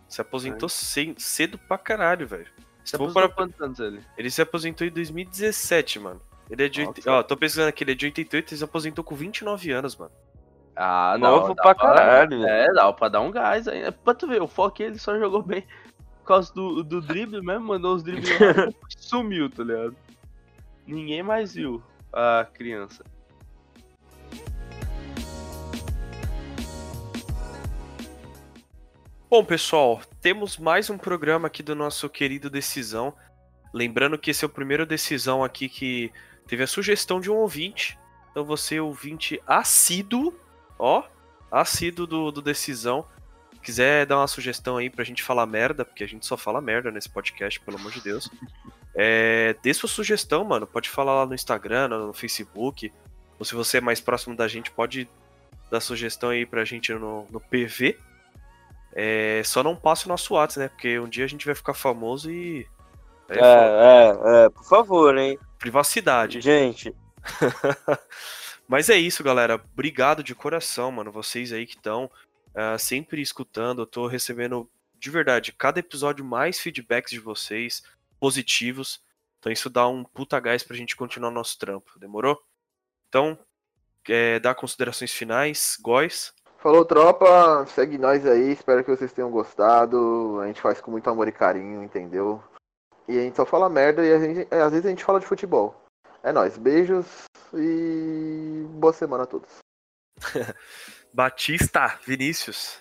Se 0.08 0.22
aposentou 0.22 0.70
ce- 0.70 1.16
cedo 1.18 1.58
pra 1.58 1.76
caralho, 1.76 2.28
velho. 2.28 2.46
Vou 2.46 3.08
aposentou 3.08 3.14
para- 3.14 3.30
quantos 3.30 3.60
anos 3.60 3.80
ele? 3.80 4.00
Ele 4.16 4.30
se 4.30 4.40
aposentou 4.40 4.86
em 4.86 4.92
2017, 4.92 5.98
mano. 6.00 6.22
Ele 6.48 6.66
é 6.66 6.70
de. 6.70 6.86
Nossa. 6.86 7.12
Ó, 7.12 7.24
tô 7.24 7.36
pesquisando 7.36 7.70
aqui, 7.70 7.84
ele 7.84 7.94
é 7.94 7.96
de 7.96 8.06
88 8.06 8.54
e 8.54 8.58
se 8.58 8.64
aposentou 8.64 9.04
com 9.04 9.16
29 9.16 9.72
anos, 9.72 9.96
mano. 9.96 10.12
Ah, 10.76 11.18
Novo 11.20 11.56
dá 11.56 11.64
pra 11.64 11.74
caralho, 11.76 12.30
velho. 12.42 12.48
É, 12.48 12.68
dá 12.74 12.94
pra 12.94 13.10
dar 13.10 13.22
um 13.22 13.32
gás 13.32 13.68
aí. 13.68 13.82
É, 13.82 13.90
Pra 13.92 14.14
tu 14.14 14.28
ver, 14.28 14.40
o 14.42 14.48
Foque 14.48 14.84
ele 14.84 15.00
só 15.00 15.18
jogou 15.18 15.42
bem 15.42 15.66
por 16.20 16.26
causa 16.28 16.54
do, 16.54 16.84
do 16.84 17.02
drible 17.02 17.42
mesmo, 17.42 17.66
mandou 17.66 17.96
os 17.96 18.04
dribles 18.04 18.30
lá 18.40 18.68
e 18.68 18.74
sumiu, 18.98 19.50
tá 19.50 19.64
ligado? 19.64 19.96
Ninguém 20.86 21.24
mais 21.24 21.56
viu 21.56 21.82
a 22.14 22.48
criança. 22.54 23.04
Bom, 29.30 29.46
pessoal, 29.46 30.02
temos 30.20 30.58
mais 30.58 30.90
um 30.90 30.98
programa 30.98 31.46
aqui 31.46 31.62
do 31.62 31.76
nosso 31.76 32.10
querido 32.10 32.50
Decisão. 32.50 33.14
Lembrando 33.72 34.18
que 34.18 34.32
esse 34.32 34.44
é 34.44 34.48
o 34.48 34.50
primeiro 34.50 34.88
Decisão 34.88 35.44
aqui 35.44 35.70
que 35.70 36.12
teve 36.48 36.64
a 36.64 36.68
sugestão 36.68 37.22
de 37.22 37.30
um 37.30 37.36
ouvinte. 37.36 37.96
Então 38.32 38.44
você, 38.44 38.80
ouvinte 38.80 39.40
assíduo, 39.46 40.34
ó, 40.80 41.04
assíduo 41.52 42.08
do, 42.08 42.32
do 42.32 42.42
Decisão, 42.42 43.06
quiser 43.62 44.08
dar 44.08 44.18
uma 44.18 44.26
sugestão 44.26 44.78
aí 44.78 44.90
pra 44.90 45.04
gente 45.04 45.22
falar 45.22 45.46
merda, 45.46 45.86
porque 45.86 46.04
a 46.04 46.08
gente 46.08 46.26
só 46.26 46.36
fala 46.36 46.60
merda 46.60 46.90
nesse 46.90 47.08
podcast, 47.08 47.60
pelo 47.60 47.78
amor 47.78 47.92
de 47.92 48.02
Deus. 48.02 48.32
É, 48.96 49.56
dê 49.62 49.72
sua 49.76 49.88
sugestão, 49.88 50.44
mano. 50.44 50.66
Pode 50.66 50.90
falar 50.90 51.14
lá 51.14 51.28
no 51.28 51.36
Instagram, 51.36 51.88
no 51.88 52.14
Facebook. 52.14 52.92
Ou 53.38 53.46
se 53.46 53.54
você 53.54 53.78
é 53.78 53.82
mais 53.82 54.02
próximo 54.02 54.36
da 54.36 54.48
gente, 54.48 54.72
pode 54.72 55.08
dar 55.70 55.82
sugestão 55.82 56.32
aí 56.32 56.48
pra 56.48 56.66
gente 56.66 56.92
no, 56.94 57.28
no 57.30 57.40
PV. 57.40 57.96
É, 58.94 59.42
só 59.46 59.62
não 59.64 59.76
passe 59.76 60.06
o 60.06 60.10
nosso 60.10 60.34
WhatsApp, 60.34 60.60
né? 60.60 60.68
Porque 60.70 61.00
um 61.00 61.08
dia 61.08 61.26
a 61.26 61.28
gente 61.28 61.46
vai 61.46 61.56
ficar 61.56 61.74
famoso 61.74 62.32
e. 62.32 62.68
é. 63.30 63.38
É, 63.38 63.42
é, 63.42 64.46
é, 64.46 64.50
por 64.50 64.64
favor, 64.64 65.18
hein? 65.18 65.38
Privacidade. 65.58 66.42
Gente, 66.42 66.96
Mas 68.68 68.90
é 68.90 68.98
isso, 68.98 69.24
galera. 69.24 69.56
Obrigado 69.56 70.24
de 70.24 70.36
coração, 70.36 70.92
mano. 70.92 71.12
Vocês 71.12 71.52
aí 71.52 71.66
que 71.66 71.76
estão 71.76 72.10
sempre 72.78 73.22
escutando. 73.22 73.82
Eu 73.82 73.88
tô 73.88 74.08
recebendo, 74.08 74.70
de 75.00 75.10
verdade, 75.10 75.52
cada 75.52 75.80
episódio 75.80 76.24
mais 76.24 76.60
feedbacks 76.60 77.12
de 77.12 77.20
vocês, 77.20 77.84
positivos. 78.20 79.02
Então 79.40 79.52
isso 79.52 79.70
dá 79.70 79.88
um 79.88 80.04
puta 80.04 80.40
gás 80.40 80.64
pra 80.64 80.76
gente 80.76 80.96
continuar 80.96 81.32
nosso 81.32 81.58
trampo. 81.58 81.98
Demorou? 81.98 82.40
Então, 83.08 83.40
é, 84.08 84.40
dar 84.40 84.56
considerações 84.56 85.12
finais. 85.12 85.78
Góis. 85.82 86.34
Falou, 86.60 86.84
tropa. 86.84 87.66
Segue 87.68 87.98
nós 87.98 88.26
aí. 88.26 88.52
Espero 88.52 88.84
que 88.84 88.96
vocês 88.96 89.14
tenham 89.14 89.32
gostado. 89.32 90.40
A 90.42 90.48
gente 90.48 90.62
faz 90.62 90.82
com 90.82 90.92
muito 90.92 91.10
amor 91.10 91.28
e 91.28 91.32
carinho, 91.32 91.82
entendeu? 91.82 92.44
E 93.08 93.18
a 93.18 93.22
gente 93.22 93.38
só 93.38 93.46
fala 93.46 93.70
merda 93.70 94.06
e 94.06 94.14
a 94.14 94.20
gente, 94.20 94.48
é, 94.52 94.62
às 94.62 94.72
vezes 94.72 94.86
a 94.86 94.90
gente 94.90 95.04
fala 95.04 95.20
de 95.20 95.26
futebol. 95.26 95.76
É 96.22 96.32
nóis. 96.34 96.58
Beijos 96.58 97.24
e 97.54 98.66
boa 98.72 98.92
semana 98.92 99.24
a 99.24 99.28
todos. 99.28 99.50
Batista, 101.14 101.98
Vinícius. 102.06 102.80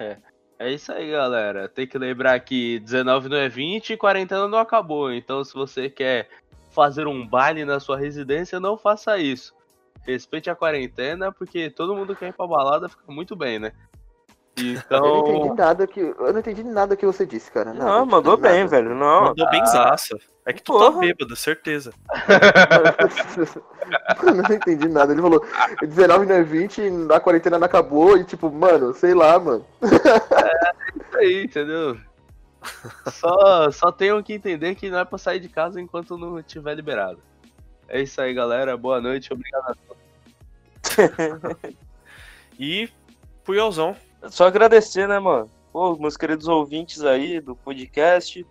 É, 0.00 0.18
é 0.58 0.72
isso 0.72 0.90
aí, 0.90 1.12
galera. 1.12 1.68
Tem 1.68 1.86
que 1.86 1.96
lembrar 1.96 2.38
que 2.40 2.80
19 2.80 3.28
não 3.28 3.36
é 3.36 3.48
20 3.48 3.92
e 3.92 3.96
quarentena 3.96 4.48
não 4.48 4.58
acabou. 4.58 5.12
Então, 5.12 5.44
se 5.44 5.54
você 5.54 5.88
quer 5.88 6.28
fazer 6.72 7.06
um 7.06 7.26
baile 7.26 7.64
na 7.64 7.78
sua 7.78 7.96
residência, 7.96 8.58
não 8.58 8.76
faça 8.76 9.16
isso. 9.16 9.55
Respeite 10.06 10.48
a 10.48 10.54
quarentena, 10.54 11.32
porque 11.32 11.68
todo 11.70 11.96
mundo 11.96 12.14
quer 12.14 12.28
ir 12.28 12.32
pra 12.32 12.46
balada, 12.46 12.88
fica 12.88 13.02
muito 13.08 13.34
bem, 13.34 13.58
né? 13.58 13.72
Eu 14.58 15.00
não 15.00 15.18
entendi 15.18 15.38
Então, 15.44 15.54
nada 15.54 15.86
que. 15.86 16.00
Eu 16.00 16.32
não 16.32 16.40
entendi 16.40 16.64
nada 16.64 16.96
que 16.96 17.04
você 17.04 17.26
disse, 17.26 17.50
cara. 17.52 17.74
Nada, 17.74 17.84
Não, 17.84 18.06
mandou 18.06 18.38
nada. 18.38 18.54
bem, 18.54 18.66
velho. 18.66 18.94
Não. 18.94 19.24
Mandou 19.24 19.50
benzaço. 19.50 20.16
É 20.46 20.52
que 20.52 20.62
tu 20.62 20.72
tá 20.72 20.78
Porra. 20.92 21.00
bêbado, 21.00 21.36
certeza. 21.36 21.92
Eu 24.22 24.34
não 24.34 24.54
entendi 24.54 24.88
nada. 24.88 25.12
Ele 25.12 25.20
falou 25.20 25.44
19 25.82 26.24
não 26.26 26.36
é 26.36 26.42
20, 26.42 26.82
a 27.12 27.20
quarentena 27.20 27.58
não 27.58 27.66
acabou 27.66 28.16
e 28.16 28.24
tipo, 28.24 28.50
mano, 28.50 28.94
sei 28.94 29.12
lá, 29.12 29.38
mano. 29.38 29.66
isso 29.82 31.18
aí, 31.18 31.44
entendeu? 31.44 31.98
Só, 33.12 33.70
só 33.70 33.92
tenham 33.92 34.22
que 34.22 34.32
entender 34.32 34.74
que 34.74 34.90
não 34.90 34.98
é 35.00 35.04
pra 35.04 35.18
sair 35.18 35.40
de 35.40 35.48
casa 35.48 35.80
enquanto 35.80 36.16
não 36.16 36.38
estiver 36.38 36.74
liberado. 36.74 37.18
É 37.88 38.00
isso 38.00 38.20
aí, 38.20 38.32
galera. 38.34 38.76
Boa 38.76 39.00
noite. 39.00 39.32
Obrigado 39.32 39.62
a 39.70 39.74
todos. 39.74 39.85
E 42.58 42.88
Puyolzão. 43.44 43.94
Só 44.30 44.46
agradecer, 44.46 45.06
né, 45.06 45.18
mano? 45.18 45.50
Pô, 45.72 45.96
meus 45.96 46.16
queridos 46.16 46.48
ouvintes 46.48 47.02
aí 47.02 47.38
do 47.38 47.54
podcast, 47.54 48.46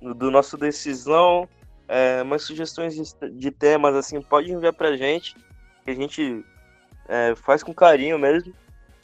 do, 0.00 0.30
nosso 0.30 0.56
Decisão, 0.56 1.48
é, 1.86 2.20
umas 2.22 2.42
sugestões 2.42 2.94
de, 2.94 3.30
de 3.30 3.50
temas, 3.50 3.94
assim, 3.94 4.20
pode 4.20 4.50
enviar 4.50 4.72
pra 4.72 4.96
gente, 4.96 5.36
que 5.84 5.90
a 5.90 5.94
gente 5.94 6.44
é, 7.08 7.34
faz 7.36 7.62
com 7.62 7.72
carinho 7.72 8.18
mesmo, 8.18 8.52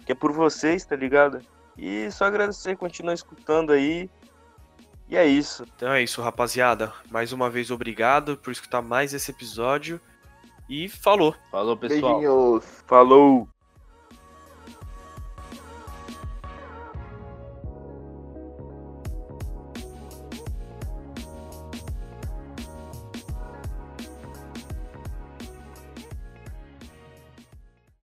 que 0.05 0.13
é 0.13 0.15
por 0.15 0.33
vocês, 0.33 0.85
tá 0.85 0.97
ligado? 0.97 1.41
E 1.79 2.11
só 2.11 2.25
agradecer, 2.25 2.77
continuar 2.77 3.15
escutando 3.15 3.73
aí, 3.73 4.11
e 5.09 5.17
é 5.17 5.25
isso. 5.25 5.65
Então 5.77 5.93
é 5.93 6.03
isso, 6.03 6.21
rapaziada. 6.21 6.93
Mais 7.11 7.33
uma 7.33 7.49
vez, 7.49 7.71
obrigado 7.71 8.37
por 8.37 8.51
escutar 8.51 8.83
mais 8.83 9.15
esse 9.15 9.31
episódio. 9.31 10.01
E 10.71 10.89
falou! 10.89 11.35
Falou, 11.51 11.77
pessoal. 11.77 12.21
Beijinhos. 12.21 12.65
Falou! 12.87 13.49